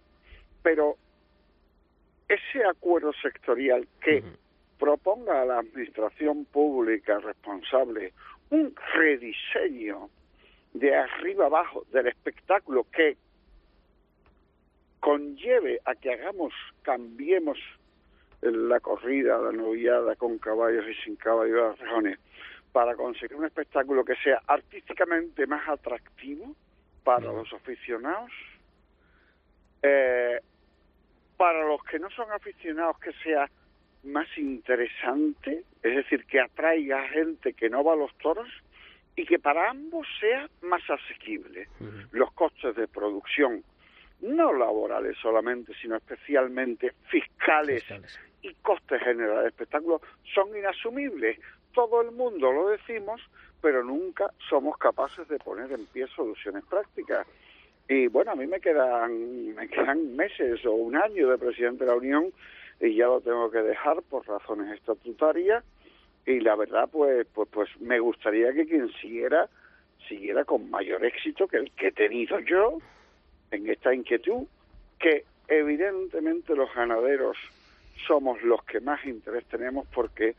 pero 0.62 0.96
ese 2.26 2.64
acuerdo 2.64 3.12
sectorial 3.22 3.86
que 4.00 4.20
uh 4.20 4.22
-huh 4.22 4.42
proponga 4.82 5.42
a 5.42 5.44
la 5.44 5.58
administración 5.60 6.44
pública 6.44 7.20
responsable 7.20 8.12
un 8.50 8.74
rediseño 8.94 10.10
de 10.74 10.92
arriba 10.92 11.46
abajo 11.46 11.84
del 11.92 12.08
espectáculo 12.08 12.84
que 12.90 13.16
conlleve 14.98 15.78
a 15.84 15.94
que 15.94 16.12
hagamos, 16.12 16.52
cambiemos 16.82 17.60
la 18.40 18.80
corrida, 18.80 19.38
la 19.38 19.52
novillada 19.52 20.16
con 20.16 20.38
caballos 20.38 20.84
y 20.88 20.94
sin 21.04 21.14
caballos 21.14 21.54
de 21.54 21.62
las 21.62 21.78
rejones, 21.78 22.18
para 22.72 22.96
conseguir 22.96 23.36
un 23.36 23.44
espectáculo 23.44 24.04
que 24.04 24.16
sea 24.16 24.42
artísticamente 24.48 25.46
más 25.46 25.68
atractivo 25.68 26.56
para 27.04 27.26
no. 27.26 27.34
los 27.34 27.52
aficionados, 27.52 28.32
eh, 29.80 30.40
para 31.36 31.64
los 31.68 31.84
que 31.84 32.00
no 32.00 32.10
son 32.10 32.32
aficionados 32.32 32.98
que 32.98 33.12
sea 33.22 33.48
más 34.02 34.26
interesante, 34.36 35.64
es 35.82 35.96
decir, 35.96 36.24
que 36.26 36.40
atraiga 36.40 37.02
a 37.02 37.08
gente 37.08 37.52
que 37.52 37.70
no 37.70 37.84
va 37.84 37.92
a 37.92 37.96
los 37.96 38.14
toros 38.18 38.48
y 39.16 39.24
que 39.26 39.38
para 39.38 39.70
ambos 39.70 40.06
sea 40.20 40.48
más 40.62 40.82
asequible. 40.88 41.68
Uh 41.80 41.84
-huh. 41.84 42.08
Los 42.12 42.32
costes 42.32 42.74
de 42.76 42.88
producción, 42.88 43.62
no 44.20 44.52
laborales 44.52 45.16
solamente, 45.18 45.72
sino 45.80 45.96
especialmente 45.96 46.92
fiscales, 47.08 47.82
fiscales. 47.84 48.20
y 48.42 48.54
costes 48.54 49.02
generales 49.02 49.42
de 49.42 49.48
espectáculo, 49.48 50.00
son 50.34 50.56
inasumibles. 50.56 51.38
Todo 51.72 52.02
el 52.02 52.12
mundo 52.12 52.52
lo 52.52 52.68
decimos, 52.68 53.20
pero 53.60 53.84
nunca 53.84 54.30
somos 54.48 54.76
capaces 54.78 55.28
de 55.28 55.38
poner 55.38 55.70
en 55.72 55.86
pie 55.86 56.06
soluciones 56.08 56.64
prácticas. 56.64 57.26
Y 57.88 58.06
bueno, 58.08 58.32
a 58.32 58.34
mí 58.36 58.46
me 58.46 58.60
quedan, 58.60 59.54
me 59.54 59.68
quedan 59.68 60.16
meses 60.16 60.64
o 60.64 60.72
un 60.72 60.96
año 60.96 61.28
de 61.28 61.38
presidente 61.38 61.84
de 61.84 61.90
la 61.90 61.96
Unión 61.96 62.32
y 62.82 62.96
ya 62.96 63.06
lo 63.06 63.20
tengo 63.20 63.50
que 63.50 63.62
dejar 63.62 64.02
por 64.02 64.26
razones 64.26 64.76
estatutarias 64.76 65.64
y 66.26 66.40
la 66.40 66.56
verdad 66.56 66.88
pues 66.90 67.26
pues 67.32 67.48
pues 67.50 67.70
me 67.80 68.00
gustaría 68.00 68.52
que 68.52 68.66
quien 68.66 68.92
siguiera 69.00 69.48
siguiera 70.08 70.44
con 70.44 70.68
mayor 70.68 71.04
éxito 71.04 71.46
que 71.46 71.58
el 71.58 71.70
que 71.70 71.88
he 71.88 71.92
tenido 71.92 72.40
yo 72.40 72.78
en 73.52 73.70
esta 73.70 73.94
inquietud 73.94 74.46
que 74.98 75.24
evidentemente 75.46 76.56
los 76.56 76.74
ganaderos 76.74 77.36
somos 78.06 78.42
los 78.42 78.62
que 78.64 78.80
más 78.80 79.04
interés 79.06 79.44
tenemos 79.46 79.86
porque 79.94 80.34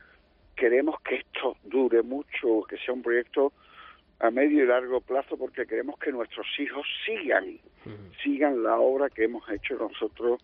queremos 0.55 0.99
que 1.01 1.15
esto 1.15 1.57
dure 1.63 2.03
mucho, 2.03 2.63
que 2.67 2.77
sea 2.77 2.93
un 2.93 3.01
proyecto 3.01 3.53
a 4.19 4.29
medio 4.31 4.63
y 4.63 4.67
largo 4.67 5.01
plazo 5.01 5.37
porque 5.37 5.65
queremos 5.65 5.97
que 5.97 6.11
nuestros 6.11 6.47
hijos 6.59 6.85
sigan, 7.05 7.45
uh 7.45 7.89
-huh. 7.89 8.23
sigan 8.23 8.63
la 8.63 8.79
obra 8.79 9.09
que 9.09 9.23
hemos 9.25 9.49
hecho 9.49 9.75
nosotros 9.75 10.41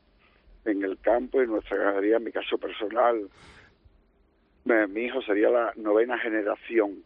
en 0.65 0.83
el 0.83 0.99
campo 0.99 1.39
y 1.39 1.45
en 1.45 1.51
nuestra 1.51 1.77
ganadería, 1.77 2.17
en 2.17 2.23
mi 2.23 2.31
caso 2.31 2.57
personal, 2.57 3.29
mi 4.65 5.01
hijo 5.01 5.21
sería 5.21 5.49
la 5.49 5.73
novena 5.75 6.17
generación. 6.19 7.03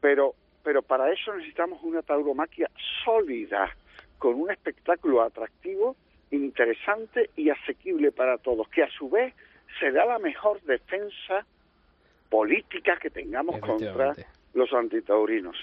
Pero 0.00 0.34
pero 0.62 0.82
para 0.82 1.12
eso 1.12 1.34
necesitamos 1.34 1.82
una 1.82 2.02
tauromaquia 2.02 2.70
sólida, 3.04 3.74
con 4.18 4.34
un 4.34 4.50
espectáculo 4.50 5.22
atractivo, 5.22 5.96
interesante 6.30 7.30
y 7.36 7.50
asequible 7.50 8.12
para 8.12 8.38
todos, 8.38 8.68
que 8.68 8.82
a 8.82 8.90
su 8.90 9.10
vez 9.10 9.34
será 9.80 10.06
la 10.06 10.18
mejor 10.18 10.60
defensa 10.62 11.44
política 12.30 12.96
que 12.98 13.10
tengamos 13.10 13.58
contra 13.58 14.14
los 14.54 14.72
antitaurinos. 14.72 15.56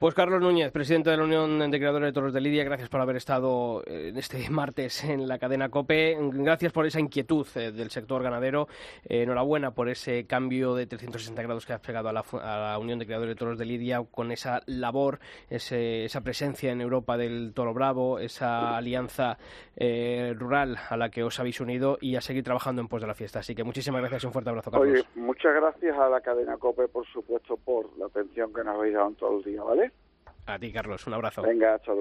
Pues 0.00 0.14
Carlos 0.14 0.40
Núñez, 0.40 0.72
presidente 0.72 1.10
de 1.10 1.18
la 1.18 1.24
Unión 1.24 1.70
de 1.70 1.78
Creadores 1.78 2.06
de 2.08 2.12
Toros 2.14 2.32
de 2.32 2.40
Lidia, 2.40 2.64
gracias 2.64 2.88
por 2.88 3.02
haber 3.02 3.16
estado 3.16 3.82
eh, 3.84 4.10
este 4.16 4.38
martes 4.50 5.04
en 5.04 5.28
la 5.28 5.38
cadena 5.38 5.68
COPE. 5.68 6.16
Gracias 6.32 6.72
por 6.72 6.86
esa 6.86 7.00
inquietud 7.00 7.46
eh, 7.54 7.70
del 7.70 7.90
sector 7.90 8.22
ganadero. 8.22 8.66
Eh, 9.04 9.24
enhorabuena 9.24 9.72
por 9.72 9.90
ese 9.90 10.24
cambio 10.24 10.74
de 10.74 10.86
360 10.86 11.42
grados 11.42 11.66
que 11.66 11.74
has 11.74 11.80
pegado 11.80 12.08
a 12.08 12.14
la, 12.14 12.24
a 12.32 12.70
la 12.70 12.78
Unión 12.78 12.98
de 12.98 13.04
Creadores 13.04 13.34
de 13.34 13.38
Toros 13.38 13.58
de 13.58 13.66
Lidia 13.66 14.02
con 14.10 14.32
esa 14.32 14.62
labor, 14.64 15.18
ese- 15.50 16.06
esa 16.06 16.22
presencia 16.22 16.72
en 16.72 16.80
Europa 16.80 17.18
del 17.18 17.52
Toro 17.54 17.74
Bravo, 17.74 18.20
esa 18.20 18.78
alianza 18.78 19.36
rural 20.34 20.78
a 20.88 20.96
la 20.96 21.10
que 21.10 21.22
os 21.24 21.38
habéis 21.40 21.60
unido 21.60 21.98
y 22.00 22.16
a 22.16 22.20
seguir 22.22 22.42
trabajando 22.44 22.80
en 22.80 22.88
pos 22.88 23.02
de 23.02 23.06
la 23.06 23.14
fiesta. 23.14 23.40
Así 23.40 23.54
que 23.54 23.64
muchísimas 23.64 24.00
gracias 24.00 24.24
y 24.24 24.26
un 24.28 24.32
fuerte 24.32 24.48
abrazo, 24.48 24.70
Carlos. 24.70 24.88
Oye, 24.90 25.04
muchas 25.14 25.54
gracias 25.54 25.98
a 25.98 26.08
la 26.08 26.20
cadena 26.22 26.56
COPE, 26.56 26.88
por 26.88 27.06
supuesto, 27.06 27.58
por 27.58 27.86
la 27.98 28.06
atención 28.06 28.50
que 28.54 28.64
nos 28.64 28.76
habéis 28.76 28.94
dado 28.94 29.08
en 29.08 29.14
todo 29.16 29.38
el 29.38 29.44
día, 29.44 29.62
¿vale? 29.62 29.89
A 30.50 30.58
ti, 30.58 30.72
Carlos, 30.72 31.06
un 31.06 31.14
abrazo. 31.14 31.42
Venga, 31.42 31.74
hasta 31.74 31.92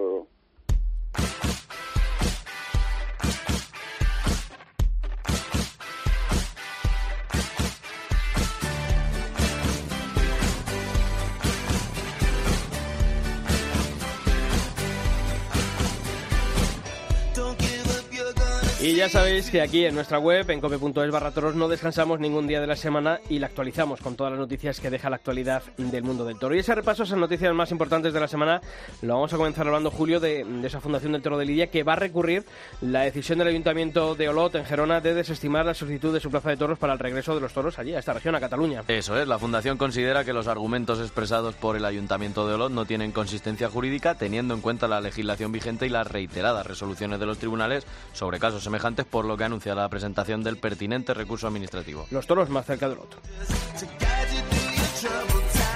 Y 18.90 18.96
ya 18.96 19.08
sabéis 19.08 19.52
que 19.52 19.62
aquí 19.62 19.86
en 19.86 19.94
nuestra 19.94 20.18
web, 20.18 20.50
en 20.50 20.60
cope.es 20.60 21.12
barra 21.12 21.30
toros, 21.30 21.54
no 21.54 21.68
descansamos 21.68 22.20
ningún 22.20 22.48
día 22.48 22.60
de 22.60 22.66
la 22.66 22.76
semana 22.76 23.20
y 23.30 23.38
la 23.38 23.46
actualizamos 23.46 24.02
con 24.02 24.16
todas 24.16 24.32
las 24.32 24.40
noticias 24.40 24.80
que 24.80 24.90
deja 24.90 25.12
la 25.12 25.18
actualidad 25.18 25.62
del 25.78 26.02
mundo 26.02 26.26
del 26.26 26.40
toro. 26.40 26.56
Y 26.56 26.60
ese 26.60 26.74
repaso, 26.74 27.04
esas 27.04 27.20
noticias 27.20 27.54
más 27.54 27.70
importantes 27.70 28.14
de 28.14 28.20
la 28.20 28.28
semana, 28.28 28.62
lo 29.04 29.14
vamos 29.14 29.32
a 29.32 29.38
comenzar 29.38 29.68
hablando, 29.68 29.92
Julio, 29.92 30.20
de, 30.20 30.44
esa 30.64 30.82
Fundación 30.82 31.12
del 31.12 31.22
Toro 31.22 31.38
de 31.38 31.46
Lidia, 31.46 31.68
que 31.68 31.84
va 31.84 31.94
a 31.94 31.98
recurrir 31.98 32.46
la 32.82 33.02
decisión 33.02 33.38
del 33.38 33.50
Ayuntamiento 33.50 34.16
de 34.16 34.28
Olot, 34.28 34.56
en 34.56 34.66
Gerona, 34.66 35.02
de 35.02 35.14
desestimar 35.14 35.68
la 35.68 35.76
solicitud 35.76 36.12
de 36.12 36.20
su 36.20 36.32
plaza 36.32 36.50
de 36.50 36.58
toros 36.58 36.80
para 36.80 36.94
el 36.94 36.98
regreso 36.98 37.36
de 37.36 37.42
los 37.42 37.54
toros 37.54 37.78
allí, 37.78 37.94
a 37.94 38.00
esta 38.00 38.14
región, 38.14 38.34
a 38.34 38.40
Cataluña. 38.40 38.86
Eso 38.88 39.22
es, 39.22 39.28
la 39.28 39.38
Fundación 39.38 39.78
considera 39.78 40.26
que 40.26 40.34
los 40.34 40.48
argumentos 40.48 41.00
expresados 41.00 41.54
por 41.54 41.76
el 41.76 41.86
Ayuntamiento 41.86 42.48
de 42.48 42.56
Olot 42.56 42.72
no 42.72 42.86
tienen 42.86 43.12
consistencia 43.12 43.70
jurídica, 43.70 44.16
teniendo 44.16 44.56
en 44.56 44.62
cuenta 44.62 44.88
la 44.88 45.00
legislación 45.00 45.52
vigente 45.52 45.86
y 45.86 45.90
las 45.90 46.08
reiteradas 46.08 46.66
resoluciones 46.66 47.20
de 47.20 47.28
los 47.28 47.38
tribunales 47.38 47.86
sobre 48.14 48.40
casos 48.40 48.64
semejantes, 48.64 48.79
por 49.10 49.26
lo 49.26 49.38
que 49.38 49.44
anuncia 49.44 49.76
la 49.76 49.90
presentación 49.90 50.44
del 50.44 50.58
pertinente 50.58 51.14
recurso 51.14 51.48
administrativo. 51.48 52.08
Los 52.12 52.26
toros 52.26 52.50
más 52.50 52.66
cerca 52.66 52.88
del 52.88 53.00
otro. 53.00 53.20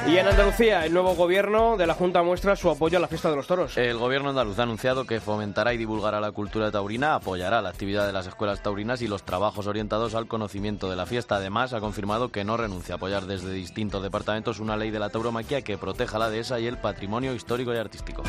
Y 0.07 0.17
en 0.17 0.27
Andalucía, 0.27 0.85
el 0.85 0.93
nuevo 0.93 1.15
gobierno 1.15 1.77
de 1.77 1.87
la 1.87 1.93
Junta 1.93 2.23
muestra 2.23 2.57
su 2.57 2.69
apoyo 2.69 2.97
a 2.97 3.01
la 3.01 3.07
fiesta 3.07 3.29
de 3.29 3.37
los 3.37 3.47
toros. 3.47 3.77
El 3.77 3.97
gobierno 3.97 4.29
andaluz 4.29 4.59
ha 4.59 4.63
anunciado 4.63 5.05
que 5.05 5.21
fomentará 5.21 5.73
y 5.73 5.77
divulgará 5.77 6.19
la 6.19 6.31
cultura 6.31 6.71
taurina, 6.71 7.15
apoyará 7.15 7.61
la 7.61 7.69
actividad 7.69 8.05
de 8.05 8.11
las 8.11 8.27
escuelas 8.27 8.61
taurinas 8.61 9.01
y 9.01 9.07
los 9.07 9.23
trabajos 9.23 9.65
orientados 9.65 10.13
al 10.13 10.27
conocimiento 10.27 10.89
de 10.89 10.97
la 10.97 11.05
fiesta. 11.05 11.37
Además, 11.37 11.73
ha 11.73 11.79
confirmado 11.79 12.29
que 12.29 12.43
no 12.43 12.57
renuncia 12.57 12.95
a 12.95 12.97
apoyar 12.97 13.25
desde 13.25 13.53
distintos 13.53 14.03
departamentos 14.03 14.59
una 14.59 14.75
ley 14.75 14.91
de 14.91 14.99
la 14.99 15.09
tauromaquia 15.09 15.61
que 15.61 15.77
proteja 15.77 16.19
la 16.19 16.29
dehesa 16.29 16.59
y 16.59 16.67
el 16.67 16.77
patrimonio 16.77 17.33
histórico 17.33 17.73
y 17.73 17.77
artístico. 17.77 18.23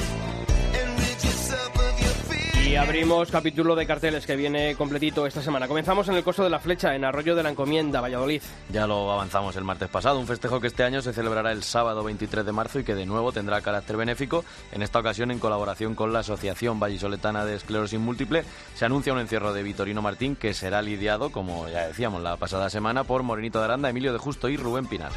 Y 2.75 2.77
abrimos 2.77 3.31
capítulo 3.31 3.77
de 3.77 3.87
carteles 3.87 4.27
que 4.27 4.35
viene 4.35 4.75
completito 4.75 5.29
esta 5.29 5.41
semana. 5.41 5.69
Comenzamos 5.69 6.09
en 6.09 6.17
el 6.17 6.25
Coso 6.25 6.43
de 6.43 6.51
la 6.51 6.59
Flecha, 6.59 6.97
en 6.97 7.05
Arroyo 7.05 7.37
de 7.37 7.45
la 7.45 7.51
Encomienda, 7.51 8.01
Valladolid. 8.01 8.43
Ya 8.69 8.89
lo 8.89 9.13
avanzamos 9.13 9.55
el 9.55 9.63
martes 9.63 9.89
pasado, 9.89 10.19
un 10.19 10.27
festejo 10.27 10.61
que 10.61 10.67
este 10.67 10.83
año 10.83 11.01
se 11.01 11.13
celebrará 11.13 11.53
el 11.53 11.63
sábado 11.63 12.03
23 12.03 12.45
de 12.45 12.51
marzo 12.51 12.81
y 12.81 12.85
que 12.85 12.97
de 12.97 13.07
nuevo 13.07 13.31
tendrá 13.31 13.61
carácter 13.61 13.97
benéfico, 13.97 14.45
en 14.73 14.83
esta 14.83 14.99
ocasión 14.99 15.31
en 15.31 15.39
colaboración 15.39 15.95
con 15.95 16.13
la 16.13 16.19
Asociación 16.19 16.81
Vallisoletana 16.81 17.45
de 17.45 17.55
Esclerosis 17.55 18.01
Múltiple. 18.01 18.43
Se 18.75 18.85
anuncia 18.85 19.13
un 19.13 19.21
encierro 19.21 19.53
de 19.53 19.63
Vitorino 19.63 20.03
Martín 20.03 20.35
que 20.35 20.53
será 20.53 20.83
lidiado, 20.83 21.31
como 21.31 21.69
ya 21.69 21.87
decíamos 21.87 22.23
la 22.23 22.39
pasada 22.39 22.71
semana, 22.71 23.05
por 23.05 23.23
Morenito 23.23 23.61
de 23.61 23.67
Aranda, 23.67 23.89
Emilio 23.89 24.13
de 24.13 24.19
Justo 24.19 24.49
y 24.49 24.57
Rubén 24.57 24.87
Pinar. 24.87 25.13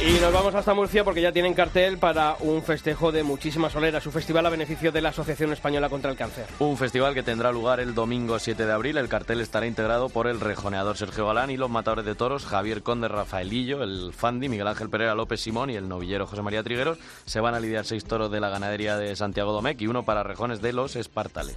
Y 0.00 0.20
nos 0.20 0.32
vamos 0.32 0.54
hasta 0.54 0.74
Murcia 0.74 1.02
porque 1.02 1.20
ya 1.20 1.32
tienen 1.32 1.54
cartel 1.54 1.98
para 1.98 2.36
un 2.38 2.62
festejo 2.62 3.10
de 3.10 3.24
muchísimas 3.24 3.72
soleras, 3.72 4.06
un 4.06 4.12
festival 4.12 4.46
a 4.46 4.48
beneficio 4.48 4.92
de 4.92 5.02
la 5.02 5.08
Asociación 5.08 5.52
Española 5.52 5.88
contra 5.88 6.08
el 6.08 6.16
Cáncer. 6.16 6.46
Un 6.60 6.76
festival 6.76 7.14
que 7.14 7.24
tendrá 7.24 7.50
lugar 7.50 7.80
el 7.80 7.94
domingo 7.94 8.38
7 8.38 8.64
de 8.64 8.72
abril. 8.72 8.96
El 8.96 9.08
cartel 9.08 9.40
estará 9.40 9.66
integrado 9.66 10.08
por 10.08 10.28
el 10.28 10.38
rejoneador 10.38 10.96
Sergio 10.96 11.26
Galán 11.26 11.50
y 11.50 11.56
los 11.56 11.68
matadores 11.68 12.04
de 12.04 12.14
toros 12.14 12.46
Javier 12.46 12.84
Conde 12.84 13.08
Rafaelillo, 13.08 13.82
el 13.82 14.12
Fandi, 14.12 14.48
Miguel 14.48 14.68
Ángel 14.68 14.88
Pereira 14.88 15.16
López 15.16 15.40
Simón 15.40 15.68
y 15.70 15.74
el 15.74 15.88
novillero 15.88 16.28
José 16.28 16.42
María 16.42 16.62
Trigueros. 16.62 16.98
Se 17.24 17.40
van 17.40 17.56
a 17.56 17.60
lidiar 17.60 17.84
seis 17.84 18.04
toros 18.04 18.30
de 18.30 18.38
la 18.38 18.50
ganadería 18.50 18.96
de 18.96 19.16
Santiago 19.16 19.52
Domecq 19.52 19.82
y 19.82 19.88
uno 19.88 20.04
para 20.04 20.22
rejones 20.22 20.62
de 20.62 20.74
los 20.74 20.94
Espartales. 20.94 21.56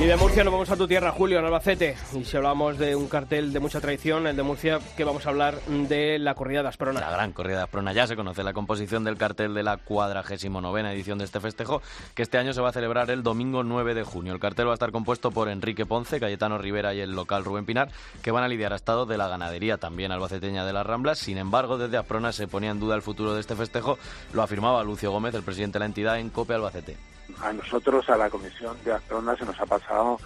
Y 0.00 0.04
de 0.04 0.16
Murcia 0.16 0.44
nos 0.44 0.52
vamos 0.52 0.70
a 0.70 0.76
tu 0.76 0.86
tierra, 0.86 1.10
Julio, 1.10 1.40
en 1.40 1.44
Albacete. 1.44 1.96
Y 2.14 2.24
si 2.24 2.36
hablamos 2.36 2.78
de 2.78 2.94
un 2.94 3.08
cartel 3.08 3.52
de 3.52 3.58
mucha 3.58 3.80
tradición, 3.80 4.28
el 4.28 4.36
de 4.36 4.44
Murcia, 4.44 4.78
que 4.96 5.02
vamos 5.02 5.26
a 5.26 5.30
hablar 5.30 5.60
de 5.66 6.20
la 6.20 6.36
corrida 6.36 6.60
de 6.60 6.62
La 6.62 6.68
Asprona. 6.68 7.00
gran 7.00 7.32
corrida 7.32 7.56
de 7.56 7.62
Asprona 7.64 7.92
ya 7.92 8.06
se 8.06 8.14
conoce 8.14 8.44
la 8.44 8.52
composición 8.52 9.02
del 9.02 9.18
cartel 9.18 9.54
de 9.54 9.64
la 9.64 9.76
cuadragésimo 9.76 10.60
novena 10.60 10.92
edición 10.92 11.18
de 11.18 11.24
este 11.24 11.40
festejo, 11.40 11.82
que 12.14 12.22
este 12.22 12.38
año 12.38 12.52
se 12.52 12.60
va 12.60 12.68
a 12.68 12.72
celebrar 12.72 13.10
el 13.10 13.24
domingo 13.24 13.64
9 13.64 13.94
de 13.94 14.04
junio. 14.04 14.32
El 14.32 14.38
cartel 14.38 14.68
va 14.68 14.70
a 14.70 14.74
estar 14.74 14.92
compuesto 14.92 15.32
por 15.32 15.48
Enrique 15.48 15.84
Ponce, 15.84 16.20
Cayetano 16.20 16.58
Rivera 16.58 16.94
y 16.94 17.00
el 17.00 17.16
local 17.16 17.44
Rubén 17.44 17.66
Pinar, 17.66 17.88
que 18.22 18.30
van 18.30 18.44
a 18.44 18.48
lidiar 18.48 18.72
a 18.74 18.76
estado 18.76 19.04
de 19.04 19.18
la 19.18 19.26
ganadería 19.26 19.78
también 19.78 20.12
albaceteña 20.12 20.64
de 20.64 20.74
las 20.74 20.86
Ramblas. 20.86 21.18
Sin 21.18 21.38
embargo, 21.38 21.76
desde 21.76 21.96
Asprona 21.96 22.30
se 22.30 22.46
ponía 22.46 22.70
en 22.70 22.78
duda 22.78 22.94
el 22.94 23.02
futuro 23.02 23.34
de 23.34 23.40
este 23.40 23.56
festejo, 23.56 23.98
lo 24.32 24.42
afirmaba 24.42 24.84
Lucio 24.84 25.10
Gómez, 25.10 25.34
el 25.34 25.42
presidente 25.42 25.74
de 25.74 25.80
la 25.80 25.86
entidad 25.86 26.20
en 26.20 26.30
COPE 26.30 26.54
Albacete. 26.54 27.17
A 27.42 27.52
nosotros, 27.52 28.08
a 28.10 28.16
la 28.16 28.30
Comisión 28.30 28.76
de 28.84 28.92
Asprona, 28.92 29.36
se 29.36 29.44
nos 29.44 29.60
ha 29.60 29.66
pasado 29.66 30.18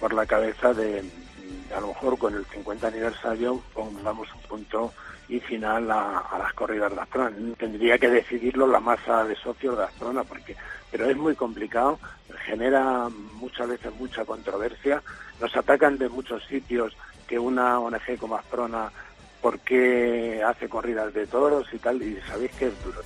por 0.00 0.12
la 0.12 0.26
cabeza 0.26 0.72
de, 0.72 1.04
a 1.74 1.80
lo 1.80 1.88
mejor 1.88 2.18
con 2.18 2.34
el 2.34 2.44
50 2.46 2.88
aniversario, 2.88 3.60
pongamos 3.72 4.28
un 4.34 4.40
punto 4.42 4.92
y 5.28 5.40
final 5.40 5.90
a, 5.90 6.38
las 6.38 6.52
corridas 6.54 6.94
de 6.94 7.00
Asprona. 7.00 7.32
Tendría 7.56 7.98
que 7.98 8.10
decidirlo 8.10 8.66
la 8.66 8.80
masa 8.80 9.24
de 9.24 9.36
socios 9.36 9.76
de 9.76 9.84
Asprona, 9.84 10.24
porque, 10.24 10.56
pero 10.90 11.08
es 11.08 11.16
muy 11.16 11.34
complicado, 11.34 11.98
genera 12.46 13.08
muchas 13.34 13.68
veces 13.68 13.94
mucha 13.96 14.24
controversia, 14.24 15.02
nos 15.40 15.56
atacan 15.56 15.98
de 15.98 16.08
muchos 16.08 16.44
sitios 16.44 16.96
que 17.26 17.38
una 17.38 17.78
ONG 17.80 18.18
como 18.18 18.36
Asprona, 18.36 18.90
¿por 19.40 19.58
qué 19.60 20.42
hace 20.46 20.68
corridas 20.68 21.12
de 21.14 21.26
toros 21.26 21.66
y 21.72 21.78
tal? 21.78 22.02
Y 22.02 22.20
sabéis 22.28 22.52
que 22.52 22.66
es 22.66 22.84
duro. 22.84 23.00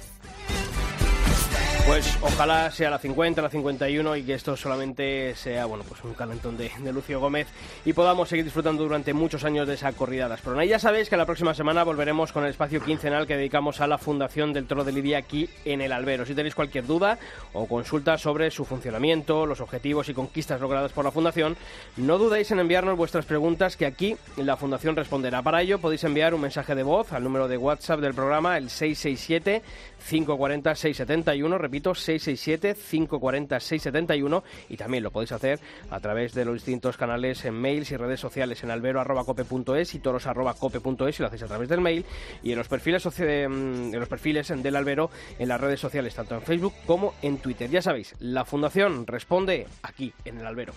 Pues 1.88 2.18
ojalá 2.20 2.70
sea 2.70 2.90
la 2.90 2.98
50, 2.98 3.40
la 3.40 3.48
51 3.48 4.16
y 4.16 4.22
que 4.22 4.34
esto 4.34 4.58
solamente 4.58 5.34
sea 5.34 5.64
bueno 5.64 5.84
pues 5.88 6.04
un 6.04 6.12
calentón 6.12 6.58
de, 6.58 6.70
Lucio 6.92 7.18
Gómez 7.18 7.48
y 7.82 7.94
podamos 7.94 8.28
seguir 8.28 8.44
disfrutando 8.44 8.82
durante 8.82 9.14
muchos 9.14 9.42
años 9.42 9.66
de 9.66 9.72
esa 9.72 9.90
corrida 9.92 10.28
de 10.28 10.34
Asprona. 10.34 10.66
Y 10.66 10.68
ya 10.68 10.78
sabéis 10.78 11.08
que 11.08 11.16
la 11.16 11.24
próxima 11.24 11.54
semana 11.54 11.84
volveremos 11.84 12.30
con 12.30 12.44
el 12.44 12.50
espacio 12.50 12.84
quincenal 12.84 13.26
que 13.26 13.38
dedicamos 13.38 13.80
a 13.80 13.86
la 13.86 13.96
Fundación 13.96 14.52
del 14.52 14.66
Toro 14.66 14.84
de 14.84 14.92
Lidia 14.92 15.16
aquí 15.16 15.48
en 15.64 15.80
el 15.80 15.92
Albero. 15.92 16.26
Si 16.26 16.34
tenéis 16.34 16.54
cualquier 16.54 16.86
duda 16.86 17.18
o 17.54 17.66
consulta 17.66 18.18
sobre 18.18 18.50
su 18.50 18.66
funcionamiento, 18.66 19.46
los 19.46 19.62
objetivos 19.62 20.10
y 20.10 20.14
conquistas 20.14 20.60
logradas 20.60 20.92
por 20.92 21.06
la 21.06 21.10
Fundación, 21.10 21.56
no 21.96 22.18
dudéis 22.18 22.50
en 22.50 22.60
enviarnos 22.60 22.98
vuestras 22.98 23.24
preguntas 23.24 23.78
que 23.78 23.86
aquí 23.86 24.14
la 24.36 24.58
Fundación 24.58 24.94
responderá. 24.94 25.40
Para 25.40 25.62
ello 25.62 25.78
podéis 25.78 26.04
enviar 26.04 26.34
un 26.34 26.42
mensaje 26.42 26.74
de 26.74 26.82
voz 26.82 27.14
al 27.14 27.24
número 27.24 27.48
de 27.48 27.56
WhatsApp 27.56 28.00
del 28.00 28.12
programa, 28.12 28.58
el 28.58 28.68
667 28.68 29.62
540 30.06 30.74
671, 30.74 31.58
repito, 31.58 31.94
667 31.94 32.74
540 32.74 33.60
671 33.60 34.44
y 34.68 34.76
también 34.76 35.02
lo 35.04 35.10
podéis 35.10 35.32
hacer 35.32 35.60
a 35.90 36.00
través 36.00 36.34
de 36.34 36.44
los 36.44 36.54
distintos 36.54 36.96
canales 36.96 37.44
en 37.44 37.54
mails 37.54 37.90
y 37.90 37.96
redes 37.96 38.20
sociales 38.20 38.62
en 38.62 38.70
albero@cope.es 38.70 39.94
y 39.94 39.98
toros@cope.es 39.98 41.16
si 41.16 41.22
lo 41.22 41.26
hacéis 41.28 41.42
a 41.42 41.46
través 41.46 41.68
del 41.68 41.80
mail 41.80 42.04
y 42.42 42.52
en 42.52 42.58
los 42.58 42.68
perfiles 42.68 43.04
soci- 43.04 43.26
en 43.28 43.98
los 43.98 44.08
perfiles 44.08 44.48
del 44.62 44.76
albero 44.76 45.10
en 45.38 45.48
las 45.48 45.60
redes 45.60 45.80
sociales 45.80 46.14
tanto 46.14 46.34
en 46.34 46.42
Facebook 46.42 46.74
como 46.86 47.14
en 47.22 47.38
Twitter. 47.38 47.68
Ya 47.70 47.82
sabéis, 47.82 48.14
la 48.20 48.44
Fundación 48.44 49.06
responde 49.06 49.66
aquí 49.82 50.12
en 50.24 50.38
el 50.38 50.46
albero. 50.46 50.72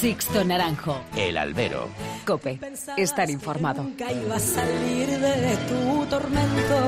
Sixto 0.00 0.44
Naranjo. 0.44 1.00
El 1.16 1.36
albero. 1.36 1.88
Cope. 2.26 2.58
Estar 2.96 3.30
informado. 3.30 3.84
Nunca 3.84 4.10
iba 4.12 4.34
a 4.34 4.40
salir 4.40 5.08
de 5.08 5.56
tu 5.68 6.04
tormento. 6.06 6.78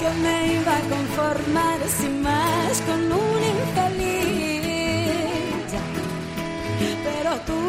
Que 0.00 0.10
me 0.22 0.54
iba 0.54 0.76
a 0.76 0.80
conformar 0.80 1.78
sin 1.98 2.22
más 2.22 2.80
con 2.86 3.00
un 3.12 3.40
infeliz. 3.54 4.16
Pero 7.04 7.30
tú 7.46 7.60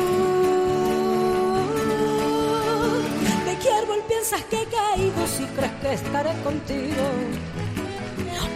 quiero 3.62 3.98
y 3.98 4.02
piensas 4.08 4.44
que 4.44 4.62
he 4.62 4.66
caído 4.66 5.28
si 5.28 5.46
crees 5.46 5.74
que 5.82 5.94
estaré 5.94 6.34
contigo 6.42 7.04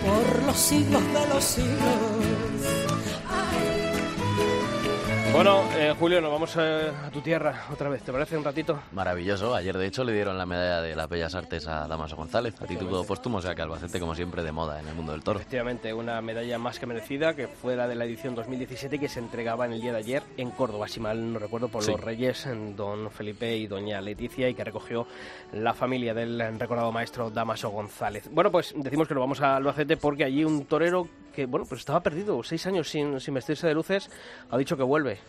por 0.05 0.43
los 0.43 0.57
siglos 0.57 1.03
de 1.13 1.27
los 1.27 1.43
siglos. 1.43 2.30
Bueno, 5.33 5.63
eh, 5.77 5.95
Julio, 5.97 6.19
nos 6.19 6.29
vamos 6.29 6.55
eh, 6.59 6.91
a 7.05 7.09
tu 7.09 7.21
tierra 7.21 7.63
otra 7.71 7.87
vez, 7.87 8.03
¿te 8.03 8.11
parece 8.11 8.37
un 8.37 8.43
ratito? 8.43 8.81
Maravilloso. 8.91 9.55
Ayer, 9.55 9.77
de 9.77 9.87
hecho, 9.87 10.03
le 10.03 10.11
dieron 10.11 10.37
la 10.37 10.45
medalla 10.45 10.81
de 10.81 10.93
las 10.93 11.07
Bellas 11.07 11.33
Artes 11.35 11.67
a 11.67 11.87
Damaso 11.87 12.17
González, 12.17 12.61
a 12.61 12.67
título 12.67 13.05
póstumo, 13.05 13.37
o 13.37 13.41
sea 13.41 13.55
que 13.55 13.61
Albacete, 13.61 13.97
como 13.99 14.13
siempre, 14.13 14.43
de 14.43 14.51
moda 14.51 14.81
en 14.81 14.89
el 14.89 14.93
mundo 14.93 15.13
del 15.13 15.23
toro. 15.23 15.39
Efectivamente, 15.39 15.93
una 15.93 16.21
medalla 16.21 16.59
más 16.59 16.79
que 16.79 16.85
merecida, 16.85 17.33
que 17.33 17.47
fue 17.47 17.77
la 17.77 17.87
de 17.87 17.95
la 17.95 18.03
edición 18.03 18.35
2017 18.35 18.99
que 18.99 19.07
se 19.07 19.19
entregaba 19.19 19.65
en 19.65 19.71
el 19.71 19.81
día 19.81 19.93
de 19.93 19.99
ayer 19.99 20.23
en 20.35 20.51
Córdoba, 20.51 20.89
si 20.89 20.99
mal 20.99 21.31
no 21.33 21.39
recuerdo, 21.39 21.69
por 21.69 21.81
Sí. 21.83 21.91
los 21.91 22.01
reyes, 22.01 22.45
don 22.75 23.09
Felipe 23.09 23.55
y 23.55 23.67
doña 23.67 24.01
Leticia, 24.01 24.49
y 24.49 24.53
que 24.53 24.65
recogió 24.65 25.07
la 25.53 25.73
familia 25.73 26.13
del 26.13 26.59
recordado 26.59 26.91
maestro 26.91 27.29
Damaso 27.31 27.69
González. 27.69 28.27
Bueno, 28.31 28.51
pues 28.51 28.73
decimos 28.75 29.07
que 29.07 29.13
nos 29.13 29.21
vamos 29.21 29.41
a 29.41 29.55
Albacete 29.55 29.95
porque 29.95 30.25
allí 30.25 30.43
un 30.43 30.65
torero 30.65 31.07
que, 31.31 31.45
bueno, 31.45 31.65
pues 31.67 31.81
estaba 31.81 32.01
perdido, 32.01 32.41
seis 32.43 32.65
años 32.67 32.89
sin, 32.89 33.19
sin 33.19 33.33
vestirse 33.33 33.67
de 33.67 33.73
luces, 33.73 34.09
ha 34.49 34.57
dicho 34.57 34.77
que 34.77 34.83
vuelve. 34.83 35.19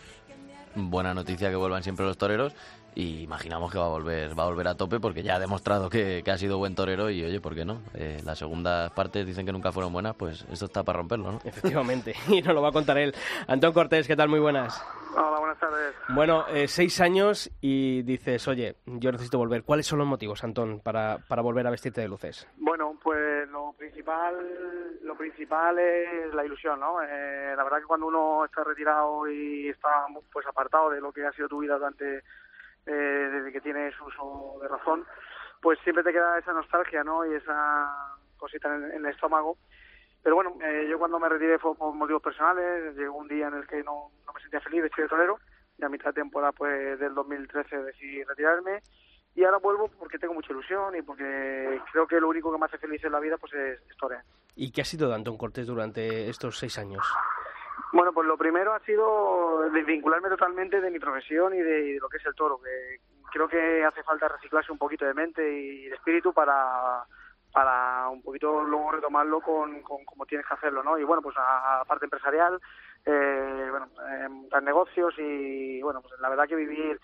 Buena 0.75 1.13
noticia 1.13 1.49
que 1.49 1.55
vuelvan 1.55 1.83
siempre 1.83 2.05
los 2.05 2.17
toreros 2.17 2.53
y 2.95 3.23
imaginamos 3.23 3.71
que 3.71 3.77
va 3.77 3.85
a 3.85 3.89
volver, 3.89 4.37
va 4.37 4.43
a 4.43 4.47
volver 4.47 4.67
a 4.67 4.75
tope 4.75 4.99
porque 4.99 5.23
ya 5.23 5.35
ha 5.35 5.39
demostrado 5.39 5.89
que, 5.89 6.21
que 6.23 6.31
ha 6.31 6.37
sido 6.37 6.57
buen 6.57 6.75
torero 6.75 7.09
y 7.09 7.23
oye, 7.23 7.41
¿por 7.41 7.55
qué 7.55 7.65
no? 7.65 7.81
Eh, 7.93 8.21
las 8.25 8.39
segundas 8.39 8.91
partes 8.91 9.25
dicen 9.25 9.45
que 9.45 9.51
nunca 9.51 9.71
fueron 9.71 9.93
buenas, 9.93 10.15
pues 10.15 10.45
esto 10.51 10.65
está 10.65 10.83
para 10.83 10.99
romperlo, 10.99 11.31
¿no? 11.31 11.39
Efectivamente, 11.43 12.15
y 12.27 12.41
nos 12.41 12.53
lo 12.53 12.61
va 12.61 12.69
a 12.69 12.73
contar 12.73 12.97
él. 12.97 13.13
Antón 13.47 13.73
Cortés, 13.73 14.07
¿qué 14.07 14.15
tal? 14.15 14.29
Muy 14.29 14.39
buenas. 14.39 14.83
Hola, 15.15 15.39
buenas 15.39 15.59
tardes. 15.59 15.93
Bueno, 16.09 16.45
eh, 16.47 16.67
seis 16.67 16.99
años 17.01 17.51
y 17.61 18.01
dices, 18.03 18.47
oye, 18.47 18.77
yo 18.85 19.11
necesito 19.11 19.37
volver. 19.37 19.63
¿Cuáles 19.63 19.85
son 19.85 19.99
los 19.99 20.07
motivos, 20.07 20.43
Antón, 20.43 20.79
para, 20.79 21.19
para 21.27 21.41
volver 21.41 21.67
a 21.67 21.71
vestirte 21.71 22.01
de 22.01 22.07
luces? 22.07 22.47
Bueno, 22.57 22.97
pues 23.01 23.47
lo 23.49 23.73
principal, 23.73 24.35
lo 25.03 25.15
principal 25.15 25.77
es 25.77 26.33
la 26.33 26.45
ilusión, 26.45 26.79
¿no? 26.79 27.01
Eh, 27.01 27.53
la 27.55 27.63
verdad 27.63 27.79
que 27.79 27.85
cuando 27.85 28.07
uno 28.07 28.45
está 28.45 28.63
retirado 28.63 29.29
y 29.29 29.67
está 29.69 30.05
pues 30.31 30.45
apartado 30.47 30.89
de 30.89 31.01
lo 31.01 31.11
que 31.11 31.25
ha 31.25 31.31
sido 31.33 31.47
tu 31.47 31.59
vida 31.59 31.75
durante 31.75 32.23
eh, 32.85 33.29
desde 33.31 33.51
que 33.51 33.61
tienes 33.61 33.93
uso 34.01 34.59
de 34.61 34.67
razón, 34.67 35.05
pues 35.61 35.79
siempre 35.83 36.03
te 36.03 36.11
queda 36.11 36.37
esa 36.37 36.53
nostalgia, 36.53 37.03
¿no? 37.03 37.25
Y 37.25 37.35
esa 37.35 38.17
cosita 38.37 38.73
en, 38.75 38.93
el 38.93 39.05
estómago. 39.05 39.57
Pero 40.21 40.35
bueno, 40.35 40.55
eh, 40.63 40.87
yo 40.89 40.97
cuando 40.97 41.19
me 41.19 41.29
retiré 41.29 41.59
fue 41.59 41.75
por 41.75 41.93
motivos 41.93 42.21
personales, 42.21 42.95
llegó 42.95 43.17
un 43.17 43.27
día 43.27 43.47
en 43.47 43.55
el 43.55 43.67
que 43.67 43.83
no, 43.83 44.11
me 44.33 44.41
sentía 44.41 44.61
feliz 44.61 44.83
de 44.83 45.07
torero, 45.07 45.39
y 45.77 45.83
a 45.83 45.89
mitad 45.89 46.07
de 46.07 46.21
temporada 46.21 46.51
pues 46.51 46.99
del 46.99 47.13
2013 47.13 47.83
decidí 47.83 48.23
retirarme 48.23 48.81
y 49.35 49.43
ahora 49.43 49.57
vuelvo 49.57 49.89
porque 49.99 50.19
tengo 50.19 50.33
mucha 50.33 50.51
ilusión 50.51 50.95
y 50.95 51.01
porque 51.01 51.81
creo 51.91 52.07
que 52.07 52.19
lo 52.19 52.29
único 52.29 52.51
que 52.51 52.59
me 52.59 52.65
hace 52.65 52.77
feliz 52.77 53.03
en 53.03 53.11
la 53.11 53.19
vida 53.19 53.37
pues 53.37 53.53
es, 53.53 53.79
torear. 53.97 54.23
¿Y 54.55 54.71
qué 54.71 54.81
ha 54.81 54.85
sido 54.85 55.09
de 55.09 55.15
Antón 55.15 55.37
Cortés 55.37 55.65
durante 55.65 56.29
estos 56.29 56.59
seis 56.59 56.77
años? 56.77 57.03
Bueno, 57.91 58.11
pues 58.13 58.27
lo 58.27 58.37
primero 58.37 58.73
ha 58.73 58.79
sido 58.79 59.69
desvincularme 59.71 60.29
totalmente 60.29 60.81
de 60.81 60.91
mi 60.91 60.99
profesión 60.99 61.53
y 61.53 61.59
de, 61.59 61.97
lo 62.01 62.09
que 62.09 62.17
es 62.17 62.25
el 62.25 62.35
toro, 62.35 62.59
que 62.61 62.99
creo 63.31 63.47
que 63.47 63.83
hace 63.83 64.03
falta 64.03 64.27
reciclarse 64.27 64.71
un 64.71 64.77
poquito 64.77 65.05
de 65.05 65.13
mente 65.13 65.41
y 65.47 65.85
de 65.85 65.95
espíritu 65.95 66.33
para 66.33 67.05
para 67.51 68.09
un 68.09 68.23
poquito 68.23 68.63
luego 68.63 68.93
retomarlo 68.93 69.39
con, 69.39 69.83
con 69.83 70.03
como 70.05 70.25
tienes 70.25 70.45
que 70.47 70.55
hacerlo, 70.55 70.81
¿no? 70.81 70.97
Y 70.97 71.03
bueno, 71.03 71.21
pues 71.21 71.37
a, 71.37 71.81
a 71.81 71.85
parte 71.85 72.05
empresarial, 72.05 72.59
eh, 73.05 73.67
bueno, 73.69 73.89
eh, 74.09 74.61
negocios 74.63 75.13
y 75.19 75.79
bueno, 75.83 76.01
pues 76.01 76.19
la 76.19 76.29
verdad 76.29 76.47
que 76.47 76.55
vivir 76.55 76.99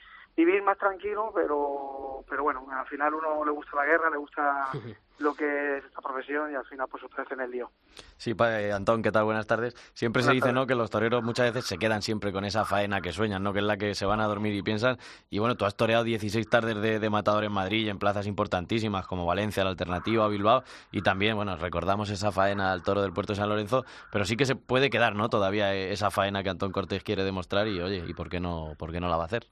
vivir 0.45 0.63
más 0.63 0.78
tranquilo, 0.78 1.32
pero 1.34 2.23
pero 2.30 2.43
bueno, 2.43 2.65
al 2.71 2.86
final 2.86 3.13
uno 3.15 3.43
le 3.43 3.52
gusta 3.52 3.75
la 3.75 3.86
guerra, 3.86 4.10
le 4.12 4.17
gusta 4.17 4.67
lo 5.19 5.34
que 5.34 5.78
es 5.78 5.86
esta 5.86 5.99
profesión 6.02 6.52
y 6.52 6.56
al 6.56 6.65
final 6.65 6.88
pues 6.89 7.04
ofrece 7.04 7.34
en 7.34 7.41
el 7.41 7.49
lío. 7.52 7.71
Sí, 8.17 8.34
pa- 8.36 8.62
eh, 8.62 8.71
Antón, 8.71 9.02
¿qué 9.02 9.12
tal? 9.12 9.23
Buenas 9.25 9.47
tardes. 9.47 9.73
Siempre 9.93 10.21
se 10.21 10.30
dice, 10.32 10.41
tardes. 10.41 10.54
¿no?, 10.56 10.67
que 10.67 10.75
los 10.75 10.89
toreros 10.89 11.23
muchas 11.23 11.47
veces 11.52 11.65
se 11.67 11.78
quedan 11.78 12.02
siempre 12.02 12.32
con 12.32 12.45
esa 12.45 12.63
faena 12.65 13.02
que 13.02 13.12
sueñan, 13.12 13.41
¿no?, 13.43 13.52
que 13.52 13.60
es 13.60 13.65
la 13.65 13.78
que 13.78 13.95
se 13.95 14.06
van 14.06 14.21
a 14.21 14.28
dormir 14.28 14.54
y 14.54 14.62
piensan. 14.62 14.97
Y 15.30 15.39
bueno, 15.39 15.56
tú 15.56 15.65
has 15.65 15.75
toreado 15.75 16.04
16 16.04 16.47
tardes 16.49 16.80
de, 16.80 16.99
de 16.99 17.10
matador 17.10 17.43
en 17.43 17.52
Madrid 17.52 17.88
y 17.88 17.89
en 17.89 17.97
plazas 17.99 18.28
importantísimas 18.28 19.08
como 19.08 19.25
Valencia, 19.25 19.63
la 19.63 19.71
Alternativa, 19.71 20.28
Bilbao. 20.28 20.63
Y 20.91 21.02
también, 21.02 21.36
bueno, 21.36 21.56
recordamos 21.58 22.10
esa 22.12 22.32
faena 22.32 22.71
al 22.71 22.84
toro 22.84 23.02
del 23.02 23.12
Puerto 23.12 23.34
de 23.34 23.38
San 23.38 23.49
Lorenzo. 23.49 23.84
Pero 24.12 24.23
sí 24.25 24.38
que 24.38 24.45
se 24.45 24.56
puede 24.56 24.89
quedar, 24.89 25.15
¿no?, 25.15 25.30
todavía 25.30 25.73
eh, 25.73 25.91
esa 25.91 26.12
faena 26.12 26.43
que 26.43 26.49
Antón 26.49 26.71
Cortés 26.71 27.04
quiere 27.04 27.23
demostrar 27.23 27.67
y, 27.67 27.82
oye, 27.82 28.04
¿y 28.08 28.13
por 28.13 28.30
qué 28.30 28.39
no, 28.39 28.73
por 28.78 28.91
qué 28.91 28.99
no 29.02 29.10
la 29.10 29.17
va 29.17 29.23
a 29.23 29.25
hacer? 29.25 29.47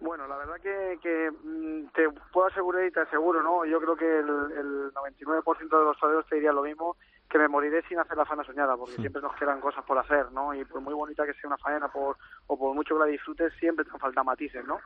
Bueno, 0.00 0.26
la 0.26 0.36
verdad 0.36 0.60
que, 0.60 0.98
que 1.00 1.30
mm, 1.30 1.88
te 1.94 2.10
puedo 2.32 2.48
asegurar 2.48 2.84
y 2.84 2.90
te 2.90 3.00
aseguro, 3.00 3.42
¿no? 3.42 3.64
Yo 3.64 3.80
creo 3.80 3.96
que 3.96 4.18
el, 4.18 4.28
el 4.28 4.94
99% 4.94 5.58
de 5.58 5.84
los 5.84 5.98
toreros 5.98 6.26
te 6.26 6.36
diría 6.36 6.52
lo 6.52 6.62
mismo, 6.62 6.96
que 7.28 7.38
me 7.38 7.48
moriré 7.48 7.82
sin 7.88 7.98
hacer 7.98 8.16
la 8.16 8.24
faena 8.24 8.44
soñada, 8.44 8.76
porque 8.76 8.96
siempre 8.96 9.22
nos 9.22 9.34
quedan 9.36 9.60
cosas 9.60 9.84
por 9.84 9.98
hacer, 9.98 10.30
¿no? 10.32 10.54
Y 10.54 10.64
por 10.64 10.80
muy 10.80 10.94
bonita 10.94 11.24
que 11.24 11.34
sea 11.34 11.48
una 11.48 11.58
faena 11.58 11.88
por, 11.88 12.16
o 12.46 12.58
por 12.58 12.74
mucho 12.74 12.94
que 12.94 13.00
la 13.00 13.06
disfrutes, 13.06 13.52
siempre 13.54 13.84
te 13.84 13.98
faltan 13.98 14.26
matices, 14.26 14.64
¿no? 14.66 14.80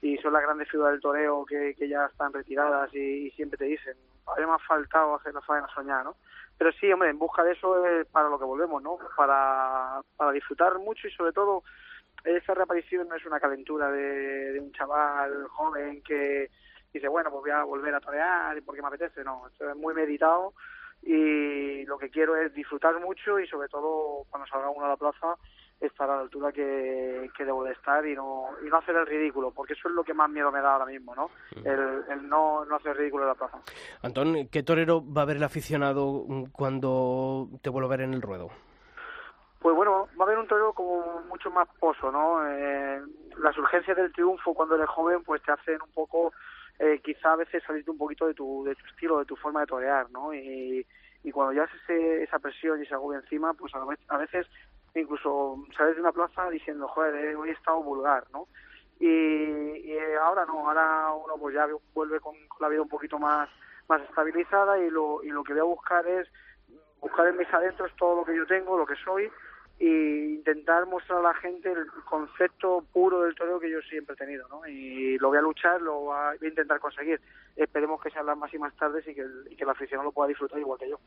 Y 0.00 0.16
son 0.18 0.32
las 0.32 0.42
grandes 0.42 0.68
figuras 0.68 0.92
del 0.92 1.00
toreo 1.00 1.44
que, 1.46 1.74
que 1.74 1.88
ya 1.88 2.06
están 2.06 2.32
retiradas 2.32 2.92
y, 2.94 3.26
y 3.26 3.30
siempre 3.32 3.56
te 3.56 3.64
dicen, 3.64 3.96
habría 4.26 4.46
más 4.46 4.62
faltado 4.66 5.14
hacer 5.14 5.32
la 5.34 5.40
faena 5.42 5.68
soñada, 5.68 6.04
¿no? 6.04 6.16
Pero 6.58 6.72
sí, 6.72 6.90
hombre, 6.90 7.10
en 7.10 7.18
busca 7.18 7.42
de 7.44 7.52
eso 7.52 7.86
es 7.86 8.06
para 8.08 8.28
lo 8.28 8.38
que 8.38 8.44
volvemos, 8.44 8.82
¿no? 8.82 8.98
Para, 9.16 10.00
para 10.16 10.32
disfrutar 10.32 10.78
mucho 10.78 11.06
y 11.06 11.10
sobre 11.12 11.32
todo 11.32 11.62
esa 12.24 12.54
reaparición 12.54 13.08
no 13.08 13.14
es 13.14 13.24
una 13.24 13.40
calentura 13.40 13.90
de, 13.90 14.52
de 14.52 14.60
un 14.60 14.72
chaval 14.72 15.46
joven 15.48 16.02
que 16.02 16.50
dice, 16.92 17.08
bueno, 17.08 17.30
pues 17.30 17.42
voy 17.42 17.50
a 17.50 17.64
volver 17.64 17.94
a 17.94 18.00
torear 18.00 18.60
porque 18.64 18.82
me 18.82 18.88
apetece. 18.88 19.22
No, 19.24 19.46
esto 19.48 19.70
es 19.70 19.76
muy 19.76 19.94
meditado 19.94 20.54
y 21.02 21.84
lo 21.84 21.98
que 21.98 22.10
quiero 22.10 22.36
es 22.36 22.52
disfrutar 22.54 22.98
mucho 23.00 23.38
y 23.38 23.46
sobre 23.46 23.68
todo 23.68 24.24
cuando 24.30 24.48
salga 24.48 24.70
uno 24.70 24.86
a 24.86 24.90
la 24.90 24.96
plaza 24.96 25.36
estar 25.80 26.08
a 26.08 26.16
la 26.16 26.22
altura 26.22 26.52
que, 26.52 27.30
que 27.36 27.44
debo 27.44 27.62
de 27.62 27.72
estar 27.72 28.04
y 28.06 28.14
no, 28.14 28.46
y 28.64 28.68
no 28.68 28.78
hacer 28.78 28.96
el 28.96 29.06
ridículo, 29.06 29.50
porque 29.50 29.74
eso 29.74 29.88
es 29.88 29.94
lo 29.94 30.04
que 30.04 30.14
más 30.14 30.30
miedo 30.30 30.50
me 30.50 30.62
da 30.62 30.72
ahora 30.72 30.86
mismo, 30.86 31.14
¿no? 31.14 31.30
El, 31.64 32.02
el 32.10 32.28
no, 32.28 32.64
no 32.64 32.76
hacer 32.76 32.92
el 32.92 32.98
ridículo 32.98 33.24
en 33.24 33.28
la 33.28 33.34
plaza. 33.34 33.58
Antón, 34.02 34.48
¿qué 34.50 34.62
torero 34.62 35.02
va 35.06 35.22
a 35.22 35.26
ver 35.26 35.36
el 35.36 35.42
aficionado 35.42 36.24
mm, 36.26 36.44
cuando 36.46 37.48
te 37.60 37.68
vuelva 37.68 37.88
a 37.88 37.96
ver 37.96 38.00
en 38.02 38.14
el 38.14 38.22
ruedo? 38.22 38.48
Pues 39.60 39.76
bueno, 39.76 39.95
va 40.18 40.24
a 40.24 40.26
haber 40.26 40.38
un 40.38 40.46
torero 40.46 40.72
como 40.72 41.20
mucho 41.28 41.50
más 41.50 41.68
pozo, 41.78 42.10
¿no? 42.10 42.46
Eh, 42.48 43.02
las 43.38 43.56
urgencias 43.58 43.96
del 43.96 44.12
triunfo 44.12 44.54
cuando 44.54 44.76
eres 44.76 44.88
joven 44.88 45.22
pues 45.22 45.42
te 45.42 45.52
hacen 45.52 45.80
un 45.82 45.90
poco, 45.92 46.32
eh, 46.78 47.00
quizá 47.04 47.32
a 47.32 47.36
veces 47.36 47.62
salirte 47.66 47.90
un 47.90 47.98
poquito 47.98 48.26
de 48.26 48.34
tu, 48.34 48.64
de 48.64 48.74
tu 48.74 48.86
estilo, 48.86 49.18
de 49.18 49.24
tu 49.26 49.36
forma 49.36 49.60
de 49.60 49.66
torear, 49.66 50.10
¿no? 50.10 50.32
Y, 50.34 50.86
cuando 51.32 51.52
ya 51.54 51.64
ese, 51.82 52.22
esa 52.22 52.38
presión 52.38 52.78
y 52.78 52.84
ese 52.84 52.94
agobio 52.94 53.18
encima, 53.18 53.52
pues 53.52 53.74
a, 53.74 53.84
vez- 53.84 53.98
a 54.08 54.16
veces 54.16 54.46
incluso 54.94 55.56
sales 55.76 55.96
de 55.96 56.00
una 56.00 56.12
plaza 56.12 56.48
diciendo, 56.50 56.86
joder, 56.88 57.14
eh, 57.16 57.34
hoy 57.36 57.50
he 57.50 57.52
estado 57.52 57.82
vulgar, 57.82 58.24
¿no? 58.32 58.46
Y, 59.00 59.06
y 59.06 59.92
eh, 59.92 60.16
ahora 60.16 60.46
no, 60.46 60.68
ahora 60.68 61.12
uno 61.12 61.34
pues 61.36 61.54
ya 61.54 61.66
vuelve 61.94 62.20
con, 62.20 62.34
con 62.48 62.58
la 62.60 62.68
vida 62.68 62.80
un 62.80 62.88
poquito 62.88 63.18
más, 63.18 63.48
más 63.88 64.00
estabilizada 64.02 64.78
y 64.78 64.88
lo, 64.88 65.22
y 65.24 65.28
lo 65.30 65.42
que 65.42 65.52
voy 65.52 65.60
a 65.60 65.64
buscar 65.64 66.06
es 66.06 66.28
buscar 67.00 67.26
en 67.26 67.36
mis 67.36 67.52
adentros 67.52 67.90
todo 67.98 68.16
lo 68.16 68.24
que 68.24 68.36
yo 68.36 68.46
tengo, 68.46 68.78
lo 68.78 68.86
que 68.86 68.96
soy 68.96 69.30
e 69.78 70.36
intentar 70.36 70.86
mostrar 70.86 71.18
a 71.18 71.22
la 71.22 71.34
gente 71.34 71.70
el 71.70 71.86
concepto 72.04 72.84
puro 72.92 73.22
del 73.22 73.34
toreo 73.34 73.60
que 73.60 73.70
yo 73.70 73.80
siempre 73.82 74.14
he 74.14 74.16
tenido, 74.16 74.46
¿no? 74.48 74.66
Y 74.66 75.18
lo 75.18 75.28
voy 75.28 75.38
a 75.38 75.42
luchar, 75.42 75.82
lo 75.82 76.00
voy 76.00 76.16
a 76.16 76.46
intentar 76.46 76.80
conseguir. 76.80 77.20
Esperemos 77.56 78.00
que 78.00 78.10
sean 78.10 78.26
las 78.26 78.36
más 78.36 78.52
y 78.54 78.58
más 78.58 78.74
tardes 78.76 79.06
y 79.08 79.14
que, 79.14 79.22
el, 79.22 79.48
y 79.50 79.56
que 79.56 79.64
aficionado 79.64 80.04
lo 80.08 80.12
pueda 80.12 80.28
disfrutar 80.28 80.58
igual 80.58 80.78
que 80.78 80.88
yo. 80.88 80.98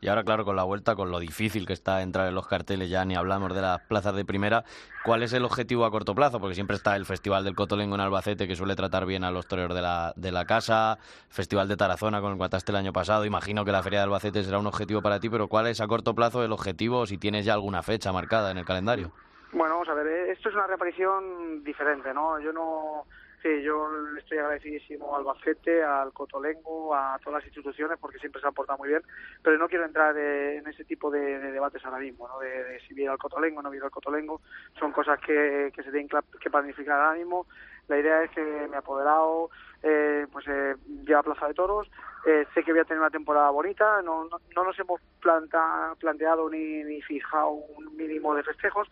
Y 0.00 0.08
ahora, 0.08 0.24
claro, 0.24 0.44
con 0.44 0.56
la 0.56 0.64
vuelta, 0.64 0.94
con 0.96 1.10
lo 1.10 1.18
difícil 1.18 1.66
que 1.66 1.72
está 1.72 2.02
entrar 2.02 2.28
en 2.28 2.34
los 2.34 2.46
carteles, 2.46 2.90
ya 2.90 3.04
ni 3.04 3.14
hablamos 3.14 3.54
de 3.54 3.60
las 3.60 3.80
plazas 3.82 4.14
de 4.14 4.24
primera, 4.24 4.64
¿cuál 5.04 5.22
es 5.22 5.32
el 5.32 5.44
objetivo 5.44 5.84
a 5.84 5.90
corto 5.90 6.14
plazo? 6.14 6.40
Porque 6.40 6.54
siempre 6.54 6.76
está 6.76 6.96
el 6.96 7.06
Festival 7.06 7.44
del 7.44 7.54
Cotolengo 7.54 7.94
en 7.94 8.00
Albacete, 8.00 8.48
que 8.48 8.56
suele 8.56 8.74
tratar 8.76 9.06
bien 9.06 9.24
a 9.24 9.30
los 9.30 9.46
toreros 9.46 9.74
de 9.74 9.82
la, 9.82 10.12
de 10.16 10.32
la 10.32 10.44
casa, 10.44 10.98
Festival 11.28 11.68
de 11.68 11.76
Tarazona 11.76 12.20
con 12.20 12.32
el 12.32 12.36
Guataste 12.36 12.72
el 12.72 12.76
año 12.76 12.92
pasado, 12.92 13.24
imagino 13.24 13.64
que 13.64 13.72
la 13.72 13.82
Feria 13.82 14.00
de 14.00 14.04
Albacete 14.04 14.42
será 14.42 14.58
un 14.58 14.66
objetivo 14.66 15.02
para 15.02 15.20
ti, 15.20 15.28
pero 15.28 15.48
¿cuál 15.48 15.66
es 15.66 15.80
a 15.80 15.86
corto 15.86 16.14
plazo 16.14 16.44
el 16.44 16.52
objetivo, 16.52 17.06
si 17.06 17.18
tienes 17.18 17.44
ya 17.44 17.54
alguna 17.54 17.82
fecha 17.82 18.12
marcada 18.16 18.50
en 18.50 18.58
el 18.58 18.64
calendario? 18.64 19.12
Bueno, 19.52 19.74
vamos 19.74 19.88
a 19.88 19.94
ver, 19.94 20.06
eh, 20.06 20.32
esto 20.32 20.48
es 20.48 20.54
una 20.54 20.66
reaparición 20.66 21.62
diferente, 21.62 22.12
¿no? 22.12 22.40
Yo 22.40 22.52
no... 22.52 23.04
Sí, 23.42 23.62
yo 23.62 23.86
estoy 24.18 24.38
agradecidísimo 24.38 25.14
al 25.14 25.20
Albacete, 25.20 25.84
al 25.84 26.12
Cotolengo, 26.12 26.94
a 26.94 27.18
todas 27.22 27.40
las 27.40 27.44
instituciones 27.44 27.98
porque 28.00 28.18
siempre 28.18 28.40
se 28.40 28.46
han 28.48 28.54
portado 28.54 28.78
muy 28.78 28.88
bien, 28.88 29.02
pero 29.42 29.58
no 29.58 29.68
quiero 29.68 29.84
entrar 29.84 30.16
eh, 30.16 30.56
en 30.56 30.66
ese 30.66 30.84
tipo 30.84 31.10
de, 31.10 31.38
de 31.38 31.52
debates 31.52 31.84
ahora 31.84 31.98
mismo, 31.98 32.26
¿no? 32.26 32.40
De, 32.40 32.48
de 32.48 32.80
si 32.80 32.94
viene 32.94 33.12
al 33.12 33.18
Cotolengo 33.18 33.60
o 33.60 33.62
no 33.62 33.70
viene 33.70 33.84
al 33.84 33.92
Cotolengo, 33.92 34.40
son 34.80 34.90
cosas 34.90 35.20
que, 35.20 35.70
que 35.74 35.82
se 35.82 35.90
tienen 35.92 36.08
que 36.40 36.50
planificar 36.50 36.98
ahora 36.98 37.18
mismo. 37.18 37.46
La 37.88 37.98
idea 37.98 38.24
es 38.24 38.30
que 38.32 38.42
me 38.42 38.74
he 38.74 38.78
apoderado, 38.78 39.50
eh, 39.82 40.26
pues 40.32 40.44
eh, 40.48 40.74
ya 41.04 41.20
a 41.20 41.22
Plaza 41.22 41.46
de 41.48 41.54
Toros, 41.54 41.88
eh, 42.26 42.44
sé 42.52 42.64
que 42.64 42.72
voy 42.72 42.80
a 42.80 42.84
tener 42.84 43.00
una 43.00 43.10
temporada 43.10 43.50
bonita, 43.50 44.02
no, 44.02 44.24
no, 44.24 44.40
no 44.54 44.64
nos 44.64 44.78
hemos 44.78 45.00
planta- 45.22 45.94
planteado 46.00 46.50
ni, 46.50 46.82
ni 46.82 47.00
fijado 47.02 47.50
un 47.50 47.96
mínimo 47.96 48.34
de 48.34 48.42
festejos, 48.42 48.88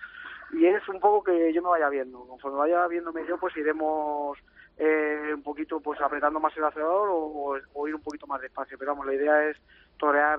y 0.52 0.66
es 0.66 0.88
un 0.88 1.00
poco 1.00 1.24
que 1.24 1.52
yo 1.52 1.62
me 1.62 1.70
vaya 1.70 1.88
viendo. 1.88 2.20
Conforme 2.28 2.58
vaya 2.58 2.86
viéndome 2.86 3.26
yo, 3.26 3.36
pues 3.38 3.56
iremos 3.56 4.38
eh, 4.76 5.32
un 5.34 5.42
poquito 5.42 5.80
pues 5.80 6.00
apretando 6.00 6.38
más 6.38 6.56
el 6.56 6.64
acelerador 6.64 7.08
o, 7.10 7.56
o, 7.72 7.88
ir 7.88 7.94
un 7.94 8.02
poquito 8.02 8.28
más 8.28 8.40
despacio. 8.40 8.78
Pero 8.78 8.92
vamos, 8.92 9.06
la 9.06 9.14
idea 9.14 9.48
es 9.48 9.56
torear 9.96 10.38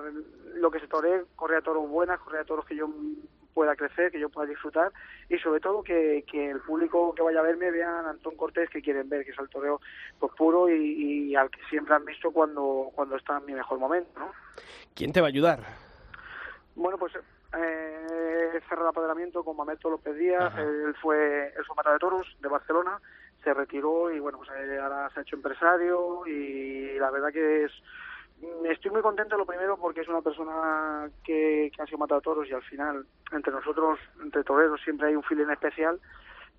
lo 0.54 0.70
que 0.70 0.80
se 0.80 0.88
toree, 0.88 1.24
correr 1.34 1.58
a 1.58 1.62
toros 1.62 1.86
buenas, 1.88 2.18
correr 2.20 2.40
a 2.40 2.44
toros 2.46 2.64
que 2.64 2.76
yo 2.76 2.88
pueda 3.56 3.74
crecer, 3.74 4.12
que 4.12 4.20
yo 4.20 4.28
pueda 4.28 4.46
disfrutar 4.46 4.92
y 5.30 5.38
sobre 5.38 5.60
todo 5.60 5.82
que, 5.82 6.26
que 6.30 6.50
el 6.50 6.60
público 6.60 7.14
que 7.14 7.22
vaya 7.22 7.40
a 7.40 7.42
verme 7.42 7.70
vean 7.70 8.04
a 8.04 8.10
Antón 8.10 8.36
Cortés 8.36 8.68
que 8.68 8.82
quieren 8.82 9.08
ver, 9.08 9.24
que 9.24 9.30
es 9.30 9.38
el 9.38 9.48
toreo 9.48 9.80
pues, 10.20 10.30
puro 10.34 10.68
y, 10.68 11.30
y, 11.30 11.34
al 11.34 11.48
que 11.48 11.60
siempre 11.70 11.94
han 11.94 12.04
visto 12.04 12.30
cuando, 12.32 12.90
cuando 12.94 13.16
está 13.16 13.38
en 13.38 13.46
mi 13.46 13.54
mejor 13.54 13.78
momento. 13.78 14.20
¿no? 14.20 14.30
¿Quién 14.94 15.10
te 15.10 15.22
va 15.22 15.28
a 15.28 15.30
ayudar? 15.30 15.60
Bueno, 16.74 16.98
pues 16.98 17.14
eh, 17.16 18.60
cerró 18.68 18.82
el 18.82 18.88
apoderamiento 18.88 19.42
con 19.42 19.56
Mameto 19.56 19.88
López 19.88 20.14
Díaz, 20.16 20.52
él 20.58 20.94
fue, 21.00 21.54
el 21.56 21.64
fue 21.64 21.92
de 21.92 21.98
toros 21.98 22.26
de 22.38 22.48
Barcelona, 22.48 23.00
se 23.42 23.54
retiró 23.54 24.12
y 24.12 24.20
bueno, 24.20 24.36
pues 24.36 24.50
eh, 24.50 24.78
ahora 24.78 25.08
se 25.14 25.20
ha 25.20 25.22
hecho 25.22 25.36
empresario 25.36 26.26
y 26.26 26.98
la 26.98 27.10
verdad 27.10 27.32
que 27.32 27.64
es 27.64 27.72
estoy 28.64 28.90
muy 28.90 29.02
contento 29.02 29.36
lo 29.36 29.46
primero 29.46 29.76
porque 29.76 30.00
es 30.00 30.08
una 30.08 30.22
persona 30.22 31.08
que, 31.24 31.70
ha 31.78 31.86
sido 31.86 31.98
matado 31.98 32.20
toros 32.20 32.48
y 32.48 32.52
al 32.52 32.62
final 32.62 33.06
entre 33.32 33.52
nosotros, 33.52 33.98
entre 34.22 34.44
toreros 34.44 34.80
siempre 34.82 35.08
hay 35.08 35.16
un 35.16 35.22
feeling 35.22 35.50
especial 35.50 36.00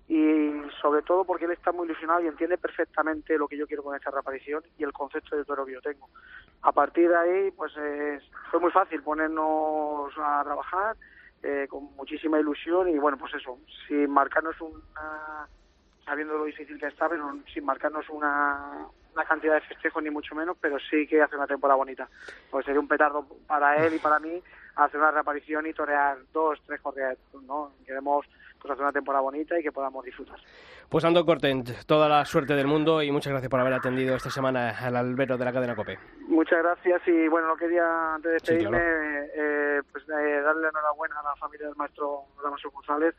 y 0.08 0.52
sobre 0.80 1.02
todo 1.02 1.24
porque 1.24 1.44
él 1.44 1.52
está 1.52 1.70
muy 1.70 1.86
ilusionado 1.86 2.20
y 2.22 2.28
entiende 2.28 2.56
perfectamente 2.56 3.36
lo 3.36 3.46
que 3.46 3.58
yo 3.58 3.66
quiero 3.66 3.82
con 3.82 3.94
esta 3.94 4.10
reaparición 4.10 4.62
y 4.78 4.84
el 4.84 4.92
concepto 4.92 5.36
de 5.36 5.44
toro 5.44 5.66
que 5.66 5.74
yo 5.74 5.82
tengo. 5.82 6.08
A 6.62 6.72
partir 6.72 7.10
de 7.10 7.16
ahí, 7.16 7.50
pues 7.50 7.74
fue 8.50 8.58
muy 8.58 8.70
fácil 8.70 9.02
ponernos 9.02 10.10
a 10.16 10.42
trabajar 10.44 10.96
eh, 11.42 11.66
con 11.68 11.94
muchísima 11.94 12.40
ilusión 12.40 12.88
y 12.88 12.98
bueno, 12.98 13.18
pues 13.18 13.34
eso, 13.34 13.58
sin 13.86 14.10
marcarnos 14.10 14.58
una, 14.60 15.46
sabiendo 16.04 16.38
lo 16.38 16.44
difícil 16.44 16.80
que 16.80 16.86
está, 16.86 17.08
pero 17.08 17.38
sin 17.52 17.64
marcarnos 17.64 18.08
una, 18.08 18.88
una 19.18 19.26
cantidad 19.26 19.54
de 19.54 19.60
festejos 19.62 20.02
ni 20.02 20.10
mucho 20.10 20.34
menos, 20.36 20.56
pero 20.60 20.78
sí 20.78 21.06
que 21.08 21.20
hace 21.20 21.34
una 21.34 21.46
temporada 21.46 21.76
bonita. 21.76 22.08
Pues 22.50 22.64
sería 22.64 22.80
un 22.80 22.86
petardo 22.86 23.26
para 23.46 23.84
él 23.84 23.94
y 23.94 23.98
para 23.98 24.20
mí 24.20 24.40
hacer 24.76 25.00
una 25.00 25.10
reaparición 25.10 25.66
y 25.66 25.72
torear 25.72 26.18
dos, 26.32 26.60
tres 26.64 26.80
corridas, 26.80 27.18
¿no? 27.42 27.72
Queremos 27.84 28.24
pues 28.60 28.72
hacer 28.72 28.82
una 28.82 28.92
temporada 28.92 29.22
bonita 29.22 29.58
y 29.58 29.62
que 29.62 29.72
podamos 29.72 30.04
disfrutar. 30.04 30.38
Pues 30.88 31.04
Ando 31.04 31.24
Cortent, 31.26 31.68
toda 31.86 32.08
la 32.08 32.24
suerte 32.24 32.54
del 32.54 32.66
mundo 32.66 33.02
y 33.02 33.10
muchas 33.10 33.32
gracias 33.32 33.50
por 33.50 33.60
haber 33.60 33.74
atendido 33.74 34.14
esta 34.14 34.30
semana 34.30 34.70
al 34.78 34.96
albero 34.96 35.36
de 35.36 35.44
la 35.44 35.52
cadena 35.52 35.74
COPE. 35.74 35.98
Muchas 36.28 36.62
gracias 36.62 37.02
y 37.06 37.28
bueno, 37.28 37.48
no 37.48 37.56
quería 37.56 38.14
antes 38.14 38.30
de 38.30 38.34
despedirme 38.34 38.78
eh, 38.80 39.82
pues 39.90 40.04
eh, 40.04 40.40
darle 40.42 40.68
enhorabuena 40.68 41.18
a 41.20 41.24
la 41.24 41.36
familia 41.36 41.66
del 41.66 41.76
maestro 41.76 42.22
Damaso 42.42 42.70
González 42.70 43.14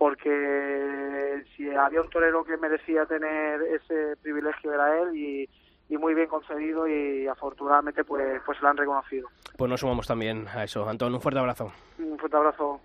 porque 0.00 1.44
si 1.54 1.68
había 1.68 2.00
un 2.00 2.08
torero 2.08 2.42
que 2.42 2.56
merecía 2.56 3.04
tener 3.04 3.60
ese 3.60 4.16
privilegio 4.22 4.72
era 4.72 4.98
él 4.98 5.14
y, 5.14 5.48
y 5.90 5.98
muy 5.98 6.14
bien 6.14 6.26
concedido 6.26 6.88
y 6.88 7.26
afortunadamente 7.26 8.02
pues 8.02 8.40
pues 8.46 8.58
lo 8.62 8.68
han 8.68 8.78
reconocido. 8.78 9.28
Pues 9.58 9.68
nos 9.68 9.80
sumamos 9.80 10.06
también 10.06 10.46
a 10.48 10.64
eso. 10.64 10.88
Antón, 10.88 11.12
un 11.12 11.20
fuerte 11.20 11.38
abrazo. 11.38 11.70
Un 11.98 12.18
fuerte 12.18 12.34
abrazo. 12.34 12.80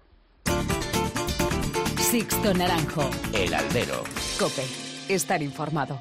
Sixto 2.00 2.54
Naranjo. 2.54 3.10
El 3.34 3.54
Albero. 3.54 4.04
Cope. 4.38 4.64
Estar 5.08 5.42
informado. 5.42 5.98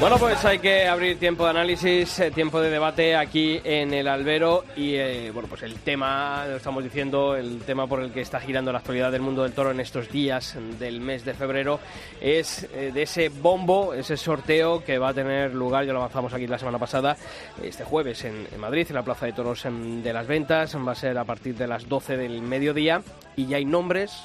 Bueno, 0.00 0.16
pues 0.16 0.42
hay 0.46 0.58
que 0.60 0.88
abrir 0.88 1.18
tiempo 1.18 1.44
de 1.44 1.50
análisis, 1.50 2.18
eh, 2.20 2.30
tiempo 2.30 2.58
de 2.58 2.70
debate 2.70 3.14
aquí 3.14 3.60
en 3.62 3.92
el 3.92 4.08
albero 4.08 4.64
y 4.74 4.94
eh, 4.94 5.30
bueno, 5.30 5.46
pues 5.46 5.62
el 5.62 5.74
tema, 5.74 6.46
lo 6.48 6.56
estamos 6.56 6.82
diciendo, 6.82 7.36
el 7.36 7.60
tema 7.60 7.86
por 7.86 8.00
el 8.00 8.10
que 8.10 8.22
está 8.22 8.40
girando 8.40 8.72
la 8.72 8.78
actualidad 8.78 9.12
del 9.12 9.20
mundo 9.20 9.42
del 9.42 9.52
toro 9.52 9.72
en 9.72 9.78
estos 9.78 10.10
días 10.10 10.56
del 10.78 11.02
mes 11.02 11.26
de 11.26 11.34
febrero 11.34 11.80
es 12.18 12.66
eh, 12.72 12.92
de 12.94 13.02
ese 13.02 13.28
bombo, 13.28 13.92
ese 13.92 14.16
sorteo 14.16 14.82
que 14.82 14.96
va 14.96 15.10
a 15.10 15.14
tener 15.14 15.54
lugar, 15.54 15.84
ya 15.84 15.92
lo 15.92 15.98
avanzamos 15.98 16.32
aquí 16.32 16.46
la 16.46 16.58
semana 16.58 16.78
pasada, 16.78 17.18
este 17.62 17.84
jueves 17.84 18.24
en, 18.24 18.46
en 18.50 18.58
Madrid, 18.58 18.86
en 18.88 18.94
la 18.94 19.02
Plaza 19.02 19.26
de 19.26 19.34
Toros 19.34 19.66
en- 19.66 20.02
de 20.02 20.14
las 20.14 20.26
Ventas, 20.26 20.74
va 20.76 20.92
a 20.92 20.94
ser 20.94 21.18
a 21.18 21.24
partir 21.24 21.54
de 21.56 21.66
las 21.66 21.86
12 21.86 22.16
del 22.16 22.40
mediodía 22.40 23.02
y 23.36 23.46
ya 23.48 23.58
hay 23.58 23.66
nombres, 23.66 24.24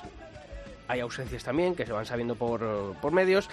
hay 0.88 1.01
ausencias 1.01 1.43
también 1.43 1.76
que 1.76 1.86
se 1.86 1.91
van 1.91 2.05
sabiendo 2.05 2.36
por, 2.36 2.93
por 3.01 3.11
medios. 3.11 3.49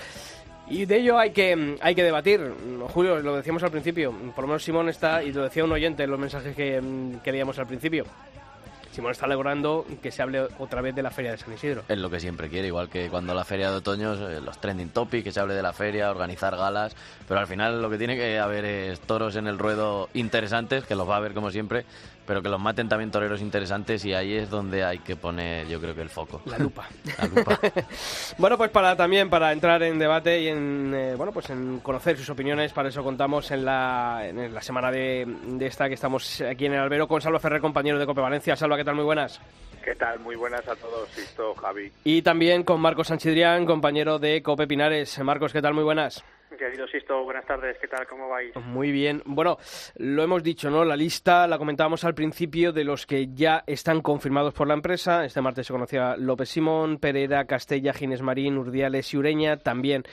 Y 0.68 0.84
de 0.86 0.96
ello 0.96 1.18
hay 1.18 1.32
que, 1.32 1.76
hay 1.80 1.94
que 1.94 2.02
debatir. 2.02 2.40
Julio, 2.88 3.18
lo 3.20 3.36
decíamos 3.36 3.62
al 3.62 3.70
principio, 3.70 4.12
por 4.34 4.44
lo 4.44 4.48
menos 4.48 4.64
Simón 4.64 4.88
está, 4.88 5.22
y 5.22 5.32
lo 5.32 5.42
decía 5.42 5.64
un 5.64 5.72
oyente 5.72 6.04
en 6.04 6.10
los 6.10 6.18
mensajes 6.18 6.54
que, 6.56 6.80
que 7.22 7.32
veíamos 7.32 7.58
al 7.58 7.66
principio, 7.66 8.06
Simón 8.92 9.12
está 9.12 9.26
logrando 9.26 9.86
que 10.02 10.10
se 10.10 10.22
hable 10.22 10.46
otra 10.58 10.82
vez 10.82 10.94
de 10.94 11.02
la 11.02 11.10
Feria 11.10 11.30
de 11.30 11.38
San 11.38 11.52
Isidro. 11.54 11.82
Es 11.88 11.96
lo 11.96 12.10
que 12.10 12.20
siempre 12.20 12.50
quiere, 12.50 12.68
igual 12.68 12.90
que 12.90 13.08
cuando 13.08 13.34
la 13.34 13.44
feria 13.44 13.70
de 13.70 13.76
otoño, 13.76 14.12
eh, 14.28 14.40
los 14.40 14.60
trending 14.60 14.90
topics, 14.90 15.24
que 15.24 15.32
se 15.32 15.40
hable 15.40 15.54
de 15.54 15.62
la 15.62 15.72
feria, 15.72 16.10
organizar 16.10 16.54
galas, 16.56 16.94
pero 17.26 17.40
al 17.40 17.46
final 17.46 17.80
lo 17.80 17.88
que 17.88 17.96
tiene 17.96 18.16
que 18.16 18.38
haber 18.38 18.66
es 18.66 19.00
toros 19.00 19.36
en 19.36 19.46
el 19.46 19.58
ruedo 19.58 20.10
interesantes, 20.12 20.84
que 20.84 20.94
los 20.94 21.08
va 21.08 21.14
a 21.14 21.18
haber 21.18 21.32
como 21.32 21.50
siempre, 21.50 21.86
pero 22.26 22.42
que 22.42 22.48
los 22.48 22.60
maten 22.60 22.88
también 22.88 23.10
toreros 23.10 23.40
interesantes 23.40 24.04
y 24.04 24.14
ahí 24.14 24.34
es 24.34 24.50
donde 24.50 24.84
hay 24.84 24.98
que 24.98 25.16
poner 25.16 25.66
yo 25.68 25.80
creo 25.80 25.94
que 25.94 26.02
el 26.02 26.08
foco. 26.08 26.42
La 26.46 26.58
lupa. 26.58 26.88
La 27.18 27.26
lupa. 27.26 27.58
Bueno, 28.38 28.56
pues 28.56 28.70
para 28.70 28.96
también 28.96 29.28
para 29.28 29.52
entrar 29.52 29.82
en 29.82 29.98
debate 29.98 30.40
y 30.40 30.48
en 30.48 30.92
eh, 30.94 31.14
bueno 31.16 31.32
pues 31.32 31.50
en 31.50 31.80
conocer 31.80 32.16
sus 32.16 32.30
opiniones, 32.30 32.72
para 32.72 32.88
eso 32.88 33.02
contamos 33.02 33.50
en 33.50 33.64
la, 33.64 34.22
en 34.24 34.52
la 34.52 34.62
semana 34.62 34.90
de, 34.90 35.26
de 35.46 35.66
esta 35.66 35.88
que 35.88 35.94
estamos 35.94 36.40
aquí 36.40 36.66
en 36.66 36.74
el 36.74 36.80
albero 36.80 37.06
con 37.06 37.20
Salva 37.20 37.38
Ferrer, 37.38 37.60
compañero 37.60 37.98
de 37.98 38.06
Cope 38.06 38.20
Valencia. 38.20 38.56
Salva, 38.56 38.76
¿qué 38.76 38.84
tal? 38.84 38.94
Muy 38.94 39.04
buenas. 39.04 39.40
¿Qué 39.84 39.94
tal? 39.96 40.20
Muy 40.20 40.36
buenas 40.36 40.66
a 40.68 40.76
todos, 40.76 41.08
Sisto, 41.10 41.54
Javi. 41.54 41.90
Y 42.04 42.22
también 42.22 42.62
con 42.62 42.80
Marcos 42.80 43.08
Sanchidrián, 43.08 43.66
compañero 43.66 44.18
de 44.18 44.42
Cope 44.42 44.66
Pinares. 44.66 45.18
Marcos, 45.20 45.52
¿qué 45.52 45.60
tal? 45.60 45.74
Muy 45.74 45.84
buenas. 45.84 46.22
Sisto, 46.90 47.24
buenas 47.24 47.46
tardes, 47.46 47.78
¿qué 47.80 47.88
tal? 47.88 48.06
¿Cómo 48.06 48.28
vais? 48.28 48.54
Muy 48.56 48.92
bien. 48.92 49.22
Bueno, 49.24 49.56
lo 49.96 50.22
hemos 50.22 50.42
dicho, 50.42 50.70
¿no? 50.70 50.84
La 50.84 50.96
lista 50.96 51.46
la 51.46 51.56
comentábamos 51.56 52.04
al 52.04 52.14
principio 52.14 52.72
de 52.72 52.84
los 52.84 53.06
que 53.06 53.28
ya 53.32 53.64
están 53.66 54.02
confirmados 54.02 54.52
por 54.52 54.68
la 54.68 54.74
empresa. 54.74 55.24
Este 55.24 55.40
martes 55.40 55.66
se 55.66 55.72
conocía 55.72 56.16
López 56.16 56.50
Simón, 56.50 56.98
Pereira, 56.98 57.46
Castella, 57.46 57.94
Gines 57.94 58.20
Marín, 58.20 58.58
Urdiales 58.58 59.12
y 59.14 59.16
Ureña. 59.16 59.56
También 59.56 60.04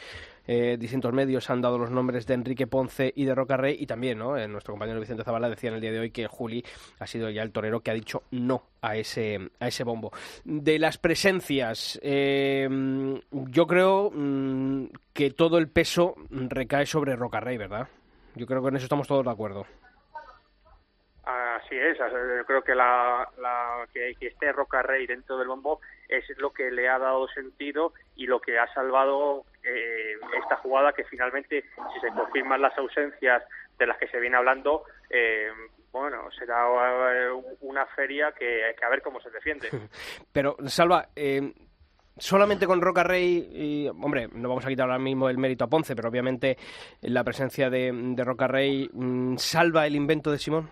eh, 0.52 0.78
distintos 0.80 1.14
medios 1.14 1.48
han 1.52 1.62
dado 1.62 1.78
los 1.78 1.92
nombres 1.92 2.26
de 2.26 2.34
Enrique 2.34 2.66
Ponce 2.66 3.14
y 3.16 3.26
de 3.26 3.36
Roca 3.36 3.56
Rey. 3.56 3.78
Y 3.80 3.86
también, 3.86 4.18
¿no? 4.18 4.36
Eh, 4.36 4.48
nuestro 4.48 4.74
compañero 4.74 5.00
Vicente 5.00 5.24
Zavala 5.24 5.48
decía 5.48 5.70
en 5.70 5.76
el 5.76 5.82
día 5.82 5.92
de 5.92 6.00
hoy 6.00 6.10
que 6.10 6.26
Juli 6.26 6.66
ha 6.98 7.06
sido 7.06 7.30
ya 7.30 7.44
el 7.44 7.52
torero 7.52 7.82
que 7.82 7.92
ha 7.92 7.94
dicho 7.94 8.24
no 8.32 8.64
a 8.82 8.96
ese, 8.96 9.52
a 9.60 9.68
ese 9.68 9.84
bombo. 9.84 10.12
De 10.44 10.80
las 10.80 10.98
presencias, 10.98 12.00
eh, 12.02 12.68
yo 13.32 13.68
creo 13.68 14.10
mm, 14.10 14.86
que 15.14 15.30
todo 15.30 15.60
el 15.60 15.70
peso 15.70 16.16
recae 16.32 16.88
sobre 16.88 17.16
Roca 17.16 17.40
Rey, 17.40 17.58
¿verdad? 17.58 17.88
Yo 18.34 18.48
creo 18.48 18.64
que 18.64 18.70
en 18.70 18.78
eso 18.78 18.86
estamos 18.86 19.08
todos 19.08 19.26
de 19.26 19.32
acuerdo. 19.32 19.68
Así 21.66 21.76
es, 21.78 21.98
yo 21.98 22.46
creo 22.46 22.62
que, 22.64 22.76
la, 22.76 23.28
la- 23.40 23.88
que, 23.94 24.14
que 24.20 24.52
Roca 24.52 24.82
Rey 24.82 25.06
dentro 25.08 25.38
del 25.38 25.48
bombo 25.48 25.80
es 26.08 26.24
lo 26.38 26.52
que 26.52 26.72
le 26.72 26.88
ha 26.90 26.98
dado 27.00 27.28
sentido 27.30 27.94
y 28.16 28.28
lo 28.28 28.40
que 28.40 28.58
ha 28.60 28.72
salvado 28.74 29.46
eh, 29.64 30.14
esta 30.42 30.58
jugada 30.58 30.94
que 30.94 31.04
finalmente, 31.06 31.64
si 31.94 32.00
se 32.00 32.14
confirman 32.14 32.62
las 32.62 32.78
ausencias 32.78 33.44
de 33.78 33.88
las 33.88 33.98
que 33.98 34.08
se 34.08 34.20
viene 34.20 34.38
hablando, 34.38 34.84
eh, 35.10 35.50
bueno, 35.92 36.30
será 36.38 36.66
eh, 37.14 37.32
una 37.62 37.86
feria 37.88 38.32
que, 38.32 38.76
que 38.78 38.86
a 38.86 38.90
ver 38.90 39.02
cómo 39.02 39.20
se 39.22 39.30
defiende. 39.32 39.70
Pero, 40.32 40.56
Salva, 40.68 41.10
eh, 41.16 41.54
solamente 42.18 42.68
con 42.68 42.82
Roca 42.82 43.04
Rey, 43.04 43.50
y, 43.52 43.88
hombre, 43.88 44.28
no 44.32 44.50
vamos 44.50 44.66
a 44.66 44.70
quitar 44.70 44.86
ahora 44.86 45.00
mismo 45.00 45.30
el 45.30 45.38
mérito 45.38 45.64
a 45.64 45.68
Ponce, 45.68 45.96
pero 45.96 46.10
obviamente 46.10 46.58
la 47.02 47.24
presencia 47.24 47.70
de, 47.70 47.92
de 47.94 48.24
Roca 48.24 48.48
Rey 48.48 48.90
mm, 48.92 49.38
salva 49.38 49.88
el 49.88 49.96
invento 49.96 50.32
de 50.32 50.38
Simón. 50.38 50.70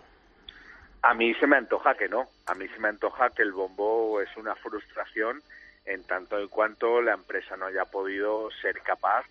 A 1.02 1.14
mí 1.14 1.34
se 1.36 1.48
me 1.48 1.58
antoja 1.58 1.96
que 1.96 2.10
no. 2.10 2.28
A 2.46 2.56
mí 2.56 2.68
se 2.68 2.80
me 2.80 2.90
antoja 2.90 3.30
que 3.30 3.44
el 3.44 3.52
bombo 3.52 4.22
es 4.22 4.36
una 4.38 4.56
frustración 4.56 5.42
en 5.86 6.04
tanto 6.04 6.42
y 6.42 6.48
cuanto 6.48 7.02
la 7.02 7.14
empresa 7.14 7.56
no 7.56 7.66
haya 7.66 7.86
podido 7.86 8.50
ser 8.62 8.82
capaz 8.82 9.26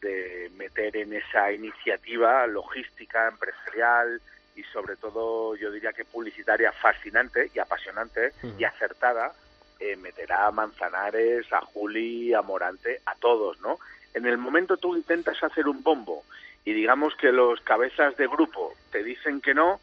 de 0.00 0.50
meter 0.56 0.96
en 0.96 1.12
esa 1.12 1.52
iniciativa 1.52 2.46
logística, 2.46 3.28
empresarial 3.28 4.20
y 4.56 4.62
sobre 4.64 4.96
todo 4.96 5.54
yo 5.56 5.70
diría 5.70 5.92
que 5.92 6.04
publicitaria 6.04 6.72
fascinante 6.72 7.50
y 7.54 7.58
apasionante 7.58 8.32
y 8.58 8.64
acertada, 8.64 9.32
eh, 9.78 9.96
meterá 9.96 10.46
a 10.46 10.50
Manzanares, 10.50 11.52
a 11.52 11.60
Juli, 11.60 12.32
a 12.32 12.42
Morante, 12.42 13.00
a 13.06 13.14
todos, 13.16 13.60
¿no? 13.60 13.78
En 14.14 14.26
el 14.26 14.38
momento 14.38 14.76
tú 14.76 14.96
intentas 14.96 15.42
hacer 15.42 15.68
un 15.68 15.82
bombo 15.82 16.24
y 16.64 16.72
digamos 16.72 17.14
que 17.16 17.30
los 17.30 17.60
cabezas 17.60 18.16
de 18.16 18.26
grupo 18.26 18.74
te 18.90 19.02
dicen 19.02 19.40
que 19.40 19.54
no, 19.54 19.80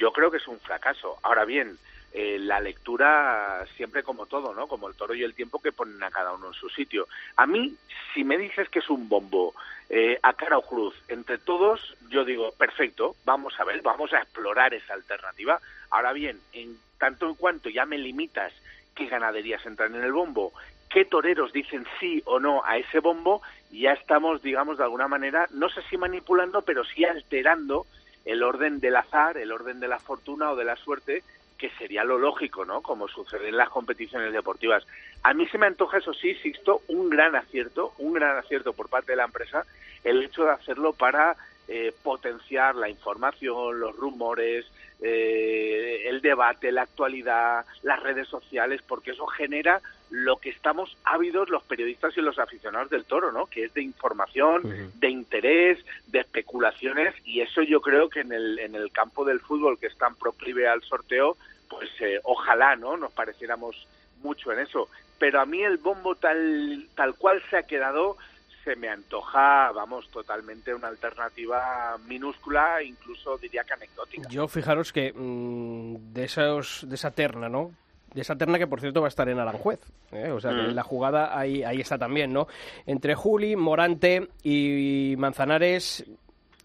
yo 0.00 0.12
creo 0.12 0.30
que 0.30 0.38
es 0.38 0.48
un 0.48 0.58
fracaso. 0.60 1.18
Ahora 1.22 1.44
bien, 1.44 1.78
eh, 2.12 2.38
la 2.40 2.58
lectura 2.58 3.64
siempre 3.76 4.02
como 4.02 4.24
todo, 4.24 4.54
¿no? 4.54 4.66
Como 4.66 4.88
el 4.88 4.96
toro 4.96 5.14
y 5.14 5.22
el 5.22 5.34
tiempo 5.34 5.60
que 5.60 5.72
ponen 5.72 6.02
a 6.02 6.10
cada 6.10 6.32
uno 6.32 6.48
en 6.48 6.54
su 6.54 6.70
sitio. 6.70 7.06
A 7.36 7.46
mí, 7.46 7.76
si 8.14 8.24
me 8.24 8.38
dices 8.38 8.70
que 8.70 8.78
es 8.78 8.88
un 8.88 9.10
bombo 9.10 9.54
eh, 9.90 10.18
a 10.22 10.32
cara 10.32 10.56
o 10.56 10.62
cruz 10.62 10.94
entre 11.08 11.36
todos, 11.36 11.96
yo 12.08 12.24
digo, 12.24 12.50
perfecto, 12.52 13.14
vamos 13.26 13.60
a 13.60 13.64
ver, 13.64 13.82
vamos 13.82 14.12
a 14.14 14.22
explorar 14.22 14.72
esa 14.72 14.94
alternativa. 14.94 15.60
Ahora 15.90 16.14
bien, 16.14 16.40
en 16.54 16.78
tanto 16.98 17.28
en 17.28 17.34
cuanto 17.34 17.68
ya 17.68 17.84
me 17.84 17.98
limitas 17.98 18.54
qué 18.94 19.06
ganaderías 19.06 19.64
entran 19.66 19.94
en 19.94 20.02
el 20.02 20.12
bombo, 20.12 20.52
qué 20.88 21.04
toreros 21.04 21.52
dicen 21.52 21.86
sí 22.00 22.22
o 22.24 22.40
no 22.40 22.64
a 22.64 22.78
ese 22.78 23.00
bombo, 23.00 23.42
ya 23.70 23.92
estamos, 23.92 24.42
digamos, 24.42 24.78
de 24.78 24.84
alguna 24.84 25.08
manera, 25.08 25.46
no 25.52 25.68
sé 25.68 25.82
si 25.90 25.98
manipulando, 25.98 26.62
pero 26.62 26.84
sí 26.84 27.04
alterando 27.04 27.86
el 28.24 28.42
orden 28.42 28.80
del 28.80 28.96
azar, 28.96 29.36
el 29.36 29.52
orden 29.52 29.80
de 29.80 29.88
la 29.88 29.98
fortuna 29.98 30.50
o 30.50 30.56
de 30.56 30.64
la 30.64 30.76
suerte 30.76 31.22
que 31.60 31.70
sería 31.78 32.04
lo 32.04 32.18
lógico, 32.18 32.64
¿no? 32.64 32.80
Como 32.80 33.06
sucede 33.06 33.50
en 33.50 33.56
las 33.58 33.68
competiciones 33.68 34.32
deportivas. 34.32 34.86
A 35.22 35.34
mí 35.34 35.46
se 35.48 35.58
me 35.58 35.66
antoja, 35.66 35.98
eso 35.98 36.14
sí, 36.14 36.34
Sixto, 36.36 36.80
un 36.88 37.10
gran 37.10 37.36
acierto, 37.36 37.92
un 37.98 38.14
gran 38.14 38.38
acierto 38.38 38.72
por 38.72 38.88
parte 38.88 39.12
de 39.12 39.16
la 39.16 39.24
empresa, 39.24 39.66
el 40.02 40.22
hecho 40.22 40.44
de 40.44 40.52
hacerlo 40.52 40.94
para 40.94 41.36
eh, 41.68 41.92
potenciar 42.02 42.76
la 42.76 42.88
información, 42.88 43.78
los 43.78 43.94
rumores, 43.94 44.64
eh, 45.02 46.04
el 46.06 46.22
debate, 46.22 46.72
la 46.72 46.82
actualidad, 46.82 47.66
las 47.82 48.02
redes 48.02 48.26
sociales, 48.26 48.80
porque 48.88 49.10
eso 49.10 49.26
genera 49.26 49.82
lo 50.10 50.36
que 50.38 50.50
estamos 50.50 50.96
ávidos 51.04 51.48
los 51.48 51.62
periodistas 51.62 52.16
y 52.16 52.20
los 52.20 52.38
aficionados 52.38 52.90
del 52.90 53.04
toro, 53.04 53.32
¿no? 53.32 53.46
Que 53.46 53.64
es 53.64 53.74
de 53.74 53.82
información, 53.82 54.90
de 54.94 55.08
interés, 55.08 55.78
de 56.08 56.20
especulaciones, 56.20 57.14
y 57.24 57.40
eso 57.40 57.62
yo 57.62 57.80
creo 57.80 58.08
que 58.08 58.20
en 58.20 58.32
el, 58.32 58.58
en 58.58 58.74
el 58.74 58.90
campo 58.92 59.24
del 59.24 59.40
fútbol, 59.40 59.78
que 59.78 59.86
es 59.86 59.96
tan 59.96 60.16
proclive 60.16 60.68
al 60.68 60.82
sorteo, 60.82 61.36
pues 61.68 61.88
eh, 62.00 62.20
ojalá, 62.24 62.76
¿no? 62.76 62.96
Nos 62.96 63.12
pareciéramos 63.12 63.86
mucho 64.22 64.52
en 64.52 64.60
eso. 64.60 64.88
Pero 65.18 65.40
a 65.40 65.46
mí 65.46 65.62
el 65.62 65.78
bombo 65.78 66.14
tal, 66.16 66.88
tal 66.94 67.14
cual 67.14 67.42
se 67.48 67.58
ha 67.58 67.62
quedado, 67.62 68.16
se 68.64 68.76
me 68.76 68.88
antoja, 68.88 69.70
vamos, 69.72 70.08
totalmente 70.10 70.74
una 70.74 70.88
alternativa 70.88 71.96
minúscula, 72.06 72.82
incluso 72.82 73.38
diría 73.38 73.64
que 73.64 73.74
anecdótica. 73.74 74.28
Yo 74.28 74.48
fijaros 74.48 74.92
que 74.92 75.12
mm, 75.12 76.12
de, 76.12 76.24
esos, 76.24 76.84
de 76.88 76.94
esa 76.94 77.10
terna, 77.10 77.48
¿no? 77.48 77.72
De 78.14 78.22
esa 78.22 78.36
terna 78.36 78.58
que, 78.58 78.66
por 78.66 78.80
cierto, 78.80 79.00
va 79.00 79.06
a 79.06 79.08
estar 79.08 79.28
en 79.28 79.38
Aranjuez. 79.38 79.80
¿eh? 80.12 80.30
O 80.30 80.40
sea, 80.40 80.50
que 80.50 80.62
Mm. 80.62 80.74
la 80.74 80.82
jugada 80.82 81.38
ahí, 81.38 81.62
ahí 81.62 81.80
está 81.80 81.96
también, 81.96 82.32
¿no? 82.32 82.48
Entre 82.86 83.14
Juli, 83.14 83.54
Morante 83.56 84.28
y 84.42 85.14
Manzanares, 85.16 86.04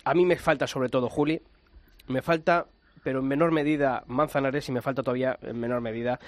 a 0.04 0.14
mí 0.16 0.26
me 0.26 0.38
falta 0.38 0.66
sobre 0.68 0.90
todo 0.90 1.08
Juli. 1.10 1.40
Me 2.08 2.22
falta, 2.22 2.66
pero 3.06 3.20
en 3.20 3.28
menor 3.28 3.52
medida, 3.52 4.04
Manzanares 4.08 4.68
y 4.68 4.72
me 4.72 4.82
falta 4.82 5.04
todavía 5.04 5.38
en 5.44 5.60
menor 5.60 5.80
medida 5.80 6.20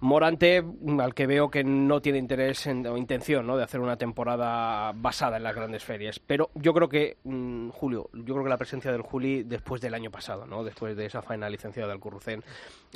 Morante, 0.00 0.62
al 1.00 1.14
que 1.14 1.26
veo 1.26 1.50
que 1.50 1.64
no 1.64 2.00
tiene 2.00 2.18
interés 2.18 2.66
en- 2.68 2.86
o 2.86 2.96
intención 2.96 3.46
¿no? 3.46 3.56
de 3.56 3.64
hacer 3.64 3.80
una 3.80 3.96
temporada 3.96 4.92
basada 4.94 5.38
en 5.38 5.42
las 5.42 5.54
grandes 5.56 5.82
ferias. 5.82 6.20
Pero 6.20 6.50
yo 6.54 6.72
creo 6.74 6.88
que, 6.88 7.16
mm, 7.24 7.70
Julio, 7.70 8.08
yo 8.12 8.34
creo 8.34 8.44
que 8.44 8.50
la 8.50 8.56
presencia 8.58 8.92
del 8.92 9.02
Juli 9.02 9.42
después 9.42 9.80
del 9.80 9.94
año 9.94 10.10
pasado, 10.10 10.46
¿no? 10.46 10.62
después 10.62 10.96
de 10.96 11.06
esa 11.06 11.22
faena 11.22 11.48
licenciada 11.48 11.88
del 11.88 11.98
Currucén, 11.98 12.44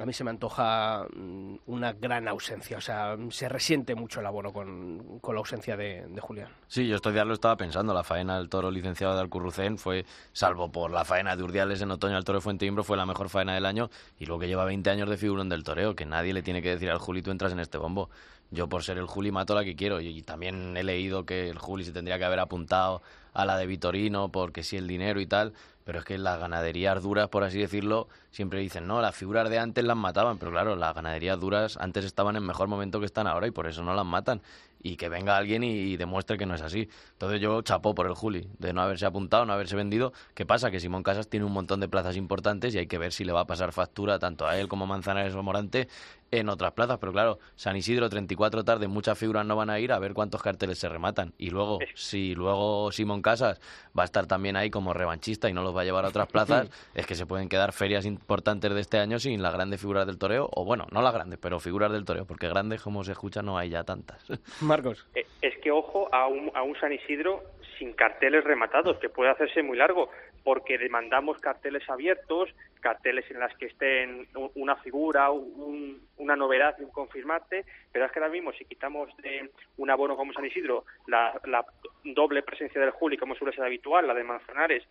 a 0.01 0.05
mí 0.07 0.13
se 0.13 0.23
me 0.25 0.31
antoja 0.31 1.07
mm, 1.13 1.55
una 1.67 1.93
gran 1.95 2.29
ausencia. 2.29 2.77
O 2.77 2.81
sea, 2.83 3.17
se 3.31 3.49
resiente 3.49 3.95
mucho 3.95 4.21
el 4.21 4.27
abono 4.27 4.53
con, 4.53 5.19
con 5.21 5.35
la 5.35 5.41
ausencia 5.41 5.77
de, 5.77 6.07
de 6.07 6.21
Julián. 6.21 6.49
Sí, 6.69 6.87
yo 6.87 6.97
estos 6.97 7.13
días 7.15 7.27
lo 7.27 7.35
estaba 7.35 7.57
pensando. 7.57 7.95
La 7.95 8.05
faena 8.05 8.37
del 8.39 8.49
toro 8.49 8.71
licenciado 8.71 9.15
de 9.15 9.21
Alcurrucén 9.23 9.77
fue, 9.79 10.05
salvo 10.33 10.71
por 10.71 10.91
la 10.93 11.05
faena 11.05 11.35
de 11.37 11.43
Urdiales 11.43 11.81
en 11.83 11.91
otoño 11.91 12.17
al 12.17 12.25
toro 12.25 12.39
de 12.39 12.43
Fuenteimbro, 12.43 12.85
fue 12.85 12.97
la 12.97 13.07
mejor 13.07 13.22
faena 13.29 13.55
del 13.55 13.67
año. 13.67 13.91
Y 14.19 14.27
luego 14.27 14.41
que 14.41 14.49
lleva 14.49 14.65
20 14.65 14.89
años 14.91 15.09
de 15.09 15.17
figurón 15.17 15.49
del 15.49 15.65
toreo, 15.65 15.95
que 15.95 16.07
nadie 16.07 16.33
le 16.33 16.43
tiene 16.43 16.63
que 16.63 16.71
decir 16.71 16.91
al 16.91 16.99
Juli, 16.99 17.23
tú 17.23 17.31
entras 17.31 17.53
en 17.53 17.61
este 17.61 17.79
bombo. 17.79 18.11
Yo, 18.51 18.69
por 18.69 18.83
ser 18.85 18.99
el 18.99 19.07
Juli, 19.07 19.33
mato 19.33 19.55
la 19.55 19.65
que 19.65 19.75
quiero. 19.75 20.01
Y, 20.01 20.09
y 20.09 20.23
también 20.23 20.77
he 20.77 20.83
leído 20.83 21.25
que 21.25 21.49
el 21.49 21.59
Juli 21.59 21.85
se 21.85 21.93
tendría 21.93 22.19
que 22.19 22.25
haber 22.25 22.41
apuntado 22.41 23.03
a 23.33 23.45
la 23.47 23.57
de 23.57 23.67
Vitorino, 23.67 24.31
porque 24.31 24.63
sí 24.63 24.77
el 24.77 24.87
dinero 24.87 25.21
y 25.21 25.27
tal. 25.27 25.55
Pero 25.85 25.99
es 25.99 26.05
que 26.05 26.19
las 26.19 26.39
ganaderías 26.39 27.03
duras, 27.03 27.29
por 27.29 27.45
así 27.45 27.59
decirlo, 27.59 28.09
siempre 28.31 28.61
dicen, 28.61 28.87
no, 28.87 29.01
las 29.01 29.15
figuras 29.15 29.49
de 29.51 29.59
antes 29.59 29.85
las 29.85 29.97
mataban. 29.97 30.39
Pero 30.39 30.51
claro, 30.51 30.77
las 30.77 30.95
ganaderías 30.95 31.39
duras 31.39 31.77
antes 31.81 32.05
estaban 32.05 32.37
en 32.37 32.45
mejor 32.45 32.69
momento 32.69 33.01
que 33.01 33.07
están 33.07 33.27
ahora 33.27 33.47
y 33.47 33.51
por 33.51 33.67
eso 33.67 33.83
no 33.83 33.95
las 33.95 34.07
matan. 34.07 34.43
Y 34.85 34.97
que 34.97 35.09
venga 35.09 35.37
alguien 35.37 35.63
y, 35.63 35.71
y 35.73 35.97
demuestre 35.97 36.37
que 36.37 36.45
no 36.45 36.55
es 36.55 36.63
así. 36.63 36.89
Entonces 37.13 37.41
yo 37.41 37.63
chapó 37.63 37.95
por 37.95 38.07
el 38.07 38.15
Juli, 38.15 38.49
de 38.59 38.73
no 38.73 38.83
haberse 38.83 39.07
apuntado, 39.07 39.47
no 39.47 39.53
haberse 39.53 39.77
vendido. 39.77 40.13
¿Qué 40.35 40.45
pasa? 40.45 40.73
Que 40.73 40.81
Simón 40.81 41.05
Casas 41.05 41.29
tiene 41.29 41.47
un 41.47 41.53
montón 41.53 41.79
de 41.79 41.89
plazas 41.89 42.17
importantes 42.17 42.75
y 42.75 42.79
hay 42.79 42.87
que 42.89 42.99
ver 42.99 43.13
si 43.13 43.25
le 43.25 43.33
va 43.33 43.41
a 43.41 43.47
pasar 43.47 43.73
factura 43.73 44.19
tanto 44.19 44.47
a 44.47 44.59
él 44.59 44.69
como 44.69 44.85
a 44.85 44.89
Manzanares 44.89 45.35
o 45.35 45.43
Morante 45.43 45.89
en 46.33 46.49
otras 46.49 46.73
plazas. 46.73 46.99
Pero 46.99 47.13
claro, 47.13 47.39
San 47.55 47.77
Isidro, 47.77 48.09
34 48.09 48.65
tarde, 48.65 48.89
muchas 48.89 49.17
figuras 49.17 49.47
no 49.47 49.55
van 49.55 49.71
a 49.71 49.79
ir 49.79 49.93
a 49.93 49.99
ver 50.01 50.15
cuántos 50.15 50.43
carteles 50.43 50.79
se 50.79 50.89
rematan. 50.89 51.33
Y 51.39 51.51
luego, 51.51 51.79
si 51.95 52.35
luego 52.35 52.91
Simón 52.91 53.23
Casas 53.23 53.61
va 53.97 54.03
a 54.03 54.07
estar 54.07 54.27
también 54.27 54.57
ahí 54.57 54.71
como 54.71 54.93
revanchista 54.93 55.49
y 55.49 55.53
no 55.53 55.63
los 55.73 55.77
va 55.77 55.83
a 55.83 55.85
llevar 55.85 56.05
a 56.05 56.09
otras 56.09 56.27
plazas, 56.33 56.71
es 56.95 57.07
que 57.07 57.15
se 57.15 57.27
pueden 57.27 57.49
quedar 57.49 57.73
ferias 57.73 58.05
importantes 58.07 58.73
de 58.75 58.81
este 58.81 58.99
año 58.99 59.19
sin 59.19 59.43
las 59.43 59.53
grandes 59.55 59.81
figuras 59.81 60.07
del 60.07 60.19
toreo. 60.19 60.49
O 60.53 60.65
bueno, 60.65 60.87
no 60.93 61.03
las 61.03 61.15
grandes, 61.15 61.39
pero 61.41 61.59
figuras 61.61 61.91
del 61.93 62.05
toreo, 62.05 62.25
porque 62.27 62.49
grandes, 62.49 62.83
como 62.83 63.03
se 63.05 63.13
escucha, 63.13 63.43
no 63.43 63.59
hay 63.59 63.71
ya 63.71 63.85
tantas. 63.85 64.25
Marcos. 64.63 65.07
Eh, 65.15 65.27
Es 65.41 65.57
que 65.59 65.71
ojo 65.71 66.09
a 66.15 66.27
un, 66.29 66.51
a 66.55 66.63
un 66.63 66.77
San 66.79 66.93
Isidro 66.93 67.43
sin 67.79 67.95
carteles 67.95 68.45
rematados, 68.45 68.99
que 68.99 69.09
puede 69.09 69.31
hacerse 69.31 69.63
muy 69.63 69.77
largo, 69.77 70.09
porque 70.45 70.79
demandamos 70.79 71.39
carteles 71.39 71.89
abiertos, 71.89 72.49
carteles 72.81 73.29
en 73.31 73.41
las 73.41 73.57
que 73.57 73.67
estén 73.67 74.29
una 74.55 74.77
figura, 74.77 75.31
un- 75.31 76.07
una 76.19 76.37
novedad 76.37 76.77
y 76.79 76.83
un 76.85 76.91
confirmante, 76.91 77.65
pero 77.91 78.05
es 78.07 78.13
que 78.13 78.21
ahora 78.21 78.31
mismo 78.31 78.53
si 78.53 78.65
quitamos 78.67 79.09
de 79.19 79.51
un 79.79 79.91
abono 79.91 80.17
como 80.17 80.33
San 80.33 80.45
Isidro 80.45 80.85
la, 81.09 81.41
la 81.47 81.65
doble 82.05 82.43
presencia 82.43 82.81
del 82.81 82.91
Juli, 82.91 83.17
como 83.17 83.35
suele 83.35 83.55
ser 83.55 83.65
habitual, 83.65 84.07
la 84.07 84.15
de 84.15 84.23
Manzanares, 84.25 84.85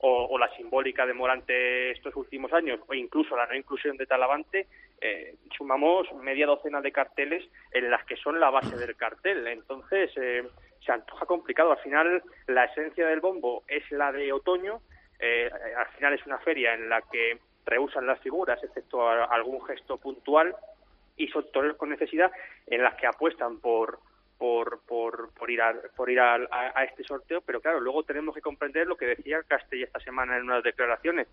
o, 0.00 0.26
o 0.30 0.38
la 0.38 0.48
simbólica 0.56 1.06
de 1.06 1.12
Morante 1.14 1.90
estos 1.90 2.14
últimos 2.16 2.52
años, 2.52 2.80
o 2.86 2.94
incluso 2.94 3.36
la 3.36 3.46
no 3.46 3.54
inclusión 3.56 3.96
de 3.96 4.06
Talavante, 4.06 4.66
eh, 5.00 5.34
sumamos 5.56 6.12
media 6.14 6.46
docena 6.46 6.80
de 6.80 6.92
carteles 6.92 7.44
en 7.72 7.90
las 7.90 8.04
que 8.04 8.16
son 8.16 8.38
la 8.38 8.50
base 8.50 8.76
del 8.76 8.96
cartel. 8.96 9.46
Entonces, 9.48 10.10
eh, 10.16 10.44
se 10.84 10.92
antoja 10.92 11.26
complicado. 11.26 11.72
Al 11.72 11.78
final, 11.78 12.22
la 12.46 12.64
esencia 12.64 13.06
del 13.06 13.20
bombo 13.20 13.64
es 13.68 13.90
la 13.90 14.12
de 14.12 14.32
otoño. 14.32 14.80
eh, 15.20 15.50
al 15.76 15.88
final 15.96 16.14
es 16.14 16.24
una 16.26 16.38
feria 16.38 16.74
en 16.74 16.88
la 16.88 17.02
que 17.02 17.38
rehusan 17.66 18.06
las 18.06 18.20
figuras, 18.20 18.62
excepto 18.62 19.08
a- 19.08 19.24
algún 19.24 19.60
gesto 19.66 19.96
puntual, 19.98 20.54
y 21.16 21.26
son 21.26 21.50
toreros 21.50 21.76
con 21.76 21.90
necesidad 21.90 22.30
en 22.68 22.84
las 22.84 22.94
que 22.94 23.08
apuestan 23.08 23.58
por 23.58 23.98
por, 24.38 24.80
por, 24.86 25.32
por 25.34 25.50
ir, 25.50 25.60
a, 25.60 25.74
por 25.96 26.08
ir 26.10 26.20
al- 26.20 26.48
a, 26.50 26.72
a 26.78 26.84
este 26.84 27.02
sorteo, 27.04 27.40
pero 27.40 27.60
claro, 27.60 27.80
luego 27.80 28.04
tenemos 28.04 28.34
que 28.34 28.40
comprender 28.40 28.86
lo 28.86 28.96
que 28.96 29.06
decía 29.06 29.42
Castell 29.42 29.82
esta 29.82 29.98
semana 30.00 30.36
en 30.36 30.44
unas 30.44 30.62
declaraciones, 30.62 31.26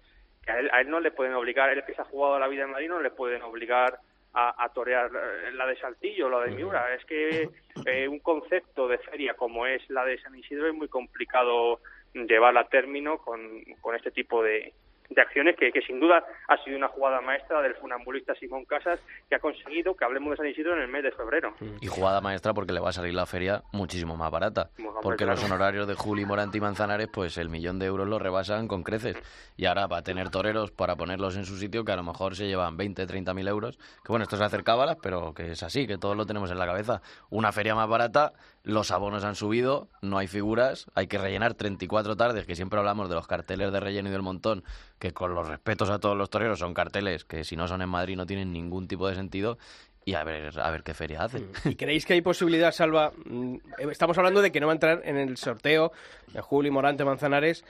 que 0.44 0.52
a 0.52 0.60
él, 0.60 0.70
a 0.74 0.82
él 0.82 0.90
no 0.90 1.00
le 1.00 1.12
pueden 1.12 1.34
obligar, 1.36 1.70
él 1.70 1.84
que 1.86 1.94
se 1.94 2.02
ha 2.02 2.06
jugado 2.06 2.40
la 2.40 2.48
vida 2.48 2.64
en 2.64 2.72
Madrid, 2.72 2.90
no 2.90 3.00
le 3.02 3.12
pueden 3.12 3.42
obligar 3.44 4.00
a, 4.34 4.64
a 4.64 4.70
torear 4.70 5.12
eh, 5.14 5.52
la 5.54 5.66
de 5.68 5.78
Saltillo, 5.78 6.30
la 6.30 6.42
de 6.42 6.52
Miura. 6.52 6.94
Es 6.94 7.06
que 7.06 7.50
eh, 7.86 8.08
un 8.08 8.20
concepto 8.20 8.88
de 8.88 8.98
feria 8.98 9.36
como 9.36 9.66
es 9.68 9.88
la 9.90 10.04
de 10.04 10.20
San 10.20 10.36
Isidro 10.36 10.68
es 10.68 10.74
muy 10.74 10.88
complicado 10.88 11.80
llevarla 12.14 12.62
a 12.62 12.68
término 12.68 13.18
con, 13.20 13.62
con 13.82 13.96
este 13.96 14.10
tipo 14.12 14.42
de, 14.42 14.74
de 15.10 15.22
acciones 15.22 15.56
que, 15.58 15.72
que 15.72 15.82
sin 15.82 16.00
duda 16.00 16.24
ha 16.48 16.58
sido 16.64 16.78
una 16.78 16.88
jugada 16.88 17.22
maestra 17.22 17.62
del 17.62 17.76
funambulista 17.76 18.34
Simón 18.36 18.66
Casas 18.66 19.00
que 19.30 19.36
ha 19.36 19.40
conseguido 19.40 19.96
que 19.96 20.06
hablemos 20.06 20.32
de 20.32 20.38
San 20.38 20.48
Isidro 20.48 20.74
en 20.74 20.82
el 20.82 20.88
mes 20.88 21.04
de 21.04 21.12
febrero. 21.12 21.54
Y 21.82 21.88
jugada 21.88 22.22
maestra 22.22 22.54
porque 22.54 22.74
le 22.74 22.80
va 22.80 22.90
a 22.90 22.94
salir 22.94 23.14
la 23.14 23.26
feria 23.26 23.64
muchísimo 23.72 24.16
más 24.18 24.32
barata. 24.32 24.70
Hombre, 24.78 24.94
Porque 25.02 25.26
claro. 25.26 25.34
los 25.40 25.44
honorarios 25.44 25.88
de 25.88 25.96
Juli, 25.96 26.26
Morante 26.26 26.58
y 26.58 26.62
Manzanares, 26.62 27.08
pues 27.12 27.38
el 27.38 27.50
millón 27.50 27.80
de 27.80 27.86
euros 27.86 28.08
lo 28.08 28.20
rebasan 28.20 28.68
con 28.68 28.84
creces. 28.84 29.18
Y 29.58 29.66
ahora 29.66 29.88
va 29.88 29.98
a 29.98 30.04
tener 30.04 30.30
toreros 30.30 30.72
para 30.72 30.96
ponerlos 30.96 31.38
en 31.38 31.46
su 31.46 31.58
sitio 31.58 31.86
que 31.86 31.92
a 31.92 31.96
lo 31.96 32.04
mejor 32.04 32.36
se 32.36 32.48
llevan 32.48 32.78
20, 32.78 33.06
30 33.06 33.34
mil 33.34 33.48
euros. 33.48 33.78
Que 33.78 34.10
bueno, 34.10 34.24
esto 34.24 34.36
es 34.36 34.42
hacer 34.42 34.64
cábalas, 34.64 34.98
pero 35.02 35.34
que 35.34 35.52
es 35.52 35.64
así, 35.64 35.88
que 35.88 35.98
todos 35.98 36.18
lo 36.18 36.26
tenemos 36.26 36.52
en 36.52 36.58
la 36.58 36.66
cabeza. 36.66 37.02
Una 37.30 37.52
feria 37.52 37.76
más 37.76 37.88
barata 37.88 38.34
los 38.66 38.92
abonos 38.92 39.24
han 39.24 39.36
subido, 39.36 39.88
no 40.02 40.18
hay 40.18 40.28
figuras, 40.28 40.88
hay 40.96 41.08
que 41.08 41.18
rellenar 41.20 41.54
34 41.54 42.18
tardes, 42.18 42.46
que 42.46 42.56
siempre 42.56 42.80
hablamos 42.80 43.08
de 43.08 43.16
los 43.16 43.28
carteles 43.28 43.72
de 43.72 43.80
relleno 43.80 44.10
y 44.10 44.12
del 44.12 44.24
montón, 44.24 44.64
que 45.00 45.14
con 45.14 45.34
los 45.34 45.48
respetos 45.48 45.90
a 45.92 46.00
todos 46.00 46.18
los 46.18 46.30
toreros 46.30 46.60
son 46.60 46.74
carteles 46.74 47.24
que 47.26 47.44
si 47.44 47.56
no 47.56 47.68
son 47.68 47.82
en 47.84 47.90
Madrid 47.90 48.18
no 48.18 48.26
tienen 48.26 48.52
ningún 48.52 48.88
tipo 48.88 49.08
de 49.08 49.16
sentido 49.16 49.58
y 50.04 50.16
a 50.16 50.24
ver, 50.24 50.60
a 50.60 50.70
ver 50.72 50.84
qué 50.84 50.94
feria 50.94 51.24
hacen. 51.24 51.50
¿Y 51.64 51.76
creéis 51.76 52.06
que 52.06 52.14
hay 52.14 52.22
posibilidad, 52.22 52.72
Salva? 52.72 53.12
mm, 53.26 53.56
Estamos 53.92 54.18
hablando 54.18 54.42
de 54.42 54.52
que 54.52 54.60
no 54.60 54.68
va 54.68 54.74
a 54.74 54.76
entrar 54.76 55.02
en 55.06 55.18
el 55.18 55.38
sorteo 55.38 55.92
de 56.34 56.42
Juli 56.42 56.70
Morante 56.72 57.06
Manzanares, 57.06 57.64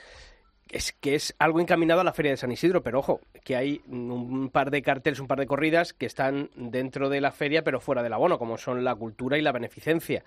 es 0.70 0.94
que 0.94 1.16
es 1.16 1.36
algo 1.40 1.60
encaminado 1.60 2.02
a 2.02 2.04
la 2.04 2.14
Feria 2.14 2.32
de 2.32 2.38
San 2.38 2.52
Isidro, 2.52 2.82
pero 2.82 3.00
ojo, 3.00 3.22
que 3.44 3.56
hay 3.56 3.82
un 3.88 4.50
par 4.50 4.72
de 4.72 4.82
carteles, 4.82 5.20
un 5.20 5.28
par 5.28 5.40
de 5.40 5.46
corridas 5.46 5.94
que 5.94 6.08
están 6.08 6.50
dentro 6.56 7.08
de 7.10 7.22
la 7.22 7.32
feria, 7.32 7.64
pero 7.64 7.80
fuera 7.80 8.02
del 8.02 8.14
abono, 8.14 8.40
como 8.40 8.58
son 8.58 8.84
la 8.84 8.96
cultura 8.96 9.38
y 9.38 9.42
la 9.42 9.52
beneficencia. 9.52 10.24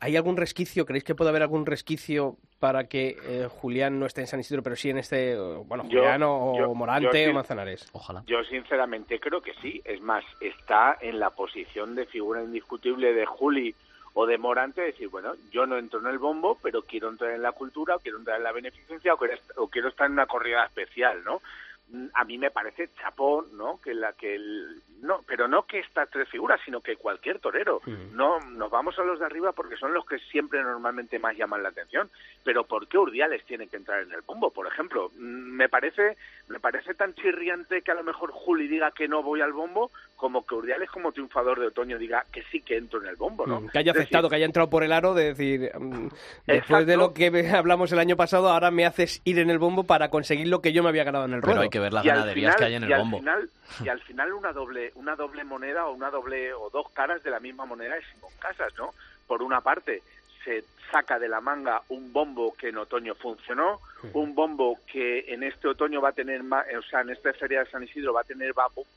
¿Hay 0.00 0.16
algún 0.16 0.36
resquicio? 0.36 0.84
¿Creéis 0.84 1.04
que 1.04 1.14
puede 1.14 1.30
haber 1.30 1.42
algún 1.42 1.64
resquicio 1.66 2.36
para 2.58 2.84
que 2.88 3.16
eh, 3.24 3.48
Julián 3.48 3.98
no 3.98 4.06
esté 4.06 4.20
en 4.20 4.26
San 4.26 4.40
Isidro, 4.40 4.62
pero 4.62 4.76
sí 4.76 4.90
en 4.90 4.98
este, 4.98 5.32
eh, 5.32 5.36
bueno, 5.66 5.84
Yo- 5.88 6.00
Julián 6.00 6.22
o 6.24 6.54
yo- 6.58 6.74
Morante 6.74 7.24
yo 7.24 7.30
o 7.30 7.34
Manzanares? 7.34 7.88
Ojalá. 7.92 8.22
Yo 8.26 8.42
sinceramente 8.44 9.18
creo 9.20 9.40
que 9.40 9.54
sí. 9.62 9.80
Es 9.84 10.00
más, 10.02 10.24
está 10.40 10.98
en 11.00 11.18
la 11.18 11.30
posición 11.30 11.94
de 11.94 12.06
figura 12.06 12.42
indiscutible 12.42 13.14
de 13.14 13.24
Juli 13.24 13.74
o 14.14 14.26
de 14.26 14.38
Morante 14.38 14.80
decir, 14.82 15.08
bueno, 15.08 15.32
yo 15.50 15.66
no 15.66 15.76
entro 15.78 16.00
en 16.00 16.06
el 16.06 16.18
bombo, 16.18 16.58
pero 16.62 16.82
quiero 16.82 17.08
entrar 17.08 17.32
en 17.32 17.42
la 17.42 17.52
cultura, 17.52 17.96
o 17.96 17.98
quiero 18.00 18.18
entrar 18.18 18.36
en 18.38 18.44
la 18.44 18.52
beneficencia, 18.52 19.14
o 19.14 19.16
quiero, 19.16 19.34
o 19.56 19.68
quiero 19.68 19.88
estar 19.88 20.06
en 20.06 20.12
una 20.12 20.26
corrida 20.26 20.64
especial, 20.66 21.22
¿no? 21.24 21.40
Mm, 21.88 22.06
A 22.14 22.24
mí 22.24 22.38
me 22.38 22.50
parece 22.50 22.90
chapón, 23.00 23.46
¿no? 23.56 23.80
Que 23.82 23.92
la 23.92 24.12
que 24.12 24.36
el, 24.36 24.80
no, 25.04 25.20
pero 25.26 25.46
no 25.48 25.62
que 25.66 25.78
estas 25.80 26.08
tres 26.10 26.28
figuras, 26.28 26.60
sino 26.64 26.80
que 26.80 26.96
cualquier 26.96 27.38
torero. 27.38 27.80
No, 28.12 28.38
nos 28.40 28.70
vamos 28.70 28.98
a 28.98 29.02
los 29.04 29.18
de 29.18 29.26
arriba 29.26 29.52
porque 29.52 29.76
son 29.76 29.92
los 29.92 30.06
que 30.06 30.18
siempre 30.18 30.62
normalmente 30.62 31.18
más 31.18 31.36
llaman 31.36 31.62
la 31.62 31.68
atención. 31.68 32.08
Pero 32.42 32.64
¿por 32.64 32.88
qué 32.88 32.98
Urdiales 32.98 33.44
tiene 33.44 33.68
que 33.68 33.76
entrar 33.76 34.00
en 34.02 34.12
el 34.12 34.22
bombo, 34.22 34.50
por 34.50 34.66
ejemplo? 34.66 35.10
Mm, 35.16 35.44
Me 35.56 35.68
parece, 35.68 36.16
me 36.48 36.58
parece 36.60 36.94
tan 36.94 37.14
chirriante 37.14 37.82
que 37.82 37.90
a 37.90 37.94
lo 37.94 38.02
mejor 38.02 38.30
Juli 38.32 38.66
diga 38.66 38.90
que 38.90 39.06
no 39.08 39.22
voy 39.22 39.40
al 39.40 39.52
bombo, 39.52 39.90
como 40.16 40.44
que 40.46 40.54
Urdiales 40.54 40.90
como 40.90 41.12
triunfador 41.12 41.60
de 41.60 41.66
otoño 41.68 41.98
diga 41.98 42.24
que 42.32 42.42
sí 42.50 42.60
que 42.62 42.76
entro 42.76 43.00
en 43.02 43.08
el 43.08 43.16
bombo, 43.16 43.46
¿no? 43.46 43.60
Mm, 43.60 43.68
Que 43.68 43.78
haya 43.78 43.92
decir, 43.92 44.02
aceptado, 44.02 44.28
que 44.30 44.36
haya 44.36 44.46
entrado 44.46 44.68
por 44.70 44.82
el 44.84 44.92
aro 44.92 45.14
de 45.14 45.34
decir, 45.34 45.70
mm, 45.78 46.08
después 46.46 46.86
de 46.86 46.96
lo 46.96 47.12
que 47.12 47.26
hablamos 47.54 47.92
el 47.92 47.98
año 47.98 48.16
pasado, 48.16 48.48
ahora 48.48 48.70
me 48.70 48.84
haces 48.86 49.20
ir 49.24 49.38
en 49.38 49.50
el 49.50 49.58
bombo 49.58 49.84
para 49.84 50.08
conseguir 50.08 50.48
lo 50.48 50.60
que 50.60 50.72
yo 50.72 50.82
me 50.82 50.88
había 50.88 51.04
ganado 51.04 51.24
en 51.26 51.34
el 51.34 51.40
Pero 51.40 51.52
ruedo. 51.52 51.62
hay 51.62 51.68
que 51.70 51.80
ver 51.80 51.92
las 51.92 52.04
ganaderías 52.04 52.54
final- 52.54 52.58
que 52.58 52.64
hay 52.64 52.74
en 52.74 52.82
y 52.82 52.86
el 52.86 52.92
al 52.94 53.00
bombo. 53.00 53.18
final- 53.18 53.50
y 53.84 53.88
al 53.88 54.00
final 54.02 54.32
una 54.34 54.52
doble 54.52 54.92
una 54.94 55.16
doble 55.16 55.44
moneda 55.44 55.86
o 55.86 55.92
una 55.92 56.10
doble 56.10 56.52
o 56.54 56.70
dos 56.70 56.90
caras 56.90 57.22
de 57.22 57.30
la 57.30 57.40
misma 57.40 57.66
moneda 57.66 57.96
es 57.96 58.04
Simón 58.12 58.32
Casas, 58.38 58.72
¿no? 58.76 58.94
Por 59.26 59.42
una 59.42 59.60
parte 59.60 60.02
se 60.44 60.64
saca 60.90 61.18
de 61.18 61.28
la 61.28 61.40
manga 61.40 61.82
un 61.88 62.12
bombo 62.12 62.54
que 62.54 62.68
en 62.68 62.76
otoño 62.76 63.14
funcionó, 63.14 63.80
un 64.12 64.34
bombo 64.34 64.78
que 64.86 65.24
en 65.32 65.42
este 65.42 65.68
otoño 65.68 66.00
va 66.02 66.10
a 66.10 66.12
tener 66.12 66.42
más, 66.42 66.66
o 66.78 66.82
sea, 66.82 67.00
en 67.00 67.10
esta 67.10 67.32
feria 67.32 67.60
de 67.60 67.70
San 67.70 67.82
Isidro 67.82 68.12
va 68.12 68.20
a 68.20 68.24
tener 68.24 68.52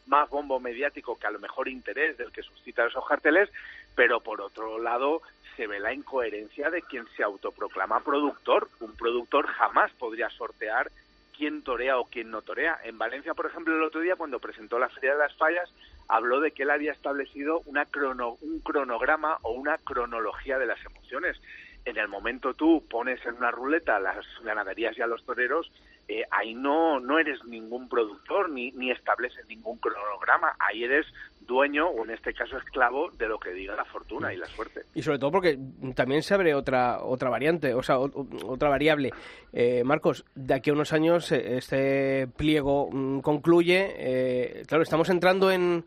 más 0.07 0.29
bombo 0.29 0.59
mediático 0.59 1.17
que 1.17 1.27
a 1.27 1.31
lo 1.31 1.39
mejor 1.39 1.69
interés 1.69 2.17
del 2.17 2.31
que 2.31 2.43
suscita 2.43 2.85
esos 2.85 3.07
carteles, 3.07 3.49
pero 3.95 4.19
por 4.19 4.41
otro 4.41 4.77
lado 4.77 5.21
se 5.55 5.65
ve 5.67 5.79
la 5.79 5.93
incoherencia 5.93 6.69
de 6.69 6.81
quien 6.83 7.07
se 7.15 7.23
autoproclama 7.23 8.01
productor. 8.01 8.69
Un 8.79 8.95
productor 8.95 9.47
jamás 9.47 9.91
podría 9.93 10.29
sortear 10.29 10.91
quién 11.38 11.61
torea 11.63 11.97
o 11.99 12.05
quién 12.05 12.31
no 12.31 12.41
torea. 12.41 12.79
En 12.83 12.97
Valencia, 12.97 13.33
por 13.33 13.45
ejemplo, 13.45 13.75
el 13.75 13.83
otro 13.83 14.01
día, 14.01 14.15
cuando 14.15 14.39
presentó 14.39 14.79
la 14.79 14.89
Feria 14.89 15.13
de 15.13 15.19
las 15.19 15.35
Fallas, 15.35 15.69
habló 16.07 16.39
de 16.39 16.51
que 16.51 16.63
él 16.63 16.71
había 16.71 16.91
establecido 16.91 17.61
una 17.65 17.85
crono- 17.85 18.38
un 18.41 18.59
cronograma 18.61 19.38
o 19.43 19.51
una 19.51 19.77
cronología 19.77 20.57
de 20.57 20.65
las 20.65 20.83
emociones. 20.85 21.39
En 21.85 21.97
el 21.97 22.07
momento 22.07 22.53
tú 22.53 22.83
pones 22.89 23.25
en 23.25 23.35
una 23.35 23.51
ruleta 23.51 23.99
las 23.99 24.25
ganaderías 24.43 24.97
y 24.97 25.01
a 25.01 25.07
los 25.07 25.23
toreros, 25.25 25.71
eh, 26.09 26.23
ahí 26.31 26.53
no, 26.53 26.99
no 26.99 27.19
eres 27.19 27.43
ningún 27.45 27.88
productor 27.88 28.49
ni, 28.49 28.71
ni 28.71 28.91
estableces 28.91 29.45
ningún 29.47 29.77
cronograma. 29.77 30.55
Ahí 30.59 30.83
eres 30.83 31.05
dueño, 31.47 31.87
o 31.87 32.03
en 32.03 32.11
este 32.11 32.33
caso 32.33 32.57
esclavo, 32.57 33.09
de 33.17 33.27
lo 33.27 33.39
que 33.39 33.51
diga 33.51 33.75
la 33.75 33.85
fortuna 33.85 34.33
y 34.33 34.37
la 34.37 34.45
suerte. 34.45 34.81
Y 34.93 35.01
sobre 35.01 35.17
todo 35.19 35.31
porque 35.31 35.57
también 35.95 36.21
se 36.21 36.33
abre 36.33 36.53
otra 36.53 36.99
otra 37.01 37.29
variante, 37.29 37.73
o 37.73 37.81
sea, 37.81 37.99
o- 37.99 38.27
otra 38.45 38.69
variable. 38.69 39.11
Eh, 39.53 39.83
Marcos, 39.83 40.25
de 40.35 40.53
aquí 40.53 40.69
a 40.69 40.73
unos 40.73 40.93
años 40.93 41.31
eh, 41.31 41.57
este 41.57 42.27
pliego 42.35 42.89
mm, 42.91 43.19
concluye. 43.21 43.93
eh, 43.97 44.63
claro, 44.67 44.83
estamos 44.83 45.09
entrando 45.09 45.49
en, 45.51 45.85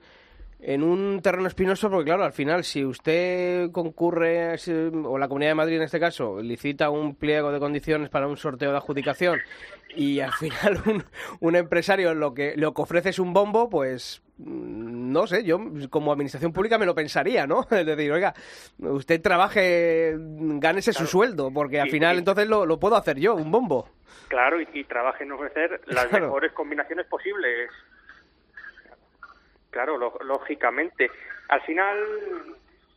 en 0.63 0.83
un 0.83 1.21
terreno 1.23 1.47
espinoso 1.47 1.89
porque, 1.91 2.05
claro, 2.07 2.25
al 2.25 2.33
final, 2.33 2.65
si 2.65 2.85
usted 2.85 3.71
concurre, 3.71 4.57
o 5.05 5.19
la 5.19 5.29
Comunidad 5.29 5.51
de 5.53 5.55
Madrid 5.55 5.77
en 5.77 5.83
este 5.83 5.99
caso, 6.01 6.41
licita 6.43 6.91
un 6.91 7.15
pliego 7.17 7.51
de 7.53 7.59
condiciones 7.59 8.11
para 8.11 8.27
un 8.27 8.37
sorteo 8.37 8.71
de 8.71 8.77
adjudicación 8.77 9.39
y 9.97 10.21
al 10.21 10.33
final 10.33 10.79
un, 10.87 11.05
un 11.41 11.57
empresario 11.57 12.15
lo 12.15 12.35
que, 12.35 12.55
lo 12.57 12.75
que 12.75 12.83
ofrece 12.83 13.09
es 13.09 13.19
un 13.19 13.33
bombo, 13.33 13.69
pues 13.71 14.23
mm, 14.39 15.11
no 15.13 15.27
sé, 15.27 15.45
yo 15.45 15.59
como 15.89 16.13
administración 16.13 16.53
pública 16.53 16.77
me 16.79 16.87
lo 16.87 16.95
pensaría, 16.95 17.47
¿no? 17.47 17.67
Es 17.71 17.87
decir, 17.87 18.13
oiga, 18.13 18.35
usted 18.79 19.21
trabaje, 19.23 20.15
gánese 20.19 20.93
su 20.93 21.07
sueldo, 21.07 21.51
porque 21.53 21.81
al 21.81 21.89
Y- 21.89 21.91
final 21.91 22.17
y- 22.17 22.19
entonces 22.19 22.47
lo, 22.49 22.67
lo 22.67 22.79
puedo 22.79 22.97
hacer 22.97 23.19
yo, 23.19 23.35
un 23.35 23.51
bombo. 23.51 23.89
Claro, 24.29 24.61
y, 24.61 24.69
y 24.75 24.85
trabaje 24.85 25.25
en 25.25 25.33
ofrecer 25.33 25.81
las 25.87 26.05
Claro. 26.11 26.27
mejores 26.27 26.53
combinaciones 26.53 27.07
posibles. 27.07 27.71
Claro, 29.71 29.97
lo- 29.99 30.19
lógicamente. 30.25 31.11
Al 31.49 31.61
final, 31.63 31.97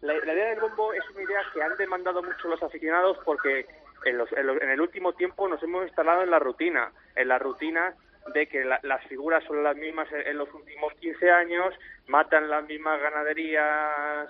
la, 0.01 0.13
la 0.13 0.33
idea 0.33 0.49
del 0.49 0.59
bombo 0.59 0.93
es 0.93 1.03
una 1.11 1.21
idea 1.23 1.41
que 1.53 1.61
han 1.61 1.77
demandado 1.77 2.21
mucho 2.23 2.47
los 2.47 2.61
aficionados 2.63 3.17
porque 3.23 3.65
en, 4.05 4.17
los- 4.17 4.31
en 4.33 4.47
los- 4.47 4.61
en 4.61 4.69
el 4.69 4.81
último 4.81 5.13
tiempo 5.13 5.47
nos 5.47 5.61
hemos 5.63 5.85
instalado 5.85 6.23
en 6.23 6.31
la 6.31 6.39
rutina, 6.39 6.91
en 7.15 7.27
la 7.27 7.39
rutina 7.39 7.95
de 8.33 8.47
que 8.47 8.63
la- 8.63 8.79
las 8.83 9.05
figuras 9.07 9.43
son 9.45 9.63
las 9.63 9.75
mismas 9.75 10.11
en, 10.11 10.27
en 10.27 10.37
los 10.37 10.51
últimos 10.53 10.93
15 10.99 11.29
años, 11.31 11.73
matan 12.07 12.49
las 12.49 12.63
mismas 12.65 12.99
ganaderías. 13.01 14.29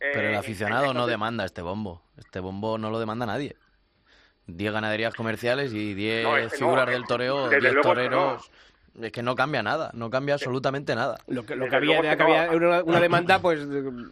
eh, 0.00 0.10
Pero 0.12 0.28
el 0.28 0.34
aficionado 0.36 0.92
no 0.94 1.06
demanda 1.06 1.44
este 1.44 1.62
bombo. 1.62 2.02
Este 2.16 2.40
bombo 2.40 2.78
no 2.78 2.90
lo 2.90 2.98
demanda 2.98 3.26
nadie. 3.26 3.56
10 4.46 4.72
ganaderías 4.72 5.14
comerciales 5.14 5.72
y 5.72 5.94
10 5.94 6.22
No, 6.24 6.36
es 6.36 6.52
que 6.52 6.58
no, 6.58 6.66
figuras 6.66 6.88
eh, 6.88 6.92
del 6.92 7.04
toreo, 7.06 7.44
desde 7.48 7.60
10 7.60 7.72
luego 7.74 7.88
que 7.88 7.94
toreros. 7.94 8.50
Es 9.02 9.10
que 9.10 9.22
no 9.24 9.34
cambia 9.34 9.60
nada, 9.62 9.90
no 9.94 10.08
cambia 10.08 10.34
absolutamente 10.34 10.94
nada. 10.94 11.18
Lo 11.26 11.44
que, 11.44 11.56
lo 11.56 11.68
que 11.68 11.74
había, 11.74 11.98
era 11.98 12.12
que 12.12 12.16
que 12.18 12.30
no. 12.30 12.38
había 12.38 12.56
una, 12.56 12.82
una 12.84 13.00
demanda, 13.00 13.40
pues, 13.40 13.60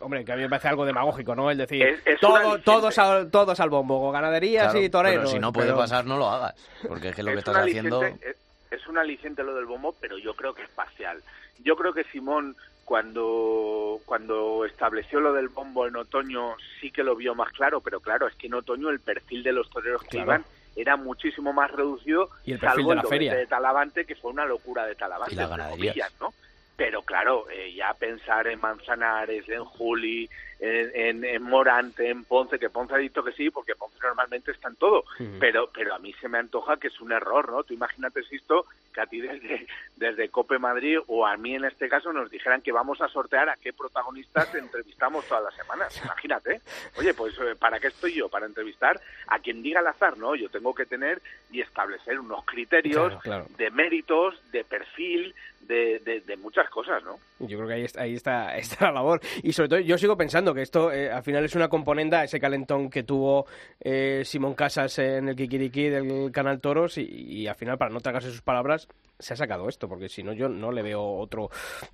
hombre, 0.01 0.25
que 0.25 0.33
a 0.33 0.37
mí 0.37 0.43
me 0.43 0.49
parece 0.49 0.69
algo 0.69 0.85
demagógico, 0.85 1.37
¿no? 1.37 1.51
El 1.53 1.59
decir, 1.59 1.83
Es- 1.83 2.01
es 2.05 2.21
todo- 2.21 2.59
todos, 2.59 2.99
al, 2.99 3.31
todos 3.31 3.61
al 3.61 3.71
bombo, 3.71 4.11
ganaderías 4.11 4.73
Claro, 4.73 4.81
y 4.85 4.89
toreros. 4.91 5.19
pero 5.25 5.31
si 5.33 5.39
no 5.39 5.53
puede 5.53 5.69
pero- 5.69 5.79
pasar, 5.79 6.05
no 6.05 6.17
lo 6.19 6.29
hagas. 6.29 6.55
Porque 6.89 7.11
es 7.11 7.15
que 7.15 7.23
lo 7.23 7.29
que 7.31 7.35
es 7.35 7.39
estás 7.39 7.57
haciendo... 7.59 8.03
es- 8.03 8.37
es 8.73 8.87
un 8.89 8.99
aliciente 8.99 9.45
lo 9.45 9.55
del 9.55 9.67
bombo, 9.67 9.95
pero 10.01 10.19
yo 10.19 10.35
creo 10.35 10.53
que 10.55 10.63
es 10.63 10.69
parcial. 10.71 11.23
Yo 11.63 11.77
creo 11.77 11.93
que 11.93 12.03
Simón, 12.05 12.57
cuando, 12.85 14.01
cuando 14.05 14.65
estableció 14.65 15.21
lo 15.21 15.33
del 15.33 15.49
bombo 15.49 15.87
en 15.87 15.95
otoño, 15.97 16.57
sí 16.81 16.91
que 16.91 17.05
lo 17.05 17.15
vio 17.15 17.35
más 17.35 17.53
claro, 17.53 17.81
pero 17.81 18.01
claro, 18.01 18.27
es 18.27 18.35
que 18.35 18.47
en 18.47 18.55
otoño 18.55 18.89
el 18.91 18.99
perfil 19.01 19.43
de 19.43 19.53
los 19.53 19.69
toreros 19.71 20.03
que 20.05 20.19
iban 20.19 20.45
era 20.77 20.97
muchísimo 20.97 21.53
más 21.53 21.71
reducido, 21.71 22.31
Y 22.45 22.53
el 22.53 22.59
perfil 22.59 22.77
salvo 22.77 22.89
de 22.91 22.93
el 22.93 22.97
la 22.97 23.03
doblete 23.03 23.09
feria. 23.27 23.35
de 23.35 23.47
Talavante, 23.47 24.05
que 24.05 24.15
fue 24.17 24.31
una 24.31 24.47
locura 24.47 24.87
de 24.87 24.95
Talavante, 24.95 25.35
Y 25.35 25.37
las 25.37 25.45
entre 25.51 25.59
ganaderías. 25.63 25.95
comillas, 25.95 26.13
¿no? 26.21 26.35
Pero 26.77 27.03
claro, 27.03 27.45
eh, 27.51 27.75
ya 27.75 27.93
pensar 27.95 28.47
en 28.49 28.59
Manzanares, 28.61 29.49
en 29.49 29.63
Juli, 29.65 30.29
en, 30.63 30.91
en- 30.95 31.25
en 31.25 31.43
Morante, 31.43 32.09
en 32.09 32.25
Ponce, 32.25 32.59
que 32.59 32.71
Ponce 32.71 32.95
ha 32.95 32.99
dicho 32.99 33.23
que 33.25 33.33
sí, 33.33 33.51
porque 33.51 33.75
Ponce 33.75 33.99
normalmente 34.01 34.53
está 34.53 34.69
en 34.69 34.77
todo, 34.77 35.05
pero 35.41 35.69
pero 35.75 35.95
a 35.95 35.99
mí 35.99 36.13
se 36.21 36.29
me 36.29 36.39
antoja 36.39 36.77
que 36.77 36.87
es 36.89 37.01
un 37.01 37.11
error, 37.13 37.51
¿no? 37.51 37.65
Tú 37.65 37.75
imagínate, 37.75 38.23
Sisto, 38.23 38.67
que 38.95 39.01
a 39.01 39.07
ti 39.07 39.21
desde, 39.21 39.67
desde 39.97 40.29
Cope 40.29 40.59
Madrid 40.61 40.99
o 41.09 41.27
a 41.27 41.37
mí 41.37 41.57
en 41.57 41.65
este 41.65 41.89
caso 41.89 42.13
nos 42.13 42.31
dijeran 42.31 42.63
que 42.63 42.71
vamos 42.71 43.01
a 43.01 43.09
sortear 43.09 43.49
a 43.49 43.57
qué 43.57 43.73
protagonistas 43.73 44.55
entrevistamos 44.55 45.27
todas 45.27 45.43
las 45.45 45.55
semanas. 45.57 46.01
Imagínate. 46.05 46.61
Oye, 46.97 47.13
pues 47.15 47.35
eh, 47.39 47.57
¿para 47.59 47.81
qué 47.81 47.89
estoy 47.89 48.15
yo? 48.15 48.29
Para 48.29 48.47
entrevistar 48.47 49.01
a 49.27 49.39
quien 49.41 49.63
diga 49.63 49.81
al 49.81 49.87
azar, 49.89 50.17
¿no? 50.17 50.37
Yo 50.37 50.49
tengo 50.49 50.73
que 50.75 50.87
tener 50.87 51.21
y 51.51 51.61
establecer 51.61 52.21
unos 52.21 52.45
criterios 52.45 53.09
Claro, 53.09 53.21
claro. 53.21 53.47
de 53.59 53.71
méritos, 53.71 54.41
de 54.53 54.63
perfil, 54.65 55.35
de, 55.61 56.01
de, 56.01 56.21
de 56.21 56.37
muchas 56.37 56.69
cosas, 56.71 57.03
¿no? 57.05 57.19
Yo 57.39 57.57
creo 57.57 57.69
que 57.69 57.75
ahí 57.75 57.85
está, 57.85 58.03
ahí 58.03 58.15
está, 58.15 58.57
está 58.59 58.87
la 58.87 58.93
labor. 58.93 59.21
Y 59.43 59.53
sobre 59.53 59.69
todo, 59.69 59.79
yo 59.81 59.97
sigo 59.99 60.17
pensando 60.17 60.52
que 60.55 60.63
esto 60.63 60.93
eh, 60.93 61.11
al 61.11 61.23
final 61.23 61.45
es 61.45 61.55
una 61.55 61.69
componenda, 61.69 62.25
ese 62.25 62.41
calentón 62.41 62.91
que 62.91 63.03
tuvo 63.03 63.47
eh, 63.81 64.23
Simón 64.25 64.55
Casas 64.55 64.99
en 64.99 65.29
el 65.29 65.37
Kikiriki 65.37 65.89
del 65.89 66.31
Canal 66.33 66.61
Toros, 66.61 66.99
y, 66.99 67.03
y 67.03 67.47
al 67.47 67.55
final, 67.55 67.79
para 67.79 67.93
no 67.93 68.01
tragarse 68.01 68.31
sus 68.31 68.43
palabras, 68.43 68.89
se 69.23 69.35
ha 69.35 69.37
sacado 69.37 69.69
esto, 69.69 69.89
porque 69.89 70.09
si 70.09 70.23
no, 70.23 70.33
yo 70.33 70.49
no 70.49 70.73
le 70.73 70.83
veo 70.83 71.03
otro, 71.03 71.51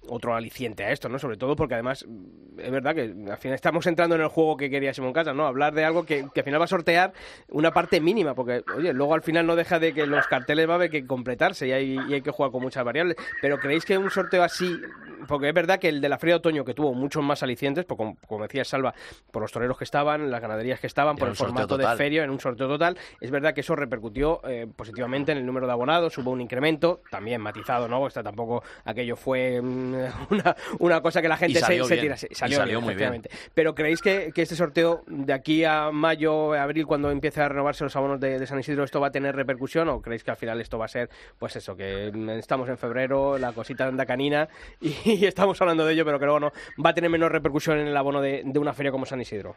otro 0.09 0.35
aliciente 0.35 0.85
a 0.85 0.91
esto, 0.91 1.09
¿no? 1.09 1.18
Sobre 1.18 1.37
todo 1.37 1.57
porque 1.57 1.74
además, 1.74 2.05
mm, 2.07 2.61
es 2.61 2.70
verdad 2.70 2.95
que 2.95 3.03
al 3.31 3.39
final 3.39 3.55
estamos 3.55 3.87
entrando 3.87 4.14
en 4.16 4.22
el 4.22 4.29
juego 4.29 4.57
que 4.57 4.70
quería 4.70 4.93
Simón 4.93 5.12
Casas, 5.12 5.35
¿no? 5.35 5.47
Hablar 5.47 5.74
de 5.74 5.85
algo 5.85 6.05
que, 6.05 6.26
que 6.33 6.41
al 6.41 6.45
final 6.45 6.61
va 6.61 6.64
a 6.64 6.68
sortear 6.68 7.12
una 7.49 7.72
parte 7.72 8.01
mínima, 8.01 8.35
porque, 8.35 8.64
oye, 8.76 8.93
luego 8.93 9.14
al 9.14 9.22
final 9.22 9.47
no 9.47 9.57
deja 9.57 9.79
de 9.79 9.93
que 9.93 10.07
los 10.07 10.26
carteles 10.26 10.68
va 10.68 10.72
a 10.72 10.76
haber 10.76 10.91
que 10.91 11.07
completarse 11.07 11.68
y 11.68 11.72
hay, 11.72 11.99
y 12.09 12.14
hay 12.14 12.22
que 12.22 12.31
jugar 12.31 12.51
con 12.51 12.62
muchas 12.62 12.85
variables. 12.85 13.16
Pero 13.41 13.59
¿creéis 13.59 13.85
que 13.85 13.99
un 13.99 14.11
sorteo 14.11 14.43
así 14.43 14.79
porque 15.26 15.49
es 15.49 15.55
verdad 15.55 15.79
que 15.79 15.89
el 15.89 16.01
de 16.01 16.09
la 16.09 16.18
Feria 16.18 16.35
de 16.35 16.39
Otoño, 16.39 16.64
que 16.64 16.74
tuvo 16.74 16.95
muchos 16.95 17.22
más 17.22 17.43
alicientes, 17.43 17.85
por, 17.85 17.97
como, 17.97 18.16
como 18.26 18.43
decía 18.43 18.64
Salva, 18.64 18.95
por 19.31 19.43
los 19.43 19.53
toreros 19.53 19.76
que 19.79 19.85
estaban, 19.85 20.31
las 20.31 20.41
ganaderías 20.41 20.81
que 20.81 20.87
estaban, 20.87 21.16
por 21.16 21.29
el 21.29 21.37
formato 21.37 21.76
de 21.76 21.87
feria, 21.97 22.24
en 22.24 22.31
un 22.31 22.41
sorteo 22.41 22.68
total, 22.68 22.97
es 23.20 23.31
verdad 23.31 23.55
que 23.55 23.61
eso 23.61 23.74
repercutió 23.74 24.41
eh, 24.45 24.66
positivamente 24.74 25.33
en 25.33 25.39
el 25.39 25.47
número 25.47 25.66
de 25.66 25.72
abonados, 25.72 26.16
hubo 26.18 26.31
un 26.31 26.41
incremento, 26.41 27.03
también 27.19 27.41
matizado, 27.41 27.89
¿no? 27.89 28.07
Esta 28.07 28.23
tampoco 28.23 28.62
aquello 28.85 29.16
fue 29.16 29.61
mm, 29.61 29.95
una, 30.31 30.57
una 30.79 31.01
cosa 31.01 31.21
que 31.21 31.29
la 31.29 31.37
gente 31.37 31.59
Y 31.59 31.61
salió 31.61 31.85
se, 31.85 31.97
se. 32.16 32.29
Y 32.31 32.35
Salió, 32.37 32.59
salió 32.59 32.79
bien, 32.81 32.85
muy 32.85 32.95
bien. 32.95 33.23
Pero 33.55 33.75
¿creéis 33.75 34.01
que, 34.01 34.31
que 34.33 34.43
este 34.43 34.55
sorteo 34.55 35.03
de 35.09 35.33
aquí 35.33 35.64
a 35.64 35.91
mayo, 35.91 36.53
abril, 36.55 36.87
cuando 36.87 37.11
empiece 37.11 37.43
a 37.43 37.49
renovarse 37.49 37.83
los 37.83 37.97
abonos 37.97 38.21
de, 38.21 38.39
de 38.39 38.47
San 38.47 38.61
Isidro, 38.61 38.85
esto 38.85 39.01
va 39.01 39.09
a 39.09 39.11
tener 39.11 39.35
repercusión 39.35 39.89
o 39.89 40.01
creéis 40.01 40.23
que 40.23 40.31
al 40.31 40.37
final 40.37 40.61
esto 40.61 40.79
va 40.79 40.85
a 40.85 40.89
ser, 40.89 41.11
pues 41.41 41.57
eso, 41.57 41.77
que 41.77 42.12
mm, 42.14 42.31
estamos 42.31 42.69
en 42.69 42.79
febrero, 42.79 43.37
la 43.37 43.53
cosita 43.53 43.87
anda 43.89 44.07
canina 44.07 44.49
y, 44.81 44.95
y 45.05 45.27
estamos 45.27 45.61
hablando 45.61 45.85
de 45.85 45.95
ello, 45.95 46.05
pero 46.05 46.21
que 46.21 46.25
luego 46.27 46.39
no 46.39 46.53
va 46.85 46.91
a 46.91 46.95
tener 46.95 47.11
menos 47.11 47.33
repercusión 47.33 47.79
en 47.79 47.89
el 47.89 47.97
abono 47.97 48.21
de, 48.21 48.43
de 48.45 48.59
una 48.61 48.73
feria 48.73 48.93
como 48.93 49.07
San 49.07 49.21
Isidro? 49.21 49.57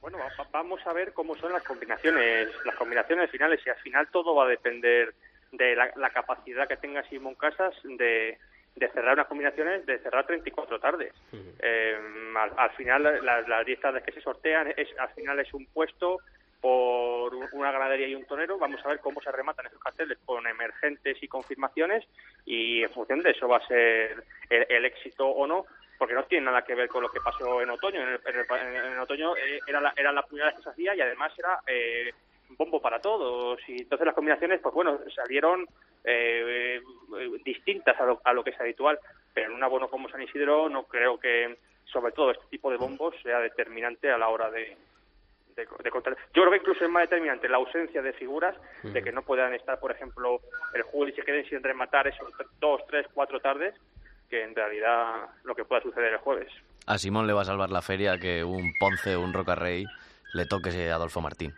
Bueno, 0.00 0.18
va- 0.18 0.48
vamos 0.50 0.80
a 0.86 0.92
ver 0.92 1.12
cómo 1.12 1.36
son 1.36 1.52
las 1.52 1.62
combinaciones, 1.62 2.48
las 2.64 2.74
combinaciones 2.74 3.30
finales 3.30 3.60
y 3.64 3.70
al 3.70 3.76
final 3.76 4.08
todo 4.10 4.34
va 4.34 4.46
a 4.46 4.48
depender 4.48 5.14
de 5.52 5.74
la, 5.76 5.90
la 5.96 6.10
capacidad 6.10 6.68
que 6.68 6.76
tenga 6.76 7.02
Simón 7.04 7.34
Casas 7.34 7.74
de, 7.84 8.38
de 8.76 8.88
cerrar 8.90 9.14
unas 9.14 9.26
combinaciones, 9.26 9.84
de 9.86 9.98
cerrar 9.98 10.26
34 10.26 10.78
tardes. 10.78 11.12
Eh, 11.60 11.98
al, 12.36 12.52
al 12.56 12.70
final 12.72 13.02
las, 13.24 13.48
las 13.48 13.66
10 13.66 13.80
tardes 13.80 14.02
que 14.04 14.12
se 14.12 14.20
sortean 14.20 14.72
es 14.76 14.88
al 14.98 15.08
final 15.10 15.38
es 15.40 15.52
un 15.52 15.66
puesto 15.66 16.18
por 16.60 17.34
un- 17.34 17.48
una 17.52 17.72
ganadería 17.72 18.06
y 18.08 18.14
un 18.14 18.26
tonero. 18.26 18.58
Vamos 18.58 18.80
a 18.84 18.88
ver 18.88 19.00
cómo 19.00 19.20
se 19.20 19.32
rematan 19.32 19.66
esos 19.66 19.80
carteles 19.80 20.18
con 20.24 20.46
emergentes 20.46 21.16
y 21.22 21.28
confirmaciones 21.28 22.04
y 22.44 22.82
en 22.82 22.90
función 22.90 23.20
de 23.20 23.30
eso 23.30 23.48
va 23.48 23.56
a 23.58 23.66
ser 23.66 24.22
el, 24.50 24.66
el 24.68 24.84
éxito 24.84 25.26
o 25.26 25.46
no 25.46 25.66
porque 25.98 26.14
no 26.14 26.24
tiene 26.24 26.46
nada 26.46 26.62
que 26.62 26.74
ver 26.74 26.88
con 26.88 27.02
lo 27.02 27.10
que 27.10 27.20
pasó 27.20 27.60
en 27.60 27.68
otoño. 27.70 28.00
En, 28.02 28.08
el- 28.08 28.20
en 28.24 28.74
el- 28.76 28.92
en 28.92 28.98
otoño 29.00 29.36
eh, 29.36 29.58
era, 29.66 29.80
la, 29.80 29.92
era 29.96 30.12
la 30.12 30.22
primera 30.22 30.46
vez 30.46 30.56
que 30.56 30.62
se 30.62 30.70
hacía 30.70 30.94
y 30.94 31.00
además 31.00 31.32
era 31.38 31.60
eh, 31.66 32.12
bombo 32.56 32.80
para 32.80 33.00
todos. 33.00 33.60
Y 33.68 33.82
entonces 33.82 34.06
las 34.06 34.14
combinaciones, 34.14 34.60
pues 34.60 34.74
bueno, 34.74 34.98
salieron 35.14 35.66
eh, 36.04 36.80
eh, 37.18 37.30
distintas 37.44 37.98
a 38.00 38.04
lo, 38.04 38.20
a 38.24 38.32
lo 38.32 38.44
que 38.44 38.50
es 38.50 38.60
habitual. 38.60 38.98
Pero 39.32 39.48
en 39.48 39.56
un 39.56 39.62
abono 39.62 39.88
como 39.88 40.08
San 40.08 40.22
Isidro 40.22 40.68
no 40.68 40.84
creo 40.84 41.18
que, 41.18 41.58
sobre 41.84 42.12
todo, 42.12 42.30
este 42.30 42.46
tipo 42.50 42.70
de 42.70 42.76
bombos 42.76 43.14
sea 43.22 43.38
determinante 43.38 44.10
a 44.10 44.18
la 44.18 44.28
hora 44.28 44.50
de, 44.50 44.76
de, 45.56 45.68
de 45.82 45.90
contar. 45.90 46.16
Yo 46.34 46.42
creo 46.42 46.50
que 46.50 46.58
incluso 46.58 46.84
es 46.84 46.90
más 46.90 47.02
determinante 47.02 47.48
la 47.48 47.58
ausencia 47.58 48.02
de 48.02 48.12
figuras, 48.12 48.56
de 48.82 49.02
que 49.02 49.12
no 49.12 49.22
puedan 49.22 49.54
estar, 49.54 49.78
por 49.78 49.92
ejemplo, 49.92 50.40
el 50.74 50.82
juego 50.82 51.08
y 51.08 51.12
se 51.12 51.22
queden 51.22 51.48
sin 51.48 51.62
rematar 51.62 52.08
esos 52.08 52.28
dos, 52.58 52.80
tres, 52.88 53.06
cuatro 53.14 53.40
tardes, 53.40 53.74
que 54.28 54.42
en 54.42 54.54
realidad 54.54 55.28
lo 55.44 55.54
que 55.54 55.64
pueda 55.64 55.82
suceder 55.82 56.12
el 56.12 56.18
jueves. 56.18 56.52
A 56.86 56.98
Simón 56.98 57.26
le 57.26 57.32
va 57.32 57.42
a 57.42 57.44
salvar 57.44 57.70
la 57.70 57.82
feria 57.82 58.18
que 58.18 58.42
un 58.42 58.72
Ponce 58.78 59.14
o 59.14 59.20
un 59.20 59.32
Rocarrey 59.32 59.84
le 60.34 60.46
toque 60.46 60.70
ese 60.70 60.90
Adolfo 60.90 61.20
Martín. 61.20 61.52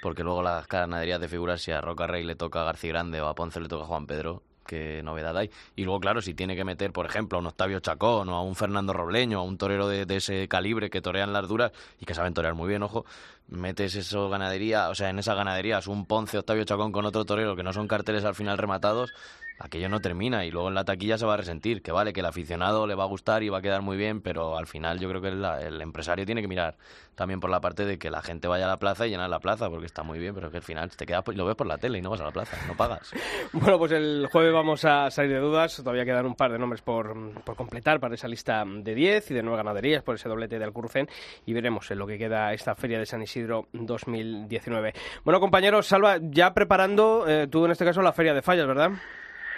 Porque 0.00 0.22
luego 0.22 0.42
las 0.42 0.66
ganaderías 0.66 1.20
de 1.20 1.28
figuras, 1.28 1.60
si 1.62 1.72
a 1.72 1.80
Rocarrey 1.80 2.24
le 2.24 2.36
toca 2.36 2.62
a 2.62 2.64
García 2.64 2.90
Grande 2.90 3.20
o 3.20 3.26
a 3.26 3.34
Ponce 3.34 3.60
le 3.60 3.68
toca 3.68 3.84
a 3.84 3.86
Juan 3.86 4.06
Pedro, 4.06 4.42
qué 4.66 5.02
novedad 5.02 5.36
hay. 5.36 5.50
Y 5.74 5.84
luego, 5.84 6.00
claro, 6.00 6.22
si 6.22 6.32
tiene 6.32 6.54
que 6.54 6.64
meter, 6.64 6.92
por 6.92 7.04
ejemplo, 7.04 7.38
a 7.38 7.40
un 7.40 7.46
Octavio 7.46 7.80
Chacón 7.80 8.28
o 8.28 8.36
a 8.36 8.42
un 8.42 8.54
Fernando 8.54 8.92
Robleño, 8.92 9.40
a 9.40 9.42
un 9.42 9.58
torero 9.58 9.88
de, 9.88 10.06
de 10.06 10.16
ese 10.16 10.46
calibre 10.48 10.90
que 10.90 11.02
torean 11.02 11.32
las 11.32 11.48
duras 11.48 11.72
y 11.98 12.06
que 12.06 12.14
saben 12.14 12.34
torear 12.34 12.54
muy 12.54 12.68
bien, 12.68 12.82
ojo, 12.82 13.04
metes 13.48 13.96
eso 13.96 14.28
ganadería, 14.28 14.88
o 14.88 14.94
sea, 14.94 15.10
en 15.10 15.18
esa 15.18 15.34
ganadería, 15.34 15.80
un 15.88 16.06
Ponce, 16.06 16.38
Octavio 16.38 16.64
Chacón 16.64 16.92
con 16.92 17.04
otro 17.04 17.24
torero 17.24 17.56
que 17.56 17.62
no 17.62 17.72
son 17.72 17.88
carteles 17.88 18.24
al 18.24 18.34
final 18.34 18.58
rematados, 18.58 19.12
aquello 19.60 19.88
no 19.88 20.00
termina 20.00 20.44
y 20.44 20.50
luego 20.50 20.68
en 20.68 20.74
la 20.74 20.84
taquilla 20.84 21.18
se 21.18 21.26
va 21.26 21.34
a 21.34 21.36
resentir, 21.36 21.82
que 21.82 21.92
vale, 21.92 22.12
que 22.12 22.20
el 22.20 22.26
aficionado 22.26 22.86
le 22.86 22.94
va 22.94 23.04
a 23.04 23.06
gustar 23.06 23.42
y 23.42 23.50
va 23.50 23.58
a 23.58 23.62
quedar 23.62 23.82
muy 23.82 23.96
bien, 23.96 24.22
pero 24.22 24.56
al 24.56 24.66
final 24.66 24.98
yo 24.98 25.08
creo 25.08 25.20
que 25.20 25.28
el 25.28 25.80
empresario 25.80 26.24
tiene 26.24 26.40
que 26.40 26.48
mirar 26.48 26.76
también 27.14 27.38
por 27.38 27.50
la 27.50 27.60
parte 27.60 27.84
de 27.84 27.98
que 27.98 28.10
la 28.10 28.22
gente 28.22 28.48
vaya 28.48 28.64
a 28.64 28.68
la 28.68 28.78
plaza 28.78 29.06
y 29.06 29.10
llenar 29.10 29.28
la 29.28 29.40
plaza, 29.40 29.68
porque 29.68 29.84
está 29.84 30.02
muy 30.02 30.18
bien, 30.18 30.34
pero 30.34 30.50
que 30.50 30.56
al 30.56 30.62
final 30.62 30.90
te 30.96 31.04
quedas 31.04 31.22
y 31.30 31.34
lo 31.34 31.44
ves 31.44 31.54
por 31.54 31.66
la 31.66 31.76
tele 31.76 31.98
y 31.98 32.00
no 32.00 32.08
vas 32.08 32.20
a 32.22 32.24
la 32.24 32.30
plaza, 32.30 32.56
no 32.66 32.74
pagas. 32.74 33.12
Bueno, 33.52 33.78
pues 33.78 33.92
el 33.92 34.28
jueves 34.32 34.52
vamos 34.54 34.84
a 34.84 35.10
salir 35.10 35.32
de 35.32 35.40
dudas. 35.40 35.76
Todavía 35.76 36.04
quedan 36.04 36.24
un 36.24 36.34
par 36.34 36.52
de 36.52 36.58
nombres 36.58 36.80
por, 36.82 37.42
por 37.42 37.56
completar 37.56 38.00
para 38.00 38.14
esa 38.14 38.28
lista 38.28 38.64
de 38.64 38.94
10 38.94 39.30
y 39.32 39.34
de 39.34 39.42
nueve 39.42 39.58
ganaderías 39.58 40.02
por 40.02 40.14
ese 40.14 40.28
doblete 40.28 40.58
de 40.58 40.64
Alcurfen 40.64 41.08
y 41.44 41.52
veremos 41.52 41.90
en 41.90 41.98
lo 41.98 42.06
que 42.06 42.16
queda 42.16 42.52
esta 42.54 42.74
Feria 42.74 42.98
de 42.98 43.06
San 43.06 43.20
Isidro 43.22 43.68
2019. 43.72 44.94
Bueno, 45.24 45.40
compañeros, 45.40 45.86
Salva, 45.86 46.18
ya 46.22 46.54
preparando 46.54 47.26
eh, 47.28 47.48
tú 47.48 47.64
en 47.66 47.72
este 47.72 47.84
caso 47.84 48.00
la 48.00 48.12
Feria 48.12 48.32
de 48.32 48.40
Fallas, 48.40 48.66
¿verdad? 48.66 48.92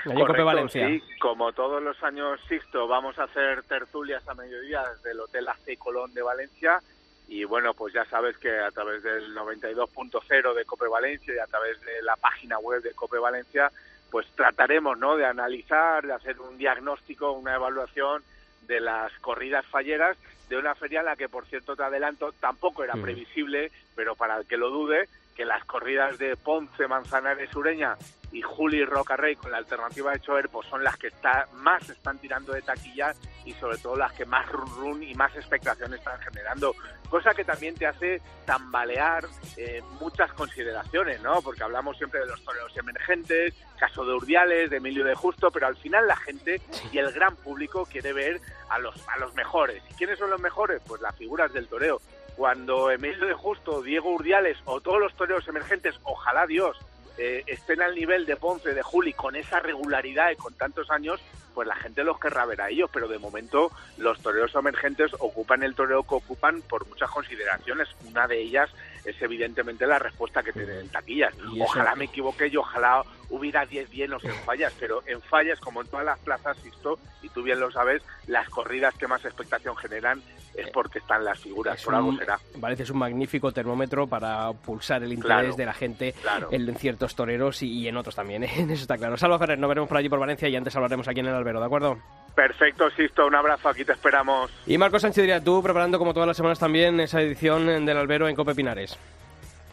Correcto, 0.05 0.45
Valencia. 0.45 0.89
sí. 0.89 1.03
Como 1.21 1.53
todos 1.53 1.83
los 1.83 2.03
años, 2.03 2.41
Sixto, 2.49 2.87
vamos 2.89 3.19
a 3.19 3.25
hacer 3.25 3.63
tertulias 3.65 4.27
a 4.29 4.35
mediodía 4.35 4.83
desde 4.95 5.13
el 5.13 5.21
Hotel 5.21 5.49
AC 5.49 5.79
Colón 5.79 6.13
de 6.15 6.23
Valencia. 6.23 6.81
Y 7.29 7.45
bueno, 7.45 7.73
pues 7.75 7.95
ya 7.95 8.05
sabes 8.07 8.37
que 8.39 8.51
a 8.59 8.71
través 8.71 9.03
del 9.03 9.35
92.0 9.35 10.55
de 10.55 10.65
Cope 10.65 10.87
Valencia 10.89 11.35
y 11.35 11.39
a 11.39 11.47
través 11.47 11.81
de 11.83 12.03
la 12.03 12.17
página 12.17 12.59
web 12.59 12.83
de 12.83 12.93
Cope 12.95 13.19
Valencia, 13.19 13.71
pues 14.11 14.27
trataremos 14.37 14.99
¿no? 14.99 15.17
de 15.17 15.25
analizar, 15.25 16.07
de 16.07 16.13
hacer 16.13 16.39
un 16.41 16.59
diagnóstico, 16.59 17.33
una 17.33 17.55
evaluación 17.55 18.23
de 18.67 18.81
las 18.81 19.13
corridas 19.21 19.65
falleras 19.67 20.17
de 20.49 20.59
una 20.59 20.75
feria 20.75 21.01
en 21.01 21.07
la 21.07 21.17
que, 21.17 21.31
por 21.31 21.47
cierto, 21.47 21.75
te 21.75 21.83
adelanto, 21.83 22.33
tampoco 22.39 22.85
era 22.85 22.95
Mm. 22.97 23.03
previsible, 23.03 23.73
pero 23.97 24.15
para 24.15 24.37
el 24.37 24.47
que 24.47 24.59
lo 24.59 24.69
dude, 24.69 25.09
que 25.35 25.45
las 25.45 25.65
corridas 25.65 26.19
de 26.19 26.37
Ponce, 26.37 26.87
Manzanares, 26.87 27.55
Ureña 27.55 27.97
y 28.33 28.41
Juli 28.41 28.85
Rocarrey 28.85 29.37
con 29.37 29.51
la 29.51 29.59
alternativa 29.59 30.13
de 30.13 30.21
Choer 30.21 30.49
pues 30.49 30.67
son 30.69 30.83
las 30.83 30.97
que 30.97 31.09
está, 31.09 31.47
más 31.55 31.89
están 31.91 32.19
tirando 32.19 32.53
de 32.53 32.63
taquilla 32.63 33.13
y 33.45 33.53
sobre 33.55 33.79
todo 33.79 33.97
las 33.97 34.13
que 34.13 34.25
más 34.25 34.49
run 34.51 35.03
y 35.03 35.15
más 35.15 35.35
expectación 35.37 35.93
están 35.95 36.19
generando. 36.21 36.75
Cosa 37.11 37.35
que 37.35 37.45
también 37.45 37.75
te 37.75 37.87
hace 37.87 38.23
tambalear 38.47 39.25
eh, 39.59 39.83
muchas 40.01 40.33
consideraciones, 40.33 41.21
¿no? 41.21 41.43
Porque 41.43 41.63
hablamos 41.63 41.99
siempre 41.99 42.21
de 42.21 42.27
los 42.27 42.43
toreros 42.43 42.75
emergentes, 42.77 43.55
caso 43.79 44.05
de 44.05 44.15
Urdiales, 44.15 44.71
de 44.71 44.79
Emilio 44.79 45.05
de 45.05 45.15
Justo, 45.15 45.51
pero 45.51 45.67
al 45.67 45.77
final 45.77 46.07
la 46.07 46.17
gente 46.17 46.63
y 46.91 46.99
el 46.99 47.13
gran 47.13 47.37
público 47.37 47.85
quiere 47.85 48.15
ver 48.15 48.41
a 48.71 48.79
los, 48.79 48.97
a 49.09 49.19
los 49.19 49.35
mejores. 49.35 49.83
¿Y 49.91 49.95
quiénes 49.95 50.19
son 50.19 50.31
los 50.31 50.41
mejores? 50.41 50.81
Pues 50.87 51.03
las 51.03 51.15
figuras 51.17 51.53
del 51.53 51.69
toreo. 51.69 52.01
Cuando 52.43 52.91
Emilio 52.91 53.29
de 53.29 53.35
Justo, 53.35 53.83
Diego 53.83 54.11
Urdiales 54.11 54.59
o 54.65 54.81
todos 54.81 54.99
los 54.99 55.15
toreros 55.15 55.47
emergentes, 55.47 55.95
ojalá 56.03 56.45
Dios, 56.45 56.77
eh, 57.17 57.45
estén 57.47 57.81
al 57.81 57.95
nivel 57.95 58.27
de 58.27 58.35
Ponce, 58.35 58.75
de 58.75 58.83
Juli, 58.83 59.13
con 59.13 59.37
esa 59.37 59.61
regularidad 59.61 60.33
y 60.33 60.35
con 60.35 60.53
tantos 60.55 60.91
años, 60.91 61.21
pues 61.55 61.69
la 61.69 61.77
gente 61.77 62.03
los 62.03 62.19
querrá 62.19 62.45
ver 62.45 62.61
a 62.63 62.69
ellos, 62.69 62.91
pero 62.93 63.07
de 63.07 63.21
momento 63.21 63.71
los 63.97 64.21
toreros 64.21 64.53
emergentes 64.57 65.13
ocupan 65.21 65.63
el 65.63 65.77
toreo 65.77 66.03
que 66.03 66.17
ocupan 66.17 66.63
por 66.63 66.85
muchas 66.89 67.11
consideraciones. 67.11 67.89
Una 68.09 68.27
de 68.27 68.41
ellas 68.41 68.71
es 69.05 69.21
evidentemente 69.23 69.87
la 69.87 69.99
respuesta 69.99 70.43
que 70.43 70.53
tienen 70.53 70.79
en 70.81 70.89
taquillas. 70.89 71.35
Ojalá 71.61 71.95
me 71.97 72.05
equivoque 72.05 72.47
y 72.49 72.57
ojalá 72.57 73.03
hubiera 73.31 73.65
10 73.67 73.91
llenos 73.91 74.23
en 74.25 74.35
fallas, 74.45 74.73
pero 74.79 75.03
en 75.07 75.21
fallas, 75.23 75.59
como 75.61 75.81
en 75.83 75.89
todas 75.89 76.05
las 76.07 76.19
plazas, 76.21 76.57
Sisto, 76.59 76.99
y 77.23 77.29
tú 77.31 77.43
bien 77.43 77.59
lo 77.61 77.71
sabes, 77.73 78.03
las 78.27 78.49
corridas 78.49 78.95
que 78.95 79.07
más 79.09 79.25
expectación 79.25 79.75
generan 79.77 80.23
es 80.55 80.69
porque 80.69 80.99
están 80.99 81.25
las 81.25 81.41
figuras, 81.41 81.79
Es 81.79 81.85
por 81.85 81.95
algo 81.95 82.11
un- 82.11 82.19
será. 82.19 82.39
Valencia 82.57 82.83
es 82.85 82.91
un 82.91 82.99
magnífico 82.99 83.53
termómetro 83.53 84.07
para 84.07 84.53
pulsar 84.53 85.03
el 85.03 85.13
interés 85.15 85.39
Claro, 85.39 85.57
de 85.57 85.65
la 85.67 85.73
gente 85.73 86.13
claro. 86.21 86.49
en 86.53 86.77
ciertos 86.77 87.15
toreros 87.17 87.63
y, 87.63 87.69
y 87.73 87.89
en 87.89 87.97
otros 87.97 88.15
también. 88.15 88.45
¿eh? 88.45 88.51
Eso 88.57 88.73
está 88.83 88.99
claro. 88.99 89.17
Salva 89.17 89.39
Ferrer, 89.39 89.59
nos 89.59 89.69
veremos 89.69 89.89
por 89.89 89.97
allí 89.97 90.11
por 90.11 90.19
Valencia 90.19 90.49
y 90.49 90.57
antes 90.57 90.77
hablaremos 90.77 91.09
aquí 91.09 91.21
en 91.21 91.27
el 91.27 91.35
Albero, 91.35 91.59
¿de 91.59 91.67
acuerdo? 91.67 91.99
Perfecto, 92.35 92.91
Sisto, 92.91 93.27
un 93.27 93.35
abrazo, 93.35 93.69
aquí 93.69 93.85
te 93.85 93.93
esperamos. 93.93 94.51
Y 94.67 94.79
Marcos 94.79 95.03
Sánchez 95.03 95.23
diría 95.23 95.43
tú 95.43 95.63
preparando 95.63 95.99
como 95.99 96.15
todas 96.15 96.27
las 96.27 96.37
semanas 96.37 96.59
también 96.59 96.99
esa 97.01 97.21
edición 97.21 97.85
del 97.85 97.97
Albero 97.97 98.29
en 98.29 98.35
Cope 98.35 98.55
Pinares. 98.55 98.99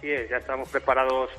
Sí, 0.01 0.09
ya 0.29 0.37
estamos 0.37 0.67
preparados 0.69 1.29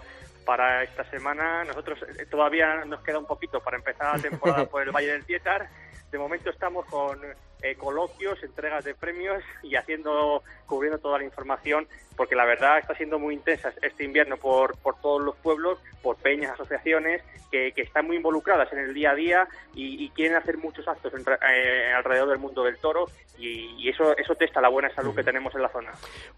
para 0.45 0.83
esta 0.83 1.05
semana. 1.11 1.65
Nosotros 1.65 1.99
eh, 2.19 2.27
todavía 2.27 2.85
nos 2.85 3.01
queda 3.03 3.19
un 3.19 3.27
poquito 3.27 3.61
para 3.61 3.77
empezar 3.77 4.17
la 4.17 4.23
temporada 4.23 4.65
por 4.71 4.83
el 4.83 4.91
Valle 4.91 5.13
del 5.13 5.25
Tietar. 5.25 5.69
De 6.11 6.19
momento 6.19 6.51
estamos 6.51 6.87
con 6.87 7.21
eh, 7.63 7.75
coloquios, 7.77 8.43
entregas 8.43 8.85
de 8.85 8.95
premios 8.95 9.43
y 9.63 9.77
haciendo, 9.77 10.43
cubriendo 10.67 10.99
toda 10.99 11.19
la 11.19 11.25
información, 11.25 11.87
porque 12.17 12.35
la 12.35 12.45
verdad 12.45 12.79
está 12.79 12.95
siendo 12.95 13.19
muy 13.19 13.35
intensa 13.35 13.73
este 13.83 14.05
invierno 14.05 14.37
por, 14.37 14.77
por 14.79 15.01
todos 15.01 15.23
los 15.23 15.37
pueblos, 15.37 15.79
por 16.03 16.17
peñas, 16.17 16.53
asociaciones 16.53 17.23
que, 17.51 17.73
que 17.73 17.83
están 17.83 18.07
muy 18.07 18.17
involucradas 18.17 18.73
en 18.73 18.79
el 18.81 18.95
día 18.95 19.11
a 19.11 19.15
día 19.15 19.49
y, 19.75 20.05
y 20.05 20.11
quieren 20.11 20.37
hacer 20.37 20.57
muchos 20.59 20.87
actos 20.87 21.13
entre- 21.15 21.35
eh, 21.35 21.93
alrededor 21.93 22.29
del 22.29 22.39
mundo 22.39 22.63
del 22.65 22.79
toro 22.79 23.07
y, 23.39 23.75
y 23.83 23.89
eso, 23.89 24.17
eso 24.17 24.35
testa 24.35 24.61
la 24.61 24.69
buena 24.69 24.91
salud 24.95 25.15
que 25.15 25.25
tenemos 25.25 25.55
en 25.55 25.63
la 25.63 25.69
zona. 25.71 25.91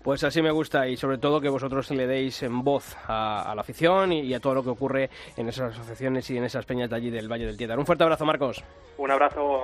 Pues 0.03 0.23
así 0.25 0.41
me 0.41 0.51
gusta 0.53 0.87
y 0.89 0.97
sobre 0.97 1.19
todo 1.19 1.41
que 1.41 1.49
vosotros 1.49 1.91
le 1.91 2.07
deis 2.07 2.43
en 2.45 2.63
voz 2.63 2.97
a, 3.09 3.51
a 3.51 3.55
la 3.55 3.61
afición 3.63 4.13
y, 4.13 4.21
y 4.21 4.35
a 4.35 4.41
todo 4.41 4.55
lo 4.55 4.63
que 4.63 4.71
ocurre 4.71 5.11
en 5.37 5.49
esas 5.49 5.73
asociaciones 5.75 6.31
y 6.31 6.39
en 6.39 6.45
esas 6.45 6.65
peñas 6.65 6.89
de 6.89 6.97
allí 6.97 7.11
del 7.11 7.31
Valle 7.31 7.47
del 7.47 7.57
Tietar. 7.57 7.79
Un 7.79 7.87
fuerte 7.87 8.05
abrazo, 8.05 8.25
Marcos. 8.25 8.63
Un 8.99 9.11
abrazo. 9.11 9.63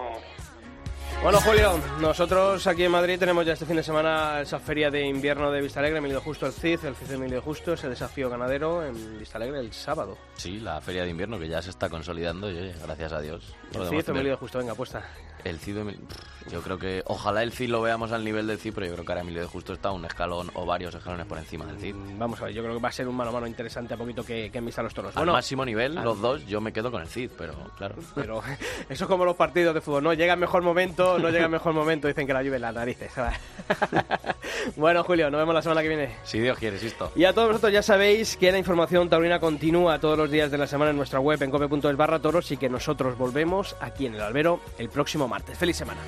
Bueno, 1.23 1.41
Julio, 1.41 1.81
nosotros 2.01 2.65
aquí 2.69 2.85
en 2.85 2.93
Madrid 2.93 3.19
tenemos 3.19 3.45
ya 3.45 3.53
este 3.53 3.67
fin 3.67 3.77
de 3.77 3.83
semana 3.83 4.41
esa 4.41 4.61
feria 4.61 4.89
de 4.89 5.05
invierno 5.05 5.51
de 5.51 5.61
Vista 5.61 5.81
Alegre, 5.81 5.99
Emilio 5.99 6.21
Justo, 6.21 6.47
el 6.47 6.53
CID, 6.53 6.85
el 6.85 6.95
CID 6.95 7.09
de 7.09 7.15
Emilio 7.17 7.43
Justo, 7.43 7.73
ese 7.73 7.89
desafío 7.89 8.31
ganadero 8.31 8.87
en 8.87 9.19
Vista 9.19 9.37
Alegre 9.39 9.59
el 9.59 9.73
sábado. 9.73 10.17
Sí, 10.37 10.61
la 10.61 10.81
feria 10.81 11.03
de 11.03 11.11
invierno 11.11 11.39
que 11.39 11.49
ya 11.49 11.61
se 11.61 11.71
está 11.71 11.89
consolidando, 11.89 12.51
y, 12.51 12.57
oye, 12.57 12.75
gracias 12.85 13.13
a 13.13 13.21
Dios. 13.21 13.53
El 13.75 13.89
CID 13.89 14.11
Emilio 14.11 14.37
Justo, 14.37 14.59
venga, 14.59 14.73
apuesta. 14.73 15.03
El 15.45 15.59
CID, 15.59 15.77
yo 16.51 16.61
creo 16.63 16.79
que 16.79 17.03
ojalá 17.07 17.43
el 17.43 17.53
CID 17.53 17.69
lo 17.71 17.81
veamos 17.83 18.13
al 18.13 18.25
nivel 18.25 18.47
del 18.47 18.59
CID, 18.59 18.73
pero 18.75 18.87
yo 18.87 18.93
creo 18.95 19.05
que 19.05 19.13
ahora 19.13 19.23
Emilio 19.23 19.41
de 19.43 19.47
Justo 19.47 19.73
está 19.73 19.91
un 19.93 20.05
escalón 20.05 20.51
o 20.55 20.67
varios 20.67 20.95
escalones 20.95 21.27
por 21.27 21.39
encima 21.39 21.65
del 21.67 21.79
CID. 21.79 21.95
Vamos 22.19 22.41
a 22.41 22.47
ver, 22.47 22.55
yo 22.55 22.63
creo 22.63 22.75
que 22.77 22.83
va 22.83 22.89
a 22.89 22.93
ser 22.93 23.07
un 23.09 23.17
mano 23.17 23.31
a 23.31 23.33
mano 23.35 23.47
interesante 23.47 23.95
a 23.95 23.97
poquito 23.97 24.25
que, 24.25 24.51
que 24.51 24.59
en 24.59 24.67
Vista 24.67 24.83
los 24.83 24.93
Toros. 24.95 25.17
Al 25.17 25.21
Bueno, 25.21 25.33
máximo 25.33 25.65
nivel, 25.65 25.97
al- 25.99 26.05
los 26.05 26.21
dos, 26.21 26.45
yo 26.47 26.61
me 26.61 26.73
quedo 26.73 26.91
con 26.91 27.03
el 27.03 27.09
CID, 27.09 27.31
pero 27.39 27.55
claro. 27.77 27.95
pero 28.15 28.43
eso 28.89 29.05
es 29.05 29.09
como 29.09 29.25
los 29.25 29.37
partidos 29.37 29.75
de 29.75 29.81
fútbol, 29.81 30.03
¿no? 30.03 30.13
Llega 30.13 30.35
el 30.35 30.41
mejor 30.41 30.63
momento, 30.63 31.19
no 31.19 31.31
llega 31.31 31.45
el 31.45 31.51
mejor 31.51 31.73
momento, 31.73 32.09
dicen 32.09 32.27
que 32.27 32.33
la 32.33 32.43
lluvia 32.43 32.57
en 32.57 32.63
las 32.63 32.75
narices. 32.75 33.13
bueno, 34.77 35.05
Julio, 35.05 35.31
nos 35.31 35.39
vemos 35.41 35.55
la 35.55 35.63
semana 35.63 35.83
que 35.83 35.89
viene. 35.89 36.17
Si 36.25 36.39
Dios 36.39 36.59
quiere, 36.59 36.77
insisto. 36.77 37.13
Y 37.15 37.25
a 37.25 37.33
todos 37.33 37.49
vosotros 37.49 37.73
ya 37.73 37.83
sabéis 37.83 38.37
que 38.37 38.51
la 38.53 38.59
información 38.59 39.09
taurina 39.09 39.39
continúa 39.41 39.99
todos 39.99 40.17
los 40.19 40.31
días 40.31 40.51
de 40.51 40.59
la 40.59 40.67
semana 40.67 40.91
en 40.91 40.97
nuestra 40.97 41.21
web 41.21 41.43
en 41.43 41.51
cope.es 41.51 41.97
barra 41.97 42.19
toros 42.21 42.51
y 42.53 42.57
que 42.57 42.69
nosotros 42.69 43.17
volvemos 43.17 43.77
aquí 43.81 44.07
en 44.07 44.15
el 44.15 44.21
albero 44.21 44.61
el 44.79 44.89
próximo 44.89 45.28
martes. 45.29 45.57
¡Feliz 45.57 45.77
semana! 45.77 46.01